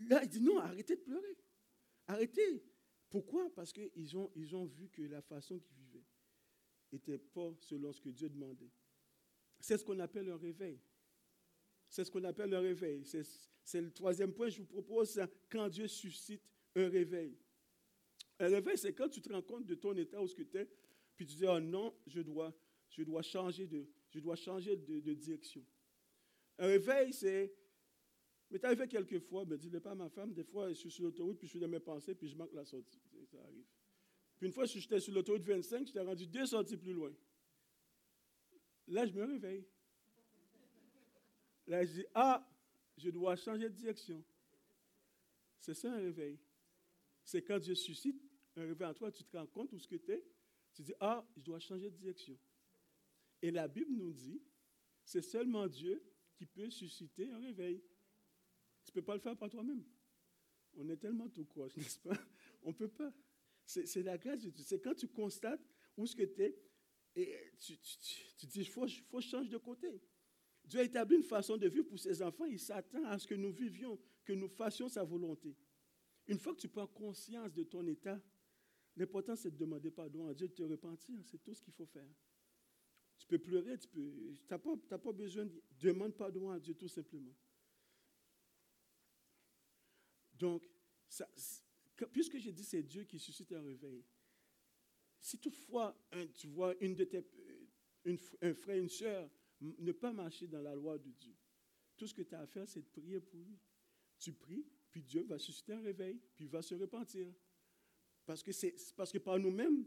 Là, 0.00 0.22
il 0.22 0.28
dit 0.28 0.40
non, 0.40 0.58
arrêtez 0.58 0.96
de 0.96 1.00
pleurer. 1.00 1.36
Arrêtez. 2.06 2.62
Pourquoi? 3.08 3.50
Parce 3.54 3.72
qu'ils 3.72 4.16
ont, 4.16 4.30
ils 4.36 4.54
ont 4.54 4.66
vu 4.66 4.88
que 4.88 5.02
la 5.02 5.22
façon 5.22 5.58
qu'ils 5.58 5.76
vivaient 5.76 6.04
n'était 6.92 7.18
pas 7.18 7.52
selon 7.60 7.92
ce 7.92 8.00
que 8.00 8.10
Dieu 8.10 8.28
demandait. 8.28 8.70
C'est 9.60 9.76
ce 9.76 9.84
qu'on 9.84 9.98
appelle 9.98 10.28
un 10.30 10.36
réveil. 10.36 10.80
C'est 11.88 12.04
ce 12.04 12.10
qu'on 12.10 12.24
appelle 12.24 12.52
un 12.54 12.60
réveil. 12.60 13.04
C'est 13.04 13.80
le 13.80 13.90
troisième 13.92 14.32
point 14.32 14.46
que 14.46 14.54
je 14.54 14.58
vous 14.60 14.66
propose, 14.66 15.20
quand 15.48 15.68
Dieu 15.68 15.86
suscite 15.86 16.42
un 16.74 16.88
réveil. 16.88 17.36
Un 18.38 18.48
réveil, 18.48 18.78
c'est 18.78 18.94
quand 18.94 19.08
tu 19.08 19.20
te 19.20 19.30
rends 19.30 19.42
compte 19.42 19.66
de 19.66 19.74
ton 19.74 19.94
état 19.96 20.22
où 20.22 20.26
ce 20.26 20.34
que 20.34 20.42
tu 20.42 20.56
es, 20.56 20.68
puis 21.14 21.26
tu 21.26 21.36
dis, 21.36 21.46
oh 21.46 21.60
non, 21.60 21.94
je 22.06 22.22
dois, 22.22 22.54
je 22.88 23.02
dois 23.02 23.22
changer, 23.22 23.66
de, 23.66 23.86
je 24.08 24.18
dois 24.20 24.36
changer 24.36 24.76
de, 24.76 25.14
direction. 25.14 25.64
Un 26.58 26.66
réveil, 26.66 27.12
c'est... 27.12 27.52
Mais 28.50 28.64
arrivé 28.64 28.88
quelques 28.88 29.20
fois, 29.20 29.44
ne 29.44 29.56
dis-le 29.56 29.78
pas 29.78 29.92
à 29.92 29.94
ma 29.94 30.08
femme, 30.08 30.32
des 30.32 30.42
fois, 30.42 30.70
je 30.70 30.74
suis 30.74 30.90
sur 30.90 31.04
l'autoroute, 31.04 31.38
puis 31.38 31.46
je 31.46 31.52
suis 31.52 31.60
dans 31.60 31.68
mes 31.68 31.78
pensées, 31.78 32.14
puis 32.14 32.28
je 32.28 32.36
manque 32.36 32.52
la 32.52 32.64
sortie. 32.64 33.00
Ça 33.30 33.38
arrive. 33.44 33.66
Puis 34.38 34.46
une 34.48 34.52
fois, 34.52 34.64
j'étais 34.64 34.98
sur 34.98 35.12
l'autoroute 35.12 35.42
25, 35.42 35.86
j'étais 35.86 36.00
rendu 36.00 36.26
deux 36.26 36.46
sorties 36.46 36.76
plus 36.76 36.94
loin. 36.94 37.12
Là, 38.90 39.06
je 39.06 39.12
me 39.12 39.24
réveille. 39.24 39.64
Là, 41.68 41.84
je 41.84 41.92
dis, 41.92 42.06
ah, 42.12 42.44
je 42.96 43.08
dois 43.08 43.36
changer 43.36 43.68
de 43.68 43.74
direction. 43.74 44.22
C'est 45.60 45.74
ça 45.74 45.92
un 45.92 45.98
réveil. 45.98 46.38
C'est 47.22 47.42
quand 47.42 47.60
Dieu 47.60 47.76
suscite 47.76 48.20
un 48.56 48.62
réveil 48.62 48.88
en 48.88 48.94
toi, 48.94 49.12
tu 49.12 49.22
te 49.22 49.36
rends 49.36 49.46
compte 49.46 49.72
où 49.72 49.78
ce 49.78 49.86
que 49.86 49.94
tu 49.94 50.10
es, 50.10 50.24
tu 50.74 50.82
dis, 50.82 50.94
ah, 50.98 51.24
je 51.36 51.42
dois 51.42 51.60
changer 51.60 51.88
de 51.88 51.96
direction. 51.96 52.36
Et 53.40 53.52
la 53.52 53.68
Bible 53.68 53.92
nous 53.92 54.12
dit, 54.12 54.42
c'est 55.04 55.22
seulement 55.22 55.68
Dieu 55.68 56.02
qui 56.34 56.44
peut 56.44 56.68
susciter 56.68 57.30
un 57.30 57.38
réveil. 57.38 57.80
Tu 58.84 58.90
ne 58.90 58.94
peux 58.94 59.02
pas 59.02 59.14
le 59.14 59.20
faire 59.20 59.36
par 59.36 59.50
toi-même. 59.50 59.84
On 60.74 60.88
est 60.88 60.96
tellement 60.96 61.28
tout 61.28 61.44
croche, 61.44 61.76
n'est-ce 61.76 62.00
pas? 62.00 62.16
On 62.62 62.70
ne 62.70 62.74
peut 62.74 62.88
pas. 62.88 63.12
C'est 63.64 64.02
la 64.02 64.18
grâce 64.18 64.40
de 64.40 64.50
Dieu. 64.50 64.64
C'est 64.64 64.80
quand 64.80 64.94
tu 64.94 65.06
constates 65.06 65.64
où 65.96 66.06
ce 66.06 66.16
que 66.16 66.24
tu 66.24 66.42
es, 66.42 66.58
et 67.16 67.52
tu, 67.58 67.76
tu, 68.38 68.46
dis, 68.46 68.60
il 68.60 68.68
faut, 68.68 68.86
faut 68.86 69.18
que 69.18 69.24
je 69.24 69.28
change 69.28 69.48
de 69.48 69.58
côté. 69.58 70.00
Dieu 70.64 70.80
a 70.80 70.84
établi 70.84 71.16
une 71.16 71.22
façon 71.22 71.56
de 71.56 71.68
vivre 71.68 71.86
pour 71.86 71.98
ses 71.98 72.22
enfants. 72.22 72.44
Il 72.44 72.60
s'attend 72.60 73.04
à 73.06 73.18
ce 73.18 73.26
que 73.26 73.34
nous 73.34 73.52
vivions, 73.52 73.98
que 74.24 74.32
nous 74.32 74.48
fassions 74.48 74.88
sa 74.88 75.02
volonté. 75.02 75.56
Une 76.28 76.38
fois 76.38 76.54
que 76.54 76.60
tu 76.60 76.68
prends 76.68 76.86
conscience 76.86 77.52
de 77.52 77.64
ton 77.64 77.84
état, 77.86 78.20
l'important 78.96 79.34
c'est 79.34 79.50
de 79.50 79.56
demander 79.56 79.90
pardon 79.90 80.28
à 80.28 80.34
Dieu, 80.34 80.46
de 80.46 80.54
te 80.54 80.62
repentir. 80.62 81.18
C'est 81.24 81.42
tout 81.42 81.54
ce 81.54 81.62
qu'il 81.62 81.72
faut 81.72 81.86
faire. 81.86 82.08
Tu 83.18 83.26
peux 83.26 83.38
pleurer, 83.38 83.76
tu 83.78 83.88
peux. 83.88 84.34
n'as 84.50 84.58
pas, 84.58 84.98
pas 84.98 85.12
besoin 85.12 85.46
de. 85.46 85.60
Demande 85.78 86.14
pardon 86.14 86.50
à 86.50 86.60
Dieu 86.60 86.74
tout 86.74 86.88
simplement. 86.88 87.34
Donc, 90.34 90.62
puisque 92.12 92.38
j'ai 92.38 92.52
dit 92.52 92.64
c'est 92.64 92.82
Dieu 92.82 93.04
qui 93.04 93.18
suscite 93.18 93.52
un 93.52 93.62
réveil, 93.62 94.04
si 95.20 95.38
toutefois 95.38 95.96
tu 96.34 96.46
vois 96.48 96.74
une 96.80 96.94
de 96.94 97.04
tes, 97.04 97.24
un 98.42 98.54
frère, 98.54 98.78
une 98.78 98.88
soeur, 98.88 99.30
ne 99.60 99.92
pas 99.92 100.12
marcher 100.12 100.46
dans 100.46 100.62
la 100.62 100.74
loi 100.74 100.98
de 100.98 101.10
Dieu, 101.10 101.34
tout 101.96 102.06
ce 102.06 102.14
que 102.14 102.22
tu 102.22 102.34
as 102.34 102.40
à 102.40 102.46
faire, 102.46 102.66
c'est 102.66 102.80
de 102.80 102.88
prier 102.88 103.20
pour 103.20 103.38
lui. 103.40 103.58
Tu 104.18 104.32
pries, 104.32 104.66
puis 104.90 105.02
Dieu 105.02 105.22
va 105.22 105.38
susciter 105.38 105.74
un 105.74 105.82
réveil, 105.82 106.20
puis 106.34 106.44
il 106.44 106.50
va 106.50 106.62
se 106.62 106.74
repentir. 106.74 107.32
Parce 108.24 108.42
que, 108.42 108.52
c'est, 108.52 108.74
parce 108.96 109.12
que 109.12 109.18
par 109.18 109.38
nous-mêmes, 109.38 109.84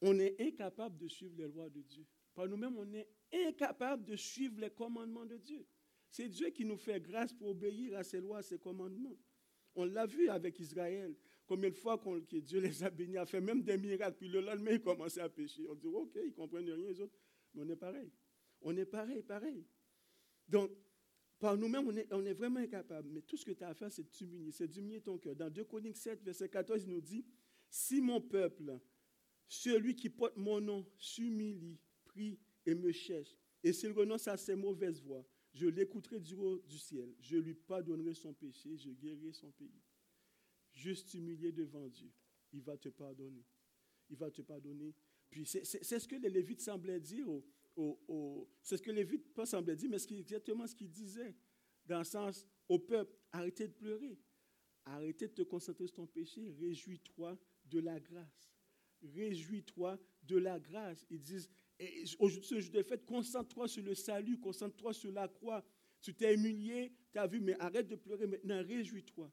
on 0.00 0.18
est 0.18 0.40
incapable 0.40 0.96
de 0.98 1.08
suivre 1.08 1.36
les 1.36 1.48
lois 1.48 1.68
de 1.68 1.80
Dieu. 1.82 2.06
Par 2.34 2.48
nous-mêmes, 2.48 2.76
on 2.78 2.92
est 2.94 3.08
incapable 3.32 4.04
de 4.04 4.16
suivre 4.16 4.60
les 4.60 4.70
commandements 4.70 5.26
de 5.26 5.36
Dieu. 5.36 5.66
C'est 6.10 6.28
Dieu 6.28 6.50
qui 6.50 6.64
nous 6.64 6.76
fait 6.76 7.00
grâce 7.00 7.32
pour 7.32 7.48
obéir 7.48 7.98
à 7.98 8.04
ses 8.04 8.20
lois, 8.20 8.38
à 8.38 8.42
ses 8.42 8.58
commandements. 8.58 9.16
On 9.74 9.84
l'a 9.84 10.06
vu 10.06 10.28
avec 10.28 10.58
Israël. 10.60 11.14
Combien 11.52 11.68
de 11.68 11.76
fois 11.76 11.98
que 11.98 12.36
Dieu 12.38 12.60
les 12.60 12.82
a 12.82 12.88
bénis, 12.88 13.18
a 13.18 13.26
fait 13.26 13.42
même 13.42 13.62
des 13.62 13.76
miracles, 13.76 14.16
puis 14.18 14.28
le 14.30 14.40
lendemain, 14.40 14.70
ils 14.70 14.80
commençaient 14.80 15.20
à 15.20 15.28
pécher. 15.28 15.66
On 15.68 15.74
dit, 15.74 15.86
OK, 15.86 16.12
ils 16.14 16.28
ne 16.28 16.30
comprennent 16.30 16.64
rien, 16.64 16.88
les 16.88 16.98
autres. 16.98 17.12
Mais 17.52 17.60
on 17.62 17.68
est 17.68 17.76
pareil. 17.76 18.10
On 18.62 18.74
est 18.74 18.86
pareil, 18.86 19.22
pareil. 19.22 19.66
Donc, 20.48 20.70
par 21.38 21.58
nous-mêmes, 21.58 21.86
on 21.86 21.94
est, 21.94 22.10
on 22.10 22.24
est, 22.24 22.32
vraiment 22.32 22.60
incapable. 22.60 23.10
Mais 23.10 23.20
tout 23.20 23.36
ce 23.36 23.44
que 23.44 23.50
tu 23.50 23.62
as 23.64 23.68
à 23.68 23.74
faire, 23.74 23.92
c'est 23.92 24.10
t'humilier, 24.10 24.50
c'est 24.50 24.66
d'humilier 24.66 25.02
ton 25.02 25.18
cœur. 25.18 25.36
Dans 25.36 25.50
2 25.50 25.62
Chroniques 25.64 25.98
7, 25.98 26.22
verset 26.22 26.48
14, 26.48 26.84
il 26.84 26.88
nous 26.88 27.02
dit, 27.02 27.22
si 27.68 28.00
mon 28.00 28.22
peuple, 28.22 28.80
celui 29.46 29.94
qui 29.94 30.08
porte 30.08 30.38
mon 30.38 30.58
nom, 30.58 30.86
s'humilie, 30.96 31.78
prie 32.06 32.40
et 32.64 32.74
me 32.74 32.92
cherche, 32.92 33.36
et 33.62 33.74
s'il 33.74 33.92
renonce 33.92 34.26
à 34.26 34.38
ses 34.38 34.54
mauvaises 34.54 35.02
voies, 35.02 35.26
je 35.52 35.66
l'écouterai 35.66 36.18
du 36.18 36.34
haut 36.34 36.62
du 36.66 36.78
ciel, 36.78 37.14
je 37.20 37.36
lui 37.36 37.52
pardonnerai 37.52 38.14
son 38.14 38.32
péché, 38.32 38.74
je 38.78 38.88
guérirai 38.88 39.34
son 39.34 39.50
pays. 39.50 39.82
Juste 40.72 41.14
humilié 41.14 41.52
devant 41.52 41.86
Dieu, 41.88 42.10
il 42.52 42.62
va 42.62 42.76
te 42.76 42.88
pardonner. 42.88 43.44
Il 44.08 44.16
va 44.16 44.30
te 44.30 44.42
pardonner. 44.42 44.94
Puis 45.30 45.46
c'est 45.46 45.64
ce 45.64 46.08
que 46.08 46.16
les 46.16 46.30
Lévites 46.30 46.60
semblaient 46.60 47.00
dire 47.00 47.26
c'est 48.60 48.76
ce 48.76 48.82
que 48.82 48.90
Lévite 48.90 49.32
pas 49.32 49.46
semblait 49.46 49.76
dire, 49.76 49.88
mais 49.88 49.98
c'est 49.98 50.14
exactement 50.14 50.66
ce 50.66 50.74
qu'il 50.74 50.90
disait. 50.90 51.34
Dans 51.86 51.98
le 51.98 52.04
sens, 52.04 52.46
au 52.68 52.78
peuple, 52.78 53.16
arrêtez 53.32 53.66
de 53.66 53.72
pleurer. 53.72 54.18
Arrêtez 54.84 55.28
de 55.28 55.32
te 55.32 55.42
concentrer 55.42 55.86
sur 55.86 55.96
ton 55.96 56.06
péché. 56.06 56.50
Réjouis-toi 56.60 57.38
de 57.64 57.78
la 57.80 57.98
grâce. 57.98 58.52
Réjouis-toi 59.02 59.98
de 60.24 60.36
la 60.36 60.60
grâce. 60.60 61.06
Ils 61.10 61.20
disent, 61.20 61.48
aujourd'hui, 62.18 62.48
ce 62.48 62.60
jour 62.60 62.72
de 62.72 62.96
concentre-toi 62.96 63.68
sur 63.68 63.82
le 63.82 63.94
salut, 63.94 64.38
concentre-toi 64.38 64.92
sur 64.92 65.12
la 65.12 65.28
croix. 65.28 65.64
Tu 66.00 66.14
t'es 66.14 66.34
humilié, 66.34 66.92
tu 67.10 67.18
as 67.18 67.26
vu, 67.26 67.40
mais 67.40 67.58
arrête 67.58 67.88
de 67.88 67.96
pleurer 67.96 68.26
maintenant, 68.26 68.62
réjouis-toi. 68.62 69.32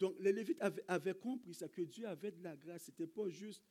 Donc, 0.00 0.16
les 0.18 0.32
Lévites 0.32 0.60
avaient, 0.88 1.14
compris 1.14 1.52
ça, 1.52 1.68
que 1.68 1.82
Dieu 1.82 2.08
avait 2.08 2.32
de 2.32 2.42
la 2.42 2.56
grâce. 2.56 2.84
Ce 2.84 2.90
n'était 2.90 3.06
pas 3.06 3.28
juste. 3.28 3.62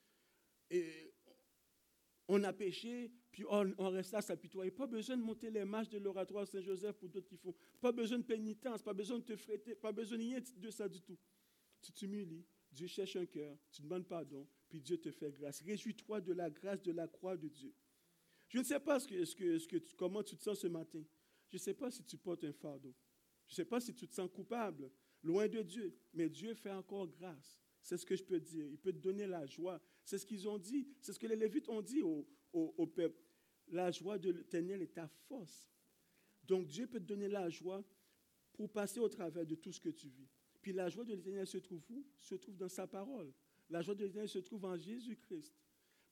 On 2.28 2.44
a 2.44 2.54
péché, 2.54 3.12
puis 3.32 3.44
on, 3.50 3.89
reste 3.89 4.12
là 4.12 4.22
s'apitoyer. 4.22 4.70
Pas 4.70 4.86
besoin 4.86 5.18
de 5.18 5.24
monter 5.24 5.50
les 5.50 5.65
marches 5.65 5.89
de 5.89 5.98
l'oratoire 5.98 6.46
Saint-Joseph 6.48 6.96
pour 6.98 7.10
d'autres 7.10 7.28
qui 7.28 7.36
font. 7.36 7.56
Pas 7.82 7.92
besoin 7.92 8.20
de 8.20 8.24
pénitence, 8.24 8.84
pas 8.84 8.94
besoin 8.94 9.18
de 9.18 9.24
te 9.24 9.36
fréter, 9.36 9.74
pas 9.74 9.92
besoin 9.92 10.20
de 10.20 10.24
rien 10.24 10.39
de 10.58 10.70
ça 10.70 10.88
du 10.88 11.02
tout. 11.02 11.18
Tu 11.82 11.92
t'humilies, 11.92 12.46
Dieu 12.72 12.86
cherche 12.86 13.15
un 13.15 13.26
cœur, 13.26 13.58
tu 13.72 13.82
demandes 13.82 14.08
pardon, 14.08 14.48
puis 14.70 14.80
Dieu 14.80 15.00
te 15.00 15.10
fait 15.10 15.32
grâce. 15.32 15.62
Réjouis-toi 15.62 16.22
de 16.22 16.34
la 16.34 16.52
grâce 16.52 16.84
de 16.84 16.92
la 16.92 17.08
croix 17.08 17.36
de 17.36 17.48
Dieu. 17.48 17.74
Je 18.50 18.60
ne 18.60 18.63
sais 18.63 18.80
pas 18.80 19.00
ce 19.00 19.08
que, 19.08 19.26
ce 19.26 19.36
que, 19.36 19.58
ce 19.58 19.68
que 19.68 19.78
comment 19.96 20.22
tu 20.22 20.38
te 20.38 20.44
sens 20.44 20.60
ce 20.60 20.68
matin. 20.68 21.04
Je 21.50 21.56
ne 21.56 21.60
sais 21.60 21.74
pas 21.74 21.89
si 21.89 22.04
tu 22.04 22.18
portes 22.18 22.44
un 22.44 22.54
fardeau. 22.54 22.94
Je 23.48 23.54
ne 23.54 23.56
sais 23.56 23.65
pas 23.65 23.80
si 23.80 23.96
tu 23.96 24.08
te 24.08 24.13
sens 24.13 24.30
coupable, 24.32 24.92
loin 25.23 25.47
de 25.47 25.62
Dieu. 25.62 25.95
Mais 26.13 26.29
Dieu 26.29 26.53
fait 26.53 26.71
encore 26.71 27.08
grâce. 27.08 27.60
C'est 27.82 27.97
ce 27.97 28.05
que 28.05 28.15
je 28.15 28.23
peux 28.23 28.39
dire. 28.39 28.67
Il 28.67 28.77
peut 28.77 28.91
te 28.91 28.97
donner 28.97 29.27
la 29.27 29.45
joie. 29.45 29.82
C'est 30.03 30.17
ce 30.17 30.25
qu'ils 30.25 30.47
ont 30.47 30.58
dit. 30.58 30.88
C'est 31.01 31.13
ce 31.13 31.19
que 31.19 31.27
les 31.27 31.36
Lévites 31.36 31.69
ont 31.69 31.82
dit 31.82 32.01
au, 32.01 32.88
peuple. 32.88 33.21
La 33.69 33.91
joie 33.91 34.17
de 34.17 34.32
l'éternel 34.32 34.82
est 34.82 34.93
ta 34.93 35.08
force. 35.27 35.69
Donc 36.43 36.67
Dieu 36.67 36.88
peut 36.88 36.99
te 36.99 37.05
donner 37.05 37.27
la 37.27 37.49
joie 37.49 37.84
pour 38.53 38.69
passer 38.71 38.99
au 38.99 39.08
travers 39.08 39.45
de 39.45 39.55
tout 39.55 39.71
ce 39.71 39.79
que 39.79 39.89
tu 39.89 40.08
vis. 40.10 40.27
Puis 40.62 40.73
la 40.73 40.89
joie 40.89 41.05
de 41.05 41.13
l'éternel 41.13 41.47
se 41.47 41.58
trouve 41.58 41.82
où? 41.89 42.05
Se 42.19 42.36
trouve 42.36 42.58
dans 42.58 42.69
sa 42.69 42.88
parole. 42.88 43.32
La 43.69 43.82
joie 43.82 43.95
de 43.95 44.03
l'éternel 44.03 44.29
se 44.29 44.39
trouve 44.39 44.65
en 44.65 44.75
Jésus-Christ. 44.75 45.53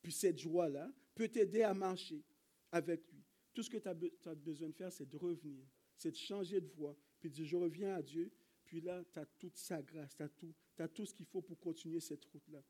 Puis 0.01 0.11
cette 0.11 0.37
joie-là 0.37 0.91
peut 1.15 1.27
t'aider 1.27 1.63
à 1.63 1.73
marcher 1.73 2.23
avec 2.71 3.11
lui. 3.11 3.23
Tout 3.53 3.63
ce 3.63 3.69
que 3.69 3.77
tu 3.77 3.87
as, 3.87 4.35
besoin 4.35 4.69
de 4.69 4.75
faire, 4.75 4.91
c'est 4.91 5.09
de 5.09 5.17
revenir, 5.17 5.65
c'est 5.95 6.11
de 6.11 6.15
changer 6.15 6.61
de 6.61 6.67
voie, 6.67 6.95
puis 7.19 7.29
de 7.29 7.33
dire, 7.33 7.45
je 7.45 7.55
reviens 7.55 7.95
à 7.95 8.03
Dieu, 8.03 8.31
puis 8.67 8.81
là, 8.81 9.01
tu 9.11 9.19
as 9.19 9.25
toute 9.25 9.55
sa 9.55 9.81
grâce, 9.81 10.15
tu 10.15 10.23
as 10.23 10.29
tout, 10.29 10.53
tout 10.93 11.05
ce 11.05 11.13
qu'il 11.13 11.25
faut 11.25 11.41
pour 11.41 11.57
continuer 11.57 12.01
cette 12.01 12.23
route-là. 12.25 12.61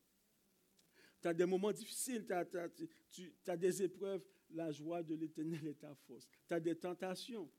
Tu 1.20 1.28
as 1.28 1.34
des 1.34 1.46
moments 1.46 1.72
difficiles, 1.72 2.26
tu 2.26 3.50
as, 3.50 3.58
des 3.58 3.84
épreuves, 3.84 4.24
la 4.52 4.72
joie 4.72 5.02
de 5.02 5.16
l'éternel 5.16 5.66
est 5.66 5.80
ta 5.80 5.96
force. 5.96 6.28
Tu 6.48 6.54
as 6.54 6.60
des 6.60 6.76
tentations, 6.76 7.52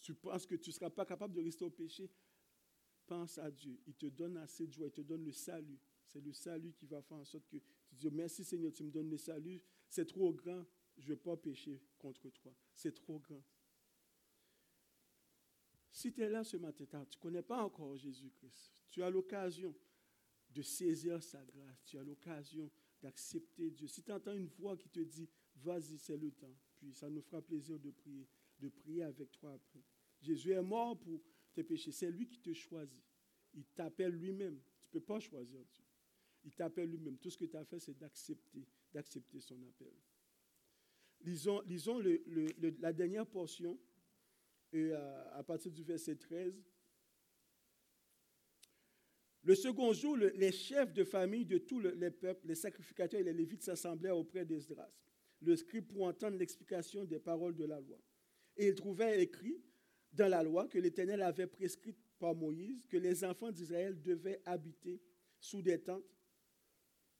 tu 0.00 0.14
penses 0.14 0.46
que 0.46 0.54
tu 0.54 0.70
ne 0.70 0.74
seras 0.74 0.90
pas 0.90 1.04
capable 1.04 1.34
de 1.34 1.42
rester 1.42 1.64
au 1.64 1.70
péché. 1.70 2.08
Pense 3.04 3.36
à 3.38 3.50
Dieu, 3.50 3.78
il 3.86 3.94
te 3.94 4.06
donne 4.06 4.36
assez 4.36 4.66
de 4.66 4.72
joie, 4.72 4.86
il 4.86 4.92
te 4.92 5.02
donne 5.02 5.24
le 5.24 5.32
salut. 5.32 5.78
C'est 6.06 6.20
le 6.20 6.32
salut 6.32 6.72
qui 6.72 6.86
va 6.86 7.02
faire 7.02 7.18
en 7.18 7.24
sorte 7.24 7.48
que 7.48 7.56
tu 7.56 7.96
dis, 7.96 8.10
merci 8.12 8.44
Seigneur, 8.44 8.72
tu 8.72 8.84
me 8.84 8.90
donnes 8.90 9.10
le 9.10 9.18
salut, 9.18 9.60
c'est 9.90 10.06
trop 10.06 10.32
grand, 10.32 10.64
je 10.96 11.02
ne 11.02 11.08
vais 11.08 11.16
pas 11.16 11.36
pécher 11.36 11.82
contre 11.98 12.30
toi. 12.30 12.54
C'est 12.72 12.94
trop 12.94 13.18
grand. 13.18 13.42
Si 15.94 16.12
tu 16.12 16.22
es 16.22 16.28
là 16.28 16.42
ce 16.42 16.56
matin, 16.56 16.84
tu 17.08 17.16
ne 17.16 17.22
connais 17.22 17.42
pas 17.42 17.62
encore 17.62 17.96
Jésus-Christ, 17.96 18.82
tu 18.90 19.00
as 19.04 19.10
l'occasion 19.10 19.72
de 20.50 20.60
saisir 20.60 21.22
sa 21.22 21.44
grâce, 21.44 21.84
tu 21.84 21.96
as 21.96 22.02
l'occasion 22.02 22.68
d'accepter 23.00 23.70
Dieu. 23.70 23.86
Si 23.86 24.02
tu 24.02 24.10
entends 24.10 24.34
une 24.34 24.48
voix 24.48 24.76
qui 24.76 24.88
te 24.88 24.98
dit, 24.98 25.28
vas-y, 25.54 25.96
c'est 25.98 26.16
le 26.16 26.32
temps, 26.32 26.56
puis 26.74 26.92
ça 26.94 27.08
nous 27.08 27.22
fera 27.22 27.40
plaisir 27.40 27.78
de 27.78 27.92
prier, 27.92 28.26
de 28.58 28.68
prier 28.70 29.04
avec 29.04 29.30
toi 29.30 29.52
après. 29.52 29.84
Jésus 30.20 30.50
est 30.50 30.62
mort 30.62 30.98
pour 30.98 31.22
tes 31.52 31.62
péchés, 31.62 31.92
c'est 31.92 32.10
lui 32.10 32.26
qui 32.26 32.40
te 32.40 32.52
choisit. 32.52 33.04
Il 33.52 33.64
t'appelle 33.66 34.16
lui-même. 34.16 34.60
Tu 34.80 34.88
ne 34.88 35.00
peux 35.00 35.00
pas 35.00 35.20
choisir 35.20 35.64
Dieu. 35.64 35.84
Il 36.42 36.52
t'appelle 36.52 36.90
lui-même. 36.90 37.18
Tout 37.18 37.30
ce 37.30 37.38
que 37.38 37.44
tu 37.44 37.56
as 37.56 37.64
fait, 37.64 37.78
c'est 37.78 37.96
d'accepter, 37.96 38.66
d'accepter 38.92 39.38
son 39.38 39.62
appel. 39.62 39.94
Lisons, 41.20 41.60
lisons 41.60 42.02
la 42.80 42.92
dernière 42.92 43.28
portion 43.28 43.78
et 44.72 44.92
à, 44.92 45.42
partir 45.46 45.70
du 45.70 45.82
verset 45.82 46.16
13. 46.16 46.54
Le 49.44 49.54
second 49.54 49.92
jour, 49.92 50.16
les 50.16 50.52
chefs 50.52 50.92
de 50.92 51.04
famille 51.04 51.44
de 51.44 51.58
tous 51.58 51.78
les 51.78 52.10
peuples, 52.10 52.46
les 52.46 52.54
sacrificateurs 52.54 53.20
et 53.20 53.24
les 53.24 53.32
lévites 53.32 53.62
s'assemblèrent 53.62 54.16
auprès 54.16 54.44
d'Esdras, 54.44 54.90
le 55.42 55.54
scribe 55.54 55.86
pour 55.86 56.04
entendre 56.04 56.38
l'explication 56.38 57.04
des 57.04 57.18
paroles 57.18 57.54
de 57.54 57.64
la 57.64 57.80
loi. 57.80 57.98
Et 58.56 58.68
ils 58.68 58.74
trouvaient 58.74 59.22
écrit 59.22 59.62
dans 60.12 60.28
la 60.28 60.42
loi 60.42 60.66
que 60.68 60.78
l'Éternel 60.78 61.22
avait 61.22 61.46
prescrit 61.46 61.94
par 62.18 62.34
Moïse 62.34 62.86
que 62.88 62.96
les 62.96 63.24
enfants 63.24 63.50
d'Israël 63.50 64.00
devaient 64.00 64.40
habiter 64.46 65.02
sous 65.38 65.60
des 65.60 65.78
tentes 65.78 66.04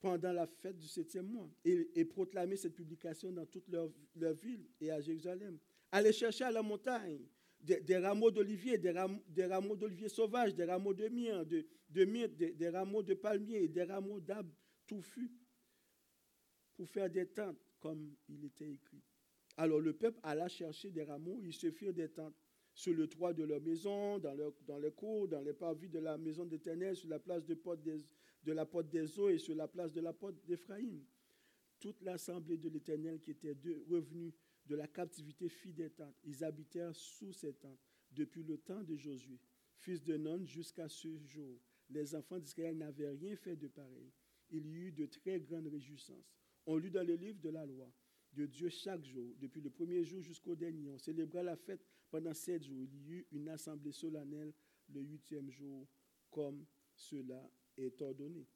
pendant 0.00 0.32
la 0.32 0.46
fête 0.46 0.78
du 0.78 0.86
septième 0.86 1.26
mois 1.26 1.50
et, 1.64 2.04
proclamer 2.04 2.56
cette 2.56 2.74
publication 2.74 3.32
dans 3.32 3.46
toute 3.46 3.68
leur, 3.68 3.90
leur 4.16 4.34
ville 4.34 4.66
et 4.80 4.90
à 4.90 5.00
Jérusalem. 5.00 5.58
Allez 5.90 6.12
chercher 6.12 6.44
à 6.44 6.50
la 6.50 6.62
montagne 6.62 7.26
des, 7.64 7.96
rameaux 7.96 8.30
d'olivier, 8.30 8.78
des, 8.78 8.90
rameaux 9.46 9.76
d'olivier 9.76 10.08
sauvages, 10.08 10.54
des 10.54 10.64
rameaux 10.64 10.94
de 10.94 11.08
myrrhe, 11.08 11.46
de, 11.46 11.66
de 11.90 12.52
des, 12.52 12.68
rameaux 12.68 13.02
de 13.02 13.14
palmier, 13.14 13.68
des 13.68 13.84
rameaux 13.84 14.20
d'arbres 14.20 14.54
touffus 14.86 15.32
pour 16.76 16.88
faire 16.88 17.08
des 17.08 17.26
tentes, 17.26 17.58
comme 17.80 18.14
il 18.28 18.44
était 18.44 18.70
écrit. 18.70 19.02
Alors 19.56 19.80
le 19.80 19.92
peuple 19.92 20.18
alla 20.22 20.48
chercher 20.48 20.90
des 20.90 21.04
rameaux, 21.04 21.40
ils 21.42 21.54
se 21.54 21.70
firent 21.70 21.94
des 21.94 22.10
tentes 22.10 22.34
sur 22.74 22.92
le 22.92 23.06
toit 23.06 23.32
de 23.32 23.44
leur 23.44 23.60
maison, 23.60 24.18
dans, 24.18 24.34
les 24.78 24.90
cours, 24.90 25.28
dans 25.28 25.40
les 25.40 25.52
parvis 25.52 25.88
de 25.88 26.00
la 26.00 26.18
maison 26.18 26.44
d'Éternel, 26.44 26.96
sur 26.96 27.08
la 27.08 27.20
place 27.20 27.46
de, 27.46 27.56
de 28.42 28.52
la 28.52 28.66
porte 28.66 28.88
des 28.88 29.18
eaux 29.18 29.28
et 29.28 29.38
sur 29.38 29.54
la 29.54 29.68
place 29.68 29.92
de 29.92 30.00
la 30.00 30.12
porte 30.12 30.44
d'Éphraïm. 30.44 31.04
Toute 31.78 32.02
l'assemblée 32.02 32.56
de 32.56 32.68
l'Éternel 32.68 33.20
qui 33.20 33.30
était 33.30 33.56
revenue 33.88 34.32
de 34.66 34.76
la 34.76 34.88
captivité 34.88 35.48
fit 35.48 35.72
des 35.72 35.90
tentes. 35.90 36.16
Ils 36.24 36.44
habitèrent 36.44 36.94
sous 36.94 37.32
ces 37.32 37.54
tentes 37.54 37.80
depuis 38.12 38.42
le 38.42 38.58
temps 38.58 38.82
de 38.82 38.96
Josué, 38.96 39.38
fils 39.76 40.02
de 40.02 40.16
Nun, 40.16 40.44
jusqu'à 40.44 40.88
ce 40.88 41.18
jour. 41.26 41.60
Les 41.90 42.14
enfants 42.14 42.38
d'Israël 42.38 42.76
n'avaient 42.76 43.10
rien 43.10 43.36
fait 43.36 43.56
de 43.56 43.68
pareil. 43.68 44.12
Il 44.50 44.66
y 44.66 44.74
eut 44.74 44.92
de 44.92 45.06
très 45.06 45.40
grandes 45.40 45.66
réjouissances. 45.66 46.34
On 46.66 46.76
lut 46.76 46.90
dans 46.90 47.06
le 47.06 47.14
livre 47.14 47.40
de 47.40 47.50
la 47.50 47.66
loi 47.66 47.92
de 48.32 48.46
Dieu 48.46 48.68
chaque 48.68 49.04
jour, 49.04 49.34
depuis 49.38 49.60
le 49.60 49.70
premier 49.70 50.02
jour 50.02 50.20
jusqu'au 50.22 50.54
dernier. 50.54 50.88
On 50.90 50.98
célébra 50.98 51.42
la 51.42 51.56
fête 51.56 51.84
pendant 52.10 52.34
sept 52.34 52.64
jours. 52.64 52.82
Il 52.82 53.02
y 53.06 53.10
eut 53.12 53.26
une 53.32 53.48
assemblée 53.48 53.92
solennelle 53.92 54.52
le 54.88 55.00
huitième 55.00 55.50
jour, 55.50 55.86
comme 56.30 56.66
cela 56.94 57.50
est 57.76 58.00
ordonné. 58.02 58.46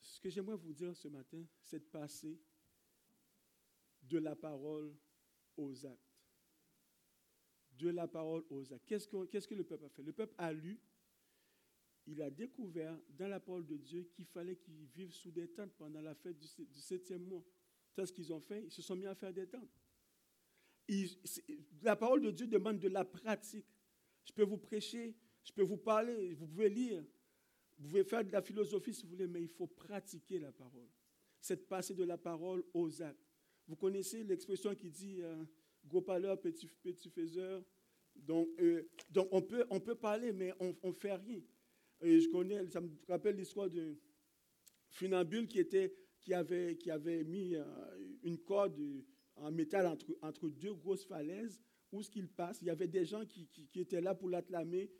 Ce 0.00 0.20
que 0.20 0.30
j'aimerais 0.30 0.56
vous 0.56 0.72
dire 0.72 0.94
ce 0.96 1.08
matin, 1.08 1.44
c'est 1.62 1.80
de 1.80 1.84
passer 1.84 2.38
de 4.12 4.18
la 4.18 4.36
parole 4.36 4.94
aux 5.56 5.86
actes. 5.86 6.20
De 7.78 7.88
la 7.88 8.06
parole 8.06 8.44
aux 8.50 8.72
actes. 8.72 8.84
Qu'est-ce 8.86 9.08
que, 9.08 9.54
le 9.54 9.64
peuple 9.64 9.86
a 9.86 9.88
fait? 9.88 10.02
Le 10.02 10.12
peuple 10.12 10.34
a 10.36 10.52
lu, 10.52 10.78
il 12.06 12.20
a 12.20 12.30
découvert 12.30 12.98
dans 13.08 13.28
la 13.28 13.40
parole 13.40 13.66
de 13.66 13.76
Dieu 13.76 14.04
qu'il 14.12 14.26
fallait 14.26 14.56
qu'ils 14.56 14.86
vivent 14.94 15.14
sous 15.14 15.30
des 15.30 15.48
tentes 15.48 15.72
pendant 15.78 16.02
la 16.02 16.14
fête 16.14 16.38
du, 16.38 16.80
septième 16.80 17.24
mois. 17.24 17.44
C'est 17.90 18.04
ce 18.06 18.12
qu'ils 18.12 18.32
ont 18.32 18.40
fait, 18.40 18.64
ils 18.64 18.70
se 18.70 18.82
sont 18.82 18.96
mis 18.96 19.06
à 19.06 19.14
faire 19.14 19.32
des 19.32 19.46
tentes. 19.46 19.70
la 21.82 21.96
parole 21.96 22.22
de 22.22 22.30
Dieu 22.30 22.46
demande 22.46 22.78
de 22.78 22.88
la 22.88 23.04
pratique. 23.04 23.66
Je 24.24 24.32
peux 24.32 24.44
vous 24.44 24.58
prêcher, 24.58 25.16
je 25.42 25.52
peux 25.52 25.62
vous 25.62 25.78
parler, 25.78 26.34
vous 26.34 26.46
pouvez 26.46 26.68
lire, 26.68 27.02
vous 27.78 27.88
pouvez 27.88 28.04
faire 28.04 28.24
de 28.24 28.30
la 28.30 28.42
philosophie 28.42 28.92
si 28.92 29.04
vous 29.04 29.10
voulez, 29.10 29.26
mais 29.26 29.42
il 29.42 29.48
faut 29.48 29.66
pratiquer 29.66 30.38
la 30.38 30.52
parole. 30.52 30.88
C'est 31.40 31.56
de 31.56 31.62
passer 31.62 31.94
de 31.94 32.04
la 32.04 32.18
parole 32.18 32.62
aux 32.74 33.02
actes. 33.02 33.31
Vous 33.72 33.76
connaissez 33.76 34.22
l'expression 34.22 34.74
qui 34.74 34.90
dit 34.90 35.22
euh, 35.22 35.44
gros 35.86 36.02
parleur, 36.02 36.38
petit, 36.38 36.68
petit 36.82 37.08
faiseur. 37.08 37.64
Donc, 38.14 38.50
euh, 38.60 38.86
on, 39.30 39.40
peut, 39.40 39.94
parler, 39.94 40.30
mais 40.30 40.52
on 40.60 40.76
ne 40.88 40.92
fait 40.92 41.14
rien. 41.14 41.40
Je 42.02 42.28
connais, 42.28 42.68
ça 42.68 42.82
me 42.82 42.90
rappelle 43.08 43.36
l'histoire 43.36 43.70
d'un 43.70 43.94
funambule 44.90 45.48
qui 45.48 45.58
était 45.58 45.90
qui 46.20 46.34
avait, 46.34 47.24
mis 47.24 47.54
euh, 47.54 47.64
une 48.24 48.36
corde 48.36 48.78
en 49.36 49.50
métal 49.50 49.86
entre, 49.86 50.04
entre 50.20 50.50
deux 50.50 50.74
grosses 50.74 51.06
falaises. 51.06 51.58
Où 51.92 52.02
ce 52.02 52.10
qu'il 52.10 52.28
passe, 52.28 52.60
il 52.60 52.66
y 52.66 52.70
avait 52.70 52.88
des 52.88 53.06
gens 53.06 53.24
qui, 53.24 53.46
qui, 53.46 53.80
étaient 53.80 54.02
là 54.02 54.14
pour 54.14 54.28
l'acclamer. 54.28 54.90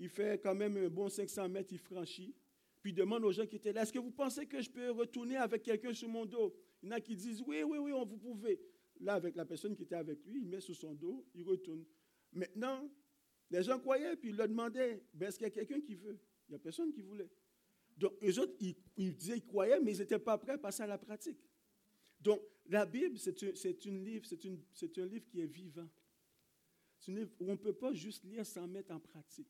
Il 0.00 0.08
fait 0.08 0.42
quand 0.42 0.56
même 0.56 0.76
un 0.78 0.88
bon 0.88 1.08
500 1.08 1.48
mètres, 1.48 1.72
il 1.72 1.78
franchit. 1.78 2.34
Puis 2.82 2.92
demande 2.92 3.24
aux 3.24 3.32
gens 3.32 3.46
qui 3.46 3.56
étaient 3.56 3.72
là, 3.72 3.82
est-ce 3.82 3.92
que 3.92 3.98
vous 3.98 4.10
pensez 4.10 4.46
que 4.46 4.60
je 4.60 4.70
peux 4.70 4.90
retourner 4.90 5.36
avec 5.36 5.62
quelqu'un 5.62 5.92
sur 5.92 6.08
mon 6.08 6.24
dos? 6.24 6.54
Il 6.82 6.88
y 6.88 6.92
en 6.92 6.96
a 6.96 7.00
qui 7.00 7.16
disent, 7.16 7.42
oui, 7.46 7.62
oui, 7.62 7.78
oui, 7.78 7.92
vous 8.06 8.16
pouvez. 8.16 8.60
Là, 9.00 9.14
avec 9.14 9.36
la 9.36 9.44
personne 9.44 9.74
qui 9.74 9.82
était 9.82 9.96
avec 9.96 10.24
lui, 10.24 10.40
il 10.40 10.48
met 10.48 10.60
sur 10.60 10.74
son 10.74 10.94
dos, 10.94 11.26
il 11.34 11.44
retourne. 11.44 11.84
Maintenant, 12.32 12.88
les 13.50 13.62
gens 13.62 13.78
croyaient, 13.78 14.16
puis 14.16 14.30
ils 14.30 14.36
leur 14.36 14.48
demandaient, 14.48 15.02
ben, 15.14 15.28
est-ce 15.28 15.38
qu'il 15.38 15.46
y 15.46 15.50
a 15.50 15.50
quelqu'un 15.50 15.80
qui 15.80 15.94
veut? 15.94 16.18
Il 16.48 16.52
n'y 16.52 16.56
a 16.56 16.58
personne 16.58 16.92
qui 16.92 17.00
voulait. 17.00 17.30
Donc, 17.96 18.12
eux 18.22 18.38
autres, 18.38 18.54
ils, 18.60 19.14
disaient 19.14 19.40
qu'ils 19.40 19.46
croyaient, 19.46 19.80
mais 19.80 19.92
ils 19.92 19.98
n'étaient 19.98 20.18
pas 20.18 20.38
prêts 20.38 20.52
à 20.52 20.58
passer 20.58 20.82
à 20.82 20.86
la 20.86 20.98
pratique. 20.98 21.38
Donc, 22.20 22.40
la 22.66 22.86
Bible, 22.86 23.18
c'est 23.18 23.36
c'est 23.54 23.86
un 23.86 25.06
livre 25.06 25.26
qui 25.28 25.40
est 25.40 25.46
vivant. 25.46 25.88
C'est 26.98 27.12
un 27.12 27.16
livre 27.16 27.30
où 27.40 27.48
on 27.48 27.52
ne 27.52 27.56
peut 27.56 27.72
pas 27.72 27.92
juste 27.92 28.24
lire 28.24 28.44
sans 28.46 28.66
mettre 28.66 28.92
en 28.92 29.00
pratique. 29.00 29.48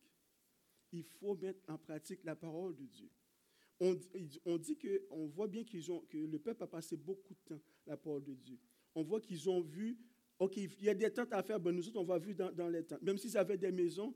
Il 0.93 1.05
faut 1.05 1.34
mettre 1.36 1.61
en 1.68 1.78
pratique 1.78 2.24
la 2.24 2.34
parole 2.34 2.74
de 2.74 2.84
Dieu. 2.86 3.09
On, 3.80 4.59
dit 4.59 4.76
que, 4.76 5.05
on 5.11 5.26
voit 5.26 5.47
bien 5.47 5.62
que 5.64 6.16
le 6.16 6.39
peuple 6.39 6.64
a 6.64 6.66
passé 6.66 6.97
beaucoup 6.97 7.34
de 7.34 7.55
temps 7.55 7.62
la 7.86 7.97
parole 7.97 8.24
de 8.24 8.34
Dieu. 8.34 8.59
On 8.95 9.05
voit 9.05 9.20
qu'ils 9.20 9.49
ont 9.49 9.61
vu, 9.61 9.97
OK, 10.39 10.57
il 10.57 10.82
y 10.82 10.89
a 10.89 10.95
des 10.95 11.12
tentes 11.12 11.32
à 11.32 11.43
faire, 11.43 11.61
ben 11.61 11.72
nous 11.72 11.86
autres, 11.89 12.01
on 12.01 12.05
va 12.05 12.18
vivre 12.18 12.39
dans, 12.39 12.53
dans 12.53 12.68
les 12.68 12.82
tentes. 12.82 13.03
Même 13.03 13.18
s'ils 13.18 13.36
avaient 13.36 13.57
des 13.57 13.70
maisons, 13.70 14.12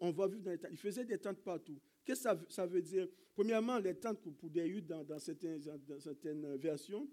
on 0.00 0.10
va 0.10 0.28
vivre 0.28 0.42
dans 0.42 0.50
les 0.50 0.58
tentes. 0.58 0.72
Ils 0.72 0.78
faisaient 0.78 1.04
des 1.04 1.18
tentes 1.18 1.42
partout. 1.42 1.80
Qu'est-ce 2.04 2.28
que 2.28 2.52
ça, 2.52 2.66
veut 2.66 2.82
dire? 2.82 3.08
Premièrement, 3.34 3.78
les 3.78 3.94
tentes 3.94 4.20
pour 4.20 4.50
des 4.50 4.66
huttes 4.66 4.86
dans, 4.86 5.18
certaines, 5.18 6.56
versions. 6.56 7.08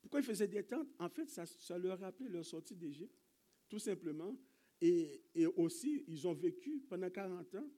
Pourquoi 0.00 0.20
ils 0.20 0.26
faisaient 0.26 0.48
des 0.48 0.62
tentes? 0.62 0.88
En 0.98 1.08
fait, 1.08 1.28
ça, 1.28 1.78
leur 1.78 1.98
rappelait 1.98 2.28
leur 2.28 2.44
sortie 2.44 2.74
d'Égypte, 2.74 3.14
tout 3.68 3.78
simplement. 3.78 4.36
Et, 4.80 5.22
aussi, 5.56 6.04
ils 6.06 6.26
ont 6.26 6.34
vécu 6.34 6.82
pendant 6.88 7.10
40 7.10 7.54
ans 7.54 7.68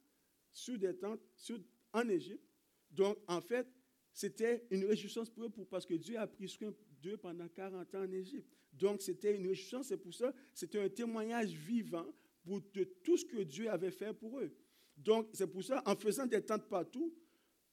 sur 0.51 0.79
des 0.79 0.97
tentes 0.97 1.21
en 1.93 2.09
Égypte. 2.09 2.45
Donc, 2.91 3.19
en 3.27 3.41
fait, 3.41 3.67
c'était 4.13 4.67
une 4.71 4.85
réjouissance 4.85 5.31
pour 5.31 5.45
eux 5.45 5.67
parce 5.71 5.87
que 5.87 5.95
Dieu 5.95 6.19
a 6.19 6.27
pris 6.27 6.49
soin 6.49 6.73
d'eux 7.03 7.17
pendant 7.17 7.49
40 7.49 7.95
ans 7.95 8.03
en 8.03 8.13
Égypte. 8.13 8.49
Donc, 8.73 9.03
c'était 9.03 9.37
une 9.37 9.47
réjouissance, 9.47 9.89
c'est 9.89 9.97
pour 9.97 10.15
ça, 10.15 10.33
c'était 10.53 10.81
un 10.81 10.89
témoignage 10.89 11.51
vivant 11.53 12.07
pour 12.43 12.61
de 12.73 12.85
tout 12.85 13.17
ce 13.17 13.25
que 13.25 13.43
Dieu 13.43 13.71
avait 13.71 13.91
fait 13.91 14.13
pour 14.13 14.41
eux. 14.41 14.53
Donc, 14.97 15.29
c'est 15.33 15.47
pour 15.47 15.63
ça, 15.63 15.83
en 15.87 15.95
faisant 15.95 16.27
des 16.27 16.43
tentes 16.43 16.69
partout, 16.69 17.15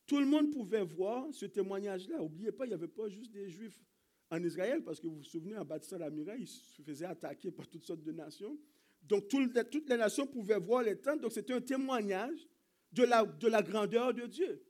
tout 0.06 0.20
le 0.20 0.26
monde 0.26 0.52
pouvait 0.52 0.84
voir 0.84 1.34
ce 1.34 1.46
témoignage-là. 1.46 2.20
N'oubliez 2.20 2.52
pas, 2.52 2.66
il 2.66 2.70
n'y 2.70 2.76
avait 2.76 2.88
pas 2.88 3.08
juste 3.10 3.32
des 3.32 3.50
Juifs 3.50 3.84
en 4.30 4.44
Israël, 4.44 4.84
parce 4.84 5.00
que 5.00 5.08
vous 5.08 5.18
vous 5.18 5.24
souvenez, 5.24 5.58
en 5.58 5.66
bâtissant 5.66 5.98
la 5.98 6.10
ils 6.38 6.48
se 6.48 6.82
faisaient 6.82 7.06
attaquer 7.06 7.52
par 7.52 7.68
toutes 7.68 7.86
sortes 7.86 8.04
de 8.04 8.12
nations. 8.12 8.58
Donc, 9.08 9.28
toutes 9.28 9.90
les 9.90 9.98
nations 9.98 10.28
pouvaient 10.28 10.60
voir 10.60 10.84
les 10.84 10.98
tentes. 10.98 11.22
Donc, 11.22 11.32
c'était 11.32 11.54
un 11.54 11.62
témoignage 11.62 12.48
de 12.92 13.04
la, 13.04 13.26
de 13.26 13.48
la 13.48 13.62
grandeur 13.62 14.14
de 14.14 14.26
Dieu. 14.26 14.64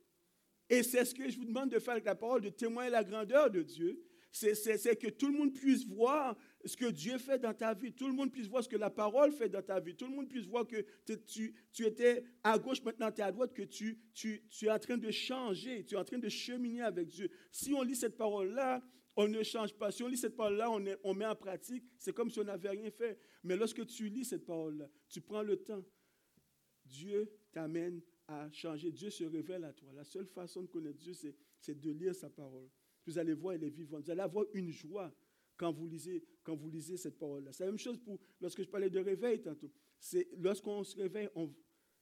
Et 0.70 0.84
c'est 0.84 1.06
ce 1.06 1.14
que 1.14 1.30
je 1.30 1.38
vous 1.38 1.46
demande 1.46 1.70
de 1.70 1.80
faire 1.80 1.94
avec 1.94 2.06
la 2.06 2.16
parole, 2.16 2.42
de 2.42 2.50
témoigner 2.50 2.90
la 2.90 3.04
grandeur 3.04 3.50
de 3.50 3.62
Dieu. 3.62 4.02
C'est 4.32 5.00
que 5.00 5.10
tout 5.10 5.28
le 5.28 5.38
monde 5.38 5.54
puisse 5.54 5.86
voir 5.88 6.36
ce 6.66 6.76
que 6.76 6.88
Dieu 6.92 7.18
fait 7.18 7.40
dans 7.40 7.54
ta 7.54 7.74
vie. 7.74 7.94
Tout 7.94 8.08
le 8.08 8.14
monde 8.14 8.34
puisse 8.34 8.48
voir 8.48 8.64
ce 8.64 8.68
que 8.68 8.76
la 8.76 8.90
parole 8.90 9.32
fait 9.32 9.48
dans 9.48 9.62
ta 9.62 9.80
vie. 9.80 9.96
Tout 9.96 10.08
le 10.08 10.12
monde 10.14 10.28
puisse 10.28 10.46
voir 10.46 10.68
que 10.68 10.86
tu, 11.16 11.56
étais 11.80 12.26
à 12.44 12.60
gauche, 12.60 12.84
maintenant 12.84 13.10
tu 13.12 13.22
es 13.22 13.24
à 13.24 13.32
droite, 13.32 13.54
que 13.54 13.62
tu, 13.62 13.98
es 14.62 14.70
en 14.70 14.80
train 14.80 14.98
de 14.98 15.10
changer, 15.10 15.86
tu 15.86 15.96
es 15.96 15.98
en 15.98 16.04
train 16.04 16.18
de 16.18 16.28
cheminer 16.28 16.82
avec 16.82 17.08
Dieu. 17.08 17.30
Si 17.50 17.74
on 17.74 17.82
lit 17.82 17.96
cette 17.96 18.18
parole-là, 18.18 18.84
on 19.16 19.30
ne 19.30 19.42
change 19.42 19.74
pas. 19.74 19.92
Si 19.92 20.04
on 20.04 20.08
lit 20.08 20.18
cette 20.18 20.36
parole-là, 20.36 20.70
on 20.70 21.14
met 21.14 21.26
en 21.26 21.36
pratique, 21.36 21.86
c'est 21.98 22.14
comme 22.14 22.30
si 22.30 22.38
on 22.40 22.44
n'avait 22.44 22.72
rien 22.72 22.92
fait. 22.92 23.18
Mais 23.46 23.56
lorsque 23.56 23.86
tu 23.86 24.10
lis 24.10 24.26
cette 24.26 24.44
parole-là, 24.44 24.90
tu 25.08 25.22
prends 25.22 25.44
le 25.44 25.58
temps, 25.58 25.86
Dieu 26.84 27.32
t'amène 27.52 28.02
à 28.28 28.52
changer. 28.52 28.92
Dieu 28.92 29.12
se 29.12 29.24
révèle 29.24 29.64
à 29.64 29.72
toi. 29.72 29.94
La 29.94 30.04
seule 30.04 30.26
façon 30.26 30.64
de 30.64 30.68
connaître 30.68 30.98
Dieu, 30.98 31.14
c'est 31.14 31.80
de 31.80 31.92
lire 31.92 32.16
sa 32.16 32.28
parole. 32.28 32.68
Vous 33.06 33.20
allez 33.20 33.34
voir, 33.34 33.54
elle 33.54 33.64
est 33.64 33.70
vivante. 33.70 34.04
Vous 34.06 34.10
allez 34.10 34.22
avoir 34.22 34.46
une 34.54 34.72
joie 34.72 35.14
quand 35.58 35.72
vous 35.72 35.86
lisez, 35.86 36.24
quand 36.44 36.56
vous 36.56 36.72
lisez 36.72 36.98
cette 36.98 37.20
parole-là. 37.20 37.54
C'est 37.54 37.66
la 37.66 37.70
même 37.72 37.78
chose 37.78 38.00
pour 38.00 38.20
lorsque 38.42 38.64
je 38.64 38.68
parlais 38.68 38.90
de 38.90 39.00
réveil 39.00 39.40
tantôt. 39.40 39.72
C'est 40.00 40.28
lorsqu'on 40.40 40.84
se 40.84 40.98
réveille, 40.98 41.30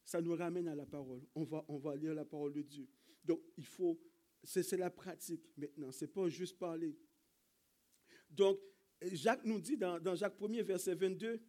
ça 0.06 0.22
nous 0.22 0.36
ramène 0.38 0.70
à 0.70 0.76
la 0.76 0.86
parole. 0.86 1.22
On 1.36 1.44
va, 1.44 1.66
on 1.68 1.78
va 1.78 1.98
lire 1.98 2.14
la 2.14 2.24
parole 2.24 2.54
de 2.54 2.62
Dieu. 2.62 2.88
Donc, 3.26 3.42
il 3.58 3.66
faut, 3.66 4.00
c'est 4.44 4.78
la 4.78 4.90
pratique 4.90 5.44
maintenant. 5.58 5.92
C'est 5.92 6.08
pas 6.08 6.30
juste 6.30 6.58
parler. 6.58 6.98
Donc, 8.30 8.60
Jacques 9.12 9.46
nous 9.46 9.60
dit 9.60 9.78
dans, 9.78 10.16
Jacques 10.16 10.40
1er, 10.40 10.64
verset 10.64 10.96
22, 10.96 11.42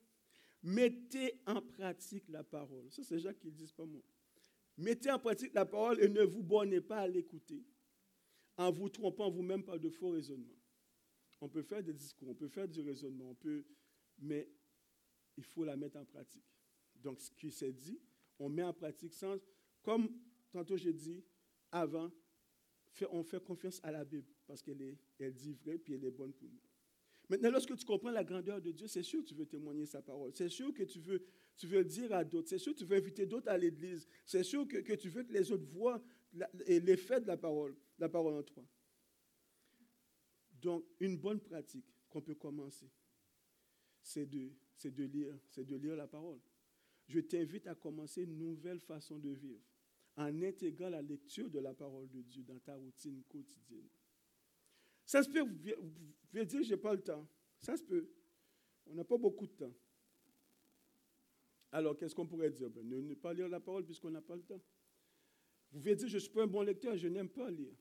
mettez 0.62 1.40
en 1.46 1.60
pratique 1.60 2.28
la 2.28 2.42
parole. 2.42 2.90
Ça, 2.90 3.02
c'est 3.02 3.18
Jacques 3.18 3.38
qui 3.38 3.46
le 3.46 3.52
dit, 3.52 3.72
pas 3.76 3.86
moi. 3.86 4.02
Mettez 4.76 5.10
en 5.10 5.18
pratique 5.18 5.54
la 5.54 5.64
parole 5.64 6.00
et 6.02 6.08
ne 6.08 6.22
vous 6.22 6.42
bornez 6.42 6.80
pas 6.80 6.98
à 6.98 7.08
l'écouter 7.08 7.64
en 8.56 8.70
vous 8.70 8.88
trompant 8.88 9.30
vous-même 9.30 9.62
par 9.62 9.78
de 9.78 9.88
faux 9.88 10.10
raisonnements. 10.10 10.58
On 11.40 11.48
peut 11.48 11.62
faire 11.62 11.82
des 11.82 11.92
discours, 11.92 12.28
on 12.28 12.34
peut 12.34 12.48
faire 12.48 12.66
du 12.66 12.80
raisonnement, 12.80 13.30
on 13.30 13.34
peut, 13.34 13.64
mais 14.18 14.48
il 15.36 15.44
faut 15.44 15.64
la 15.64 15.76
mettre 15.76 15.98
en 15.98 16.04
pratique. 16.04 16.44
Donc, 16.96 17.20
ce 17.20 17.30
qui 17.32 17.50
s'est 17.50 17.72
dit, 17.72 18.00
on 18.38 18.48
met 18.48 18.62
en 18.62 18.72
pratique 18.72 19.12
sans, 19.12 19.36
comme 19.82 20.08
tantôt 20.50 20.76
j'ai 20.76 20.92
dit 20.92 21.24
avant, 21.70 22.10
on 23.10 23.22
fait 23.22 23.42
confiance 23.42 23.80
à 23.82 23.90
la 23.90 24.04
Bible 24.04 24.32
parce 24.46 24.62
qu'elle 24.62 24.96
elle 25.18 25.34
dit 25.34 25.52
vrai 25.52 25.78
puis 25.78 25.94
elle 25.94 26.04
est 26.04 26.10
bonne 26.10 26.32
pour 26.32 26.48
nous. 26.48 26.60
Maintenant, 27.28 27.50
lorsque 27.50 27.74
tu 27.76 27.84
comprends 27.84 28.10
la 28.10 28.24
grandeur 28.24 28.60
de 28.60 28.70
Dieu, 28.70 28.86
c'est 28.86 29.02
sûr 29.02 29.22
que 29.22 29.28
tu 29.28 29.34
veux 29.34 29.46
témoigner 29.46 29.86
sa 29.86 30.02
parole. 30.02 30.32
C'est 30.34 30.48
sûr 30.48 30.72
que 30.74 30.82
tu 30.82 30.98
veux, 31.00 31.24
tu 31.56 31.66
veux 31.66 31.84
dire 31.84 32.12
à 32.12 32.24
d'autres. 32.24 32.48
C'est 32.48 32.58
sûr 32.58 32.74
que 32.74 32.78
tu 32.78 32.84
veux 32.84 32.96
inviter 32.96 33.26
d'autres 33.26 33.48
à 33.48 33.56
l'église. 33.56 34.06
C'est 34.26 34.42
sûr 34.42 34.68
que, 34.68 34.78
que, 34.78 34.92
tu 34.92 35.08
veux 35.08 35.22
que 35.22 35.32
les 35.32 35.50
autres 35.50 35.64
voient 35.64 36.02
l'effet 36.66 37.20
de 37.20 37.26
la 37.26 37.36
parole, 37.36 37.74
la 37.98 38.08
parole 38.08 38.34
en 38.34 38.42
toi. 38.42 38.64
Donc, 40.60 40.84
une 41.00 41.16
bonne 41.16 41.40
pratique 41.40 41.86
qu'on 42.10 42.20
peut 42.20 42.34
commencer, 42.34 42.90
c'est 44.02 44.26
de, 44.26 44.50
de, 44.84 45.04
lire, 45.04 45.38
c'est 45.50 45.64
de 45.64 45.76
lire 45.76 45.96
la 45.96 46.06
parole. 46.06 46.40
Je 47.06 47.20
t'invite 47.20 47.66
à 47.66 47.74
commencer 47.74 48.22
une 48.22 48.38
nouvelle 48.38 48.80
façon 48.80 49.18
de 49.18 49.30
vivre 49.30 49.60
en 50.16 50.42
intégrant 50.42 50.88
la 50.88 51.02
lecture 51.02 51.50
de 51.50 51.58
la 51.58 51.74
parole 51.74 52.08
de 52.10 52.22
Dieu 52.22 52.42
dans 52.44 52.58
ta 52.58 52.76
routine 52.76 53.22
quotidienne. 53.28 53.88
Ça 55.04 55.22
se 55.22 55.28
peut, 55.28 55.40
vous 55.40 55.54
pouvez 56.30 56.44
dire, 56.44 56.62
je 56.62 56.70
n'ai 56.70 56.80
pas 56.80 56.94
le 56.94 57.02
temps. 57.02 57.26
Ça 57.58 57.76
se 57.76 57.82
peut. 57.82 58.08
On 58.86 58.94
n'a 58.94 59.04
pas 59.04 59.18
beaucoup 59.18 59.46
de 59.46 59.52
temps. 59.52 59.74
Alors, 61.72 61.96
qu'est-ce 61.96 62.14
qu'on 62.14 62.26
pourrait 62.26 62.50
dire? 62.50 62.70
Ben, 62.70 62.88
ne, 62.88 63.14
pas 63.14 63.34
lire 63.34 63.48
la 63.48 63.60
parole 63.60 63.84
puisqu'on 63.84 64.10
n'a 64.10 64.20
pas 64.20 64.36
le 64.36 64.42
temps. 64.42 64.60
Vous 65.72 65.80
pouvez 65.80 65.96
dire, 65.96 66.06
je 66.06 66.14
ne 66.14 66.20
suis 66.20 66.30
pas 66.30 66.44
un 66.44 66.46
bon 66.46 66.62
lecteur, 66.62 66.96
je 66.96 67.08
n'aime 67.08 67.28
pas 67.28 67.50
lire. 67.50 67.74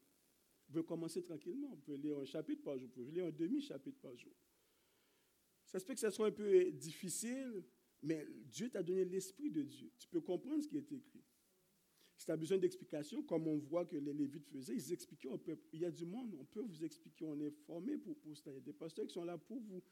Vous 0.67 0.74
pouvez 0.74 0.84
commencer 0.84 1.21
tranquillement. 1.21 1.69
Vous 1.69 1.82
pouvez 1.82 1.97
lire 1.97 2.17
un 2.17 2.26
chapitre 2.26 2.63
par 2.63 2.78
jour, 2.78 2.88
vous 2.88 2.93
pouvez 2.93 3.11
lire 3.11 3.26
un 3.26 3.32
demi-chapitre 3.32 3.99
par 3.99 4.15
jour. 4.15 4.34
Ça 5.65 5.80
se 5.80 5.86
peut 5.86 5.93
que 5.93 5.99
ce 5.99 6.09
soit 6.09 6.28
un 6.28 6.32
peu 6.32 6.71
difficile, 6.71 7.63
mais 8.01 8.28
Dieu 8.45 8.69
t'a 8.69 8.82
donné 8.82 9.05
l'esprit 9.05 9.51
de 9.51 9.61
Dieu. 9.61 9.91
Tu 9.97 10.07
peux 10.07 10.21
comprendre 10.21 10.63
ce 10.63 10.67
qui 10.67 10.78
est 10.78 10.91
écrit. 10.91 11.24
Si 12.24 12.28
tu 12.28 12.32
as 12.32 12.38
besoin 12.38 12.57
d'explications, 12.57 13.21
comme 13.21 13.49
on 13.49 13.57
voit 13.57 13.84
que 13.84 13.97
les 13.97 14.13
Lévites 14.13 14.47
faisaient, 14.47 14.76
ils 14.76 14.93
expliquaient, 14.93 15.28
il 15.74 15.82
y 15.82 15.84
a 15.84 15.91
du 15.91 16.05
monde, 16.05 16.34
on 16.39 16.45
peut 16.45 16.61
vous 16.61 16.82
expliquer, 16.82 17.26
on 17.26 17.38
est 17.41 17.51
formé 17.51 17.97
pour, 17.97 18.15
pour 18.15 18.38
ça. 18.38 18.49
Il 18.49 18.53
y 18.53 18.57
a 18.59 18.61
des 18.61 18.71
pasteurs 18.71 19.05
qui 19.05 19.13
sont 19.13 19.26
là 19.26 19.38
pour 19.38 19.59
vous, 19.59 19.84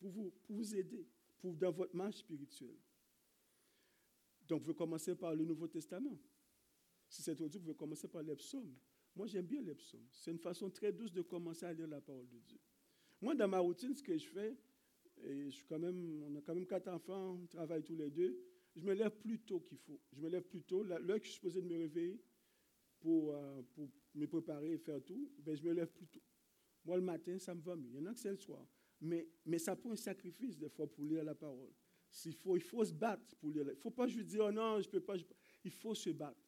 pour 0.00 0.10
vous, 0.10 0.32
pour 0.42 0.56
vous 0.56 0.74
aider 0.74 1.06
pour, 1.38 1.54
dans 1.54 1.70
votre 1.70 1.94
marche 1.94 2.16
spirituelle. 2.16 2.74
Donc, 4.48 4.64
vous 4.64 4.74
commencez 4.74 5.14
par 5.14 5.36
le 5.36 5.44
Nouveau 5.44 5.68
Testament. 5.68 6.18
Si 7.08 7.22
c'est 7.22 7.36
trop 7.36 7.46
vous 7.46 7.60
pouvez 7.60 7.76
commencer 7.76 8.08
par 8.08 8.24
les 8.24 8.34
psaumes. 8.34 8.74
Moi, 9.14 9.28
j'aime 9.28 9.46
bien 9.46 9.62
les 9.62 9.76
psaumes. 9.76 10.08
C'est 10.10 10.32
une 10.32 10.40
façon 10.40 10.70
très 10.70 10.92
douce 10.92 11.12
de 11.12 11.22
commencer 11.22 11.64
à 11.64 11.72
lire 11.72 11.86
la 11.86 12.00
parole 12.00 12.26
de 12.26 12.40
Dieu. 12.40 12.58
Moi, 13.20 13.36
dans 13.36 13.46
ma 13.46 13.60
routine, 13.60 13.94
ce 13.94 14.02
que 14.02 14.18
je 14.18 14.26
fais, 14.26 14.56
et 15.22 15.44
je 15.44 15.50
suis 15.50 15.64
quand 15.64 15.78
même, 15.78 16.24
on 16.24 16.34
a 16.34 16.40
quand 16.40 16.56
même 16.56 16.66
quatre 16.66 16.88
enfants, 16.88 17.38
on 17.40 17.46
travaille 17.46 17.84
tous 17.84 17.94
les 17.94 18.10
deux, 18.10 18.36
je 18.78 18.84
me 18.84 18.94
lève 18.94 19.16
plus 19.16 19.40
tôt 19.40 19.60
qu'il 19.60 19.78
faut. 19.78 20.00
Je 20.12 20.20
me 20.20 20.28
lève 20.28 20.44
plus 20.44 20.62
tôt. 20.62 20.82
L'heure 20.82 21.18
que 21.18 21.24
je 21.24 21.30
suis 21.30 21.34
supposé 21.34 21.60
de 21.60 21.66
me 21.66 21.76
réveiller 21.76 22.20
pour, 23.00 23.34
euh, 23.34 23.62
pour 23.74 23.88
me 24.14 24.26
préparer 24.26 24.72
et 24.72 24.78
faire 24.78 25.02
tout, 25.02 25.30
ben, 25.40 25.56
je 25.56 25.62
me 25.62 25.72
lève 25.72 25.90
plus 25.90 26.06
tôt. 26.06 26.22
Moi, 26.84 26.96
le 26.96 27.02
matin, 27.02 27.38
ça 27.38 27.54
me 27.54 27.60
va 27.60 27.76
mieux. 27.76 27.90
Il 27.90 27.96
y 27.96 27.98
en 27.98 28.06
a 28.06 28.12
que 28.12 28.20
c'est 28.20 28.30
le 28.30 28.36
soir. 28.36 28.64
Mais, 29.00 29.28
mais 29.44 29.58
ça 29.58 29.76
prend 29.76 29.90
un 29.90 29.96
sacrifice 29.96 30.56
des 30.56 30.68
fois 30.68 30.86
pour 30.86 31.04
lire 31.04 31.24
la 31.24 31.34
parole. 31.34 31.72
Il 32.24 32.34
faut, 32.34 32.56
il 32.56 32.62
faut 32.62 32.84
se 32.84 32.94
battre 32.94 33.36
pour 33.36 33.50
lire. 33.50 33.64
Il 33.64 33.70
ne 33.70 33.74
faut 33.74 33.90
pas 33.90 34.06
juste 34.06 34.26
dire, 34.26 34.44
oh 34.48 34.52
non, 34.52 34.80
je 34.80 34.86
ne 34.86 34.92
peux 34.92 35.00
pas. 35.00 35.16
Il 35.64 35.70
faut 35.70 35.94
se 35.94 36.10
battre. 36.10 36.40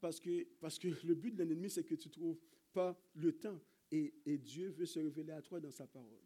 Parce 0.00 0.20
que, 0.20 0.44
parce 0.60 0.78
que 0.78 0.88
le 1.06 1.14
but 1.14 1.34
de 1.34 1.44
l'ennemi, 1.44 1.70
c'est 1.70 1.84
que 1.84 1.94
tu 1.94 2.08
ne 2.08 2.12
trouves 2.12 2.40
pas 2.72 3.00
le 3.14 3.32
temps. 3.32 3.60
Et, 3.90 4.12
et, 4.26 4.36
Dieu 4.36 4.70
veut 4.70 4.84
se 4.84 4.98
révéler 4.98 5.32
à 5.32 5.40
toi 5.40 5.60
dans 5.60 5.70
sa 5.70 5.86
parole. 5.86 6.20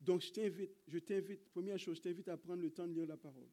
Donc, 0.00 0.22
je 0.22 0.32
t'invite, 0.32 0.70
je 0.86 0.98
t'invite, 0.98 1.44
première 1.50 1.78
chose, 1.78 1.96
je 1.96 2.02
t'invite 2.02 2.28
à 2.28 2.36
prendre 2.36 2.62
le 2.62 2.70
temps 2.70 2.86
de 2.86 2.92
lire 2.92 3.06
la 3.06 3.16
parole. 3.16 3.48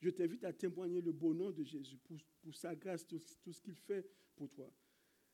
Je 0.00 0.08
t'invite 0.10 0.44
à 0.44 0.52
témoigner 0.52 1.00
le 1.00 1.12
bon 1.12 1.34
nom 1.34 1.50
de 1.50 1.62
Jésus 1.62 1.98
pour, 1.98 2.54
sa 2.54 2.74
grâce, 2.74 3.06
tout, 3.06 3.20
ce 3.52 3.60
qu'il 3.60 3.74
fait 3.74 4.08
pour 4.34 4.50
toi. 4.50 4.72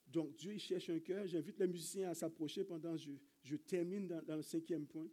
Donc 0.08 0.34
Dieu 0.36 0.54
il 0.54 0.60
cherche 0.60 0.90
un 0.90 0.98
cœur. 0.98 1.26
J'invite 1.26 1.58
les 1.58 1.68
musiciens 1.68 2.10
à 2.10 2.14
s'approcher 2.14 2.64
pendant 2.64 2.96
que 2.96 3.02
je, 3.42 3.56
termine 3.56 4.08
dans, 4.08 4.36
le 4.36 4.42
cinquième 4.42 4.86
point. 4.86 5.08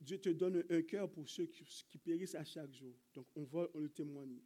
Dieu 0.00 0.18
te 0.18 0.30
donne 0.30 0.64
un 0.68 0.82
cœur 0.82 1.08
pour 1.10 1.28
ceux 1.28 1.46
qui, 1.46 1.98
périssent 1.98 2.34
à 2.34 2.44
chaque 2.44 2.72
jour. 2.72 2.94
Donc, 3.14 3.26
on 3.36 3.44
va 3.44 3.68
le 3.74 3.88
témoigner. 3.88 4.42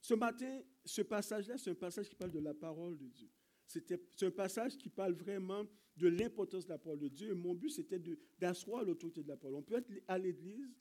Ce 0.00 0.14
matin, 0.14 0.62
ce 0.82 1.02
passage-là, 1.02 1.58
c'est 1.58 1.70
un 1.70 1.74
passage 1.74 2.08
qui 2.08 2.14
parle 2.14 2.30
de 2.30 2.38
la 2.38 2.54
parole 2.54 2.96
de 2.96 3.06
Dieu. 3.06 3.28
C'est 3.66 4.22
un 4.22 4.30
passage 4.30 4.78
qui 4.78 4.88
parle 4.88 5.12
vraiment 5.12 5.66
de 5.96 6.08
l'importance 6.08 6.64
de 6.64 6.70
la 6.70 6.78
parole 6.78 6.98
de 6.98 7.08
Dieu. 7.08 7.34
Mon 7.34 7.54
but, 7.54 7.68
c'était 7.68 8.00
d'asseoir 8.38 8.82
l'autorité 8.84 9.22
de 9.22 9.28
la 9.28 9.36
parole. 9.36 9.56
On 9.56 9.62
peut 9.62 9.76
être 9.76 9.92
à 10.08 10.18
l'église, 10.18 10.74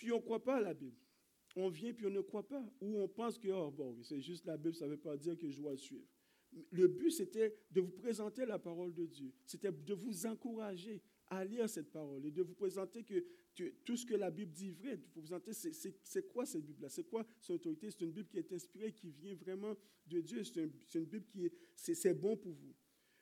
puis 0.00 0.10
on 0.12 0.16
ne 0.16 0.22
croit 0.22 0.42
pas 0.42 0.56
à 0.56 0.60
la 0.62 0.72
Bible. 0.72 0.96
On 1.56 1.68
vient, 1.68 1.92
puis 1.92 2.06
on 2.06 2.10
ne 2.10 2.22
croit 2.22 2.48
pas. 2.48 2.64
Ou 2.80 3.02
on 3.02 3.06
pense 3.06 3.36
que, 3.36 3.48
oh, 3.48 3.70
bon, 3.70 4.02
c'est 4.02 4.22
juste 4.22 4.46
la 4.46 4.56
Bible, 4.56 4.74
ça 4.74 4.86
ne 4.86 4.92
veut 4.92 4.96
pas 4.96 5.14
dire 5.18 5.36
que 5.36 5.46
je 5.46 5.60
dois 5.60 5.76
suivre. 5.76 6.06
Le 6.70 6.88
but, 6.88 7.10
c'était 7.10 7.54
de 7.70 7.82
vous 7.82 7.90
présenter 7.90 8.46
la 8.46 8.58
parole 8.58 8.94
de 8.94 9.04
Dieu. 9.04 9.30
C'était 9.44 9.70
de 9.70 9.92
vous 9.92 10.24
encourager 10.24 11.02
à 11.26 11.44
lire 11.44 11.68
cette 11.68 11.92
parole 11.92 12.24
et 12.24 12.30
de 12.30 12.40
vous 12.42 12.54
présenter 12.54 13.04
que, 13.04 13.22
tout 13.84 13.98
ce 13.98 14.06
que 14.06 14.14
la 14.14 14.30
Bible 14.30 14.52
dit 14.52 14.70
vrai, 14.70 14.96
de 14.96 15.02
vous 15.02 15.20
présenter 15.20 15.52
c'est 15.52 16.26
quoi 16.28 16.46
cette 16.46 16.64
Bible-là, 16.64 16.88
c'est 16.88 17.04
quoi 17.04 17.26
cette 17.38 17.56
autorité? 17.56 17.90
C'est 17.90 18.00
une 18.00 18.12
Bible 18.12 18.28
qui 18.30 18.38
est 18.38 18.52
inspirée, 18.54 18.92
qui 18.92 19.10
vient 19.10 19.34
vraiment 19.34 19.76
de 20.06 20.22
Dieu. 20.22 20.44
C'est 20.44 20.62
une, 20.62 21.04
Bible 21.04 21.26
qui 21.26 21.44
est, 21.44 21.52
c'est 21.76 22.14
bon 22.14 22.38
pour 22.38 22.52
vous. 22.52 22.74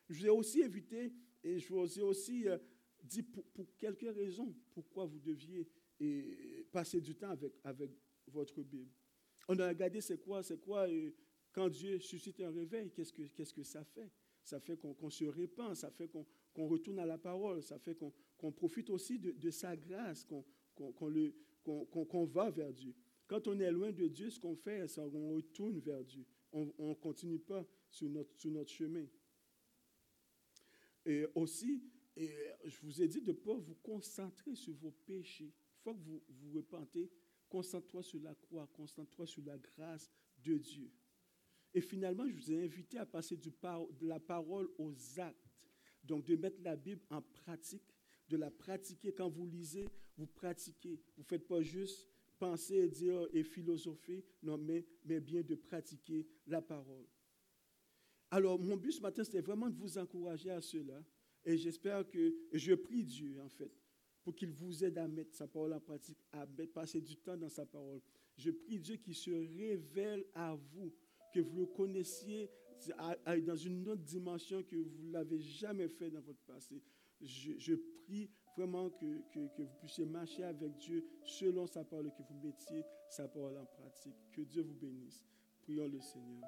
Je 0.08 0.20
vous 0.20 0.26
ai 0.26 0.30
aussi 0.30 0.62
invité 0.62 1.12
et 1.42 1.58
je 1.58 1.74
vous 1.74 1.98
ai 1.98 2.02
aussi 2.02 2.46
euh, 2.46 2.56
dit 3.02 3.24
pour, 3.24 3.44
quelques 3.78 4.14
raisons 4.14 4.54
pourquoi 4.70 5.06
vous 5.06 5.18
deviez 5.18 5.66
passer 6.70 7.00
du 7.00 7.14
temps 7.14 7.30
avec, 7.30 7.52
avec 7.64 7.90
votre 8.28 8.62
Bible. 8.62 8.90
On 9.48 9.58
a 9.58 9.68
regardé 9.68 10.00
c'est 10.00 10.18
quoi, 10.18 10.42
c'est 10.42 10.60
quoi 10.60 10.86
quand 11.52 11.68
Dieu 11.68 11.98
suscite 11.98 12.40
un 12.40 12.50
réveil, 12.50 12.90
qu'est-ce 12.90 13.12
que, 13.12 13.22
qu'est-ce 13.22 13.52
que 13.52 13.62
ça 13.62 13.84
fait? 13.84 14.10
Ça 14.44 14.60
fait 14.60 14.76
qu'on, 14.76 15.10
se 15.10 15.24
répand, 15.24 15.74
ça 15.74 15.90
fait 15.90 16.08
qu'on, 16.08 16.26
qu'on 16.54 16.68
retourne 16.68 16.98
à 16.98 17.06
la 17.06 17.18
parole, 17.18 17.62
ça 17.62 17.78
fait 17.78 17.94
qu'on 17.94 18.52
profite 18.52 18.90
aussi 18.90 19.18
de, 19.18 19.50
sa 19.50 19.76
grâce, 19.76 20.24
qu'on 20.24 22.26
va 22.26 22.50
vers 22.50 22.72
Dieu. 22.72 22.94
Quand 23.26 23.46
on 23.46 23.58
est 23.60 23.70
loin 23.70 23.92
de 23.92 24.06
Dieu, 24.06 24.30
ce 24.30 24.40
qu'on 24.40 24.56
fait, 24.56 24.88
c'est 24.88 25.02
qu'on 25.10 25.34
retourne 25.34 25.78
vers 25.80 26.02
Dieu. 26.02 26.24
On 26.52 26.72
ne 26.78 26.94
continue 26.94 27.38
pas 27.38 27.66
sur 27.90 28.08
notre, 28.08 28.34
sur 28.38 28.50
notre 28.50 28.72
chemin. 28.72 29.06
Et 31.04 31.26
aussi, 31.34 31.82
et 32.16 32.30
je 32.64 32.80
vous 32.82 33.02
ai 33.02 33.08
dit 33.08 33.20
de 33.20 33.32
ne 33.32 33.36
pas 33.36 33.54
vous 33.54 33.76
concentrer 33.82 34.54
sur 34.54 34.74
vos 34.74 34.90
péchés. 34.90 35.52
Fois 35.82 35.94
que 35.94 36.00
vous 36.00 36.22
vous 36.28 36.52
repentez, 36.56 37.10
concentre-toi 37.48 38.02
sur 38.02 38.20
la 38.20 38.34
croix, 38.34 38.68
concentre-toi 38.74 39.26
sur 39.26 39.42
la 39.44 39.58
grâce 39.58 40.10
de 40.44 40.56
Dieu. 40.58 40.90
Et 41.74 41.80
finalement, 41.80 42.26
je 42.26 42.34
vous 42.34 42.52
ai 42.52 42.64
invité 42.64 42.98
à 42.98 43.06
passer 43.06 43.36
de 43.36 44.06
la 44.06 44.20
parole 44.20 44.68
aux 44.78 44.94
actes. 45.18 45.48
Donc, 46.04 46.24
de 46.24 46.36
mettre 46.36 46.60
la 46.62 46.76
Bible 46.76 47.02
en 47.10 47.20
pratique, 47.20 47.94
de 48.28 48.36
la 48.36 48.50
pratiquer. 48.50 49.12
Quand 49.12 49.28
vous 49.28 49.46
lisez, 49.46 49.86
vous 50.16 50.26
pratiquez. 50.26 51.00
Vous 51.16 51.22
ne 51.22 51.26
faites 51.26 51.46
pas 51.46 51.60
juste 51.60 52.08
penser 52.38 52.76
et 52.76 52.88
dire 52.88 53.26
et 53.32 53.42
philosopher, 53.42 54.24
non, 54.42 54.58
mais, 54.58 54.86
mais 55.04 55.20
bien 55.20 55.42
de 55.42 55.54
pratiquer 55.54 56.26
la 56.46 56.62
parole. 56.62 57.06
Alors, 58.30 58.58
mon 58.58 58.76
but 58.76 58.92
ce 58.92 59.00
matin, 59.00 59.24
c'était 59.24 59.40
vraiment 59.40 59.68
de 59.70 59.76
vous 59.76 59.98
encourager 59.98 60.50
à 60.50 60.60
cela. 60.60 61.02
Et 61.44 61.56
j'espère 61.56 62.08
que, 62.08 62.34
je 62.52 62.74
prie 62.74 63.04
Dieu, 63.04 63.40
en 63.40 63.48
fait, 63.48 63.72
pour 64.28 64.34
qu'il 64.34 64.50
vous 64.50 64.84
aide 64.84 64.98
à 64.98 65.08
mettre 65.08 65.34
sa 65.34 65.46
parole 65.46 65.72
en 65.72 65.80
pratique, 65.80 66.18
à 66.34 66.44
passer 66.74 67.00
du 67.00 67.16
temps 67.16 67.38
dans 67.38 67.48
sa 67.48 67.64
parole. 67.64 68.02
Je 68.36 68.50
prie 68.50 68.78
Dieu 68.78 68.96
qu'il 68.96 69.14
se 69.14 69.30
révèle 69.30 70.26
à 70.34 70.54
vous, 70.54 70.92
que 71.32 71.40
vous 71.40 71.60
le 71.60 71.64
connaissiez 71.64 72.50
dans 73.46 73.56
une 73.56 73.88
autre 73.88 74.02
dimension 74.02 74.62
que 74.62 74.76
vous 74.76 75.02
ne 75.04 75.12
l'avez 75.12 75.40
jamais 75.40 75.88
fait 75.88 76.10
dans 76.10 76.20
votre 76.20 76.40
passé. 76.40 76.82
Je, 77.22 77.74
prie 78.04 78.28
vraiment 78.54 78.90
que, 78.90 79.06
que, 79.32 79.62
vous 79.62 79.74
puissiez 79.80 80.04
marcher 80.04 80.44
avec 80.44 80.76
Dieu 80.76 81.06
selon 81.24 81.66
sa 81.66 81.82
parole, 81.82 82.10
que 82.10 82.22
vous 82.28 82.38
mettiez 82.46 82.84
sa 83.08 83.28
parole 83.28 83.56
en 83.56 83.64
pratique. 83.64 84.14
Que 84.30 84.42
Dieu 84.42 84.60
vous 84.60 84.74
bénisse. 84.74 85.24
Prions 85.62 85.88
le 85.88 86.02
Seigneur. 86.02 86.44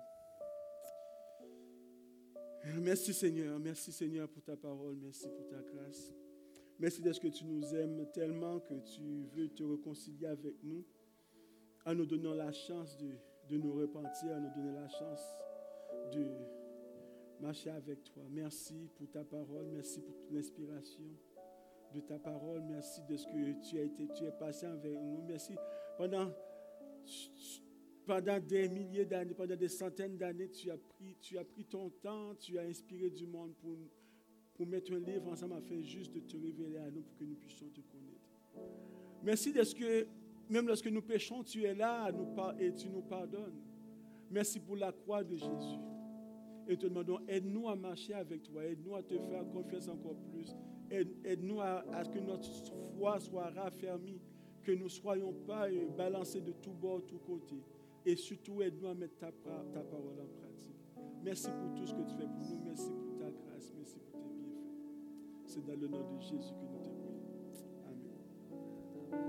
Merci 2.82 3.14
Seigneur, 3.14 3.58
merci 3.58 3.90
Seigneur 3.90 4.28
pour 4.28 4.42
ta 4.42 4.54
parole, 4.54 4.96
merci 4.96 5.26
pour 5.30 5.48
ta 5.48 5.62
grâce. 5.62 6.12
Merci 6.80 7.02
de 7.02 7.12
ce 7.12 7.20
que 7.20 7.28
tu 7.28 7.44
nous 7.44 7.74
aimes 7.74 8.06
tellement 8.14 8.58
que 8.58 8.72
tu 8.72 9.26
veux 9.34 9.50
te 9.50 9.62
réconcilier 9.62 10.28
avec 10.28 10.54
nous, 10.62 10.82
en 11.84 11.94
nous 11.94 12.06
donnant 12.06 12.32
la 12.32 12.52
chance 12.52 12.96
de, 12.96 13.10
de 13.50 13.58
nous 13.58 13.74
repentir, 13.74 14.30
en 14.30 14.40
nous 14.40 14.50
donner 14.54 14.72
la 14.72 14.88
chance 14.88 15.22
de 16.14 16.26
marcher 17.38 17.68
avec 17.68 18.02
toi. 18.04 18.22
Merci 18.30 18.88
pour 18.96 19.10
ta 19.10 19.22
parole. 19.24 19.66
Merci 19.66 20.00
pour 20.00 20.14
l'inspiration 20.30 21.04
de 21.94 22.00
ta 22.00 22.18
parole. 22.18 22.62
Merci 22.62 23.02
de 23.06 23.14
ce 23.14 23.26
que 23.26 23.68
tu 23.68 23.78
as 23.78 23.82
été, 23.82 24.08
tu 24.16 24.24
es 24.24 24.32
passé 24.32 24.64
avec 24.64 24.94
nous. 24.94 25.20
Merci 25.28 25.56
pendant, 25.98 26.32
pendant 28.06 28.40
des 28.40 28.70
milliers 28.70 29.04
d'années, 29.04 29.34
pendant 29.34 29.56
des 29.56 29.68
centaines 29.68 30.16
d'années, 30.16 30.48
tu 30.48 30.70
as 30.70 30.78
pris, 30.78 31.14
tu 31.20 31.36
as 31.36 31.44
pris 31.44 31.66
ton 31.66 31.90
temps, 31.90 32.34
tu 32.36 32.58
as 32.58 32.62
inspiré 32.62 33.10
du 33.10 33.26
monde 33.26 33.54
pour, 33.56 33.76
pour 34.60 34.68
mettre 34.68 34.92
un 34.92 34.98
livre 34.98 35.26
ensemble 35.32 35.54
afin 35.54 35.80
juste 35.80 36.12
de 36.12 36.20
te 36.20 36.36
révéler 36.36 36.76
à 36.76 36.90
nous 36.90 37.00
pour 37.00 37.16
que 37.16 37.24
nous 37.24 37.36
puissions 37.36 37.66
te 37.68 37.80
connaître. 37.80 38.20
Merci 39.22 39.54
de 39.54 39.62
ce 39.62 39.74
que, 39.74 40.06
même 40.50 40.68
lorsque 40.68 40.88
nous 40.88 41.00
péchons, 41.00 41.42
tu 41.42 41.64
es 41.64 41.74
là 41.74 42.12
et 42.58 42.70
tu 42.74 42.90
nous 42.90 43.00
pardonnes. 43.00 43.58
Merci 44.30 44.60
pour 44.60 44.76
la 44.76 44.92
croix 44.92 45.24
de 45.24 45.34
Jésus. 45.34 45.80
Et 46.68 46.76
te 46.76 46.86
demandons, 46.86 47.20
aide-nous 47.26 47.70
à 47.70 47.74
marcher 47.74 48.12
avec 48.12 48.42
toi, 48.42 48.62
aide-nous 48.62 48.96
à 48.96 49.02
te 49.02 49.18
faire 49.18 49.48
confiance 49.48 49.88
encore 49.88 50.16
plus, 50.30 50.54
aide-nous 50.90 51.62
à, 51.62 51.82
que 52.12 52.18
notre 52.18 52.46
foi 52.98 53.18
soit 53.18 53.48
raffermie, 53.52 54.20
que 54.62 54.72
nous 54.72 54.84
ne 54.84 54.88
soyons 54.90 55.32
pas 55.46 55.70
euh, 55.70 55.88
balancés 55.96 56.42
de 56.42 56.52
tous 56.52 56.74
bords, 56.74 57.06
tous 57.06 57.18
côtés. 57.20 57.64
Et 58.04 58.14
surtout, 58.14 58.60
aide-nous 58.60 58.88
à 58.88 58.94
mettre 58.94 59.16
ta, 59.16 59.32
ta 59.32 59.80
parole 59.80 60.20
en 60.20 60.38
pratique. 60.38 60.76
Merci 61.24 61.48
pour 61.48 61.72
tout 61.74 61.86
ce 61.86 61.94
que 61.94 62.02
tu 62.02 62.14
fais 62.14 62.26
pour 62.26 62.44
nous. 62.46 62.60
Merci 62.62 62.90
pour 62.90 62.99
c'est 65.52 65.66
dans 65.66 65.74
le 65.74 65.88
nom 65.88 65.98
de 65.98 66.20
Jésus 66.20 66.54
que 66.54 66.64
nous 66.64 66.78
te 66.78 66.88
prions. 66.90 67.18
Amen. 67.88 69.20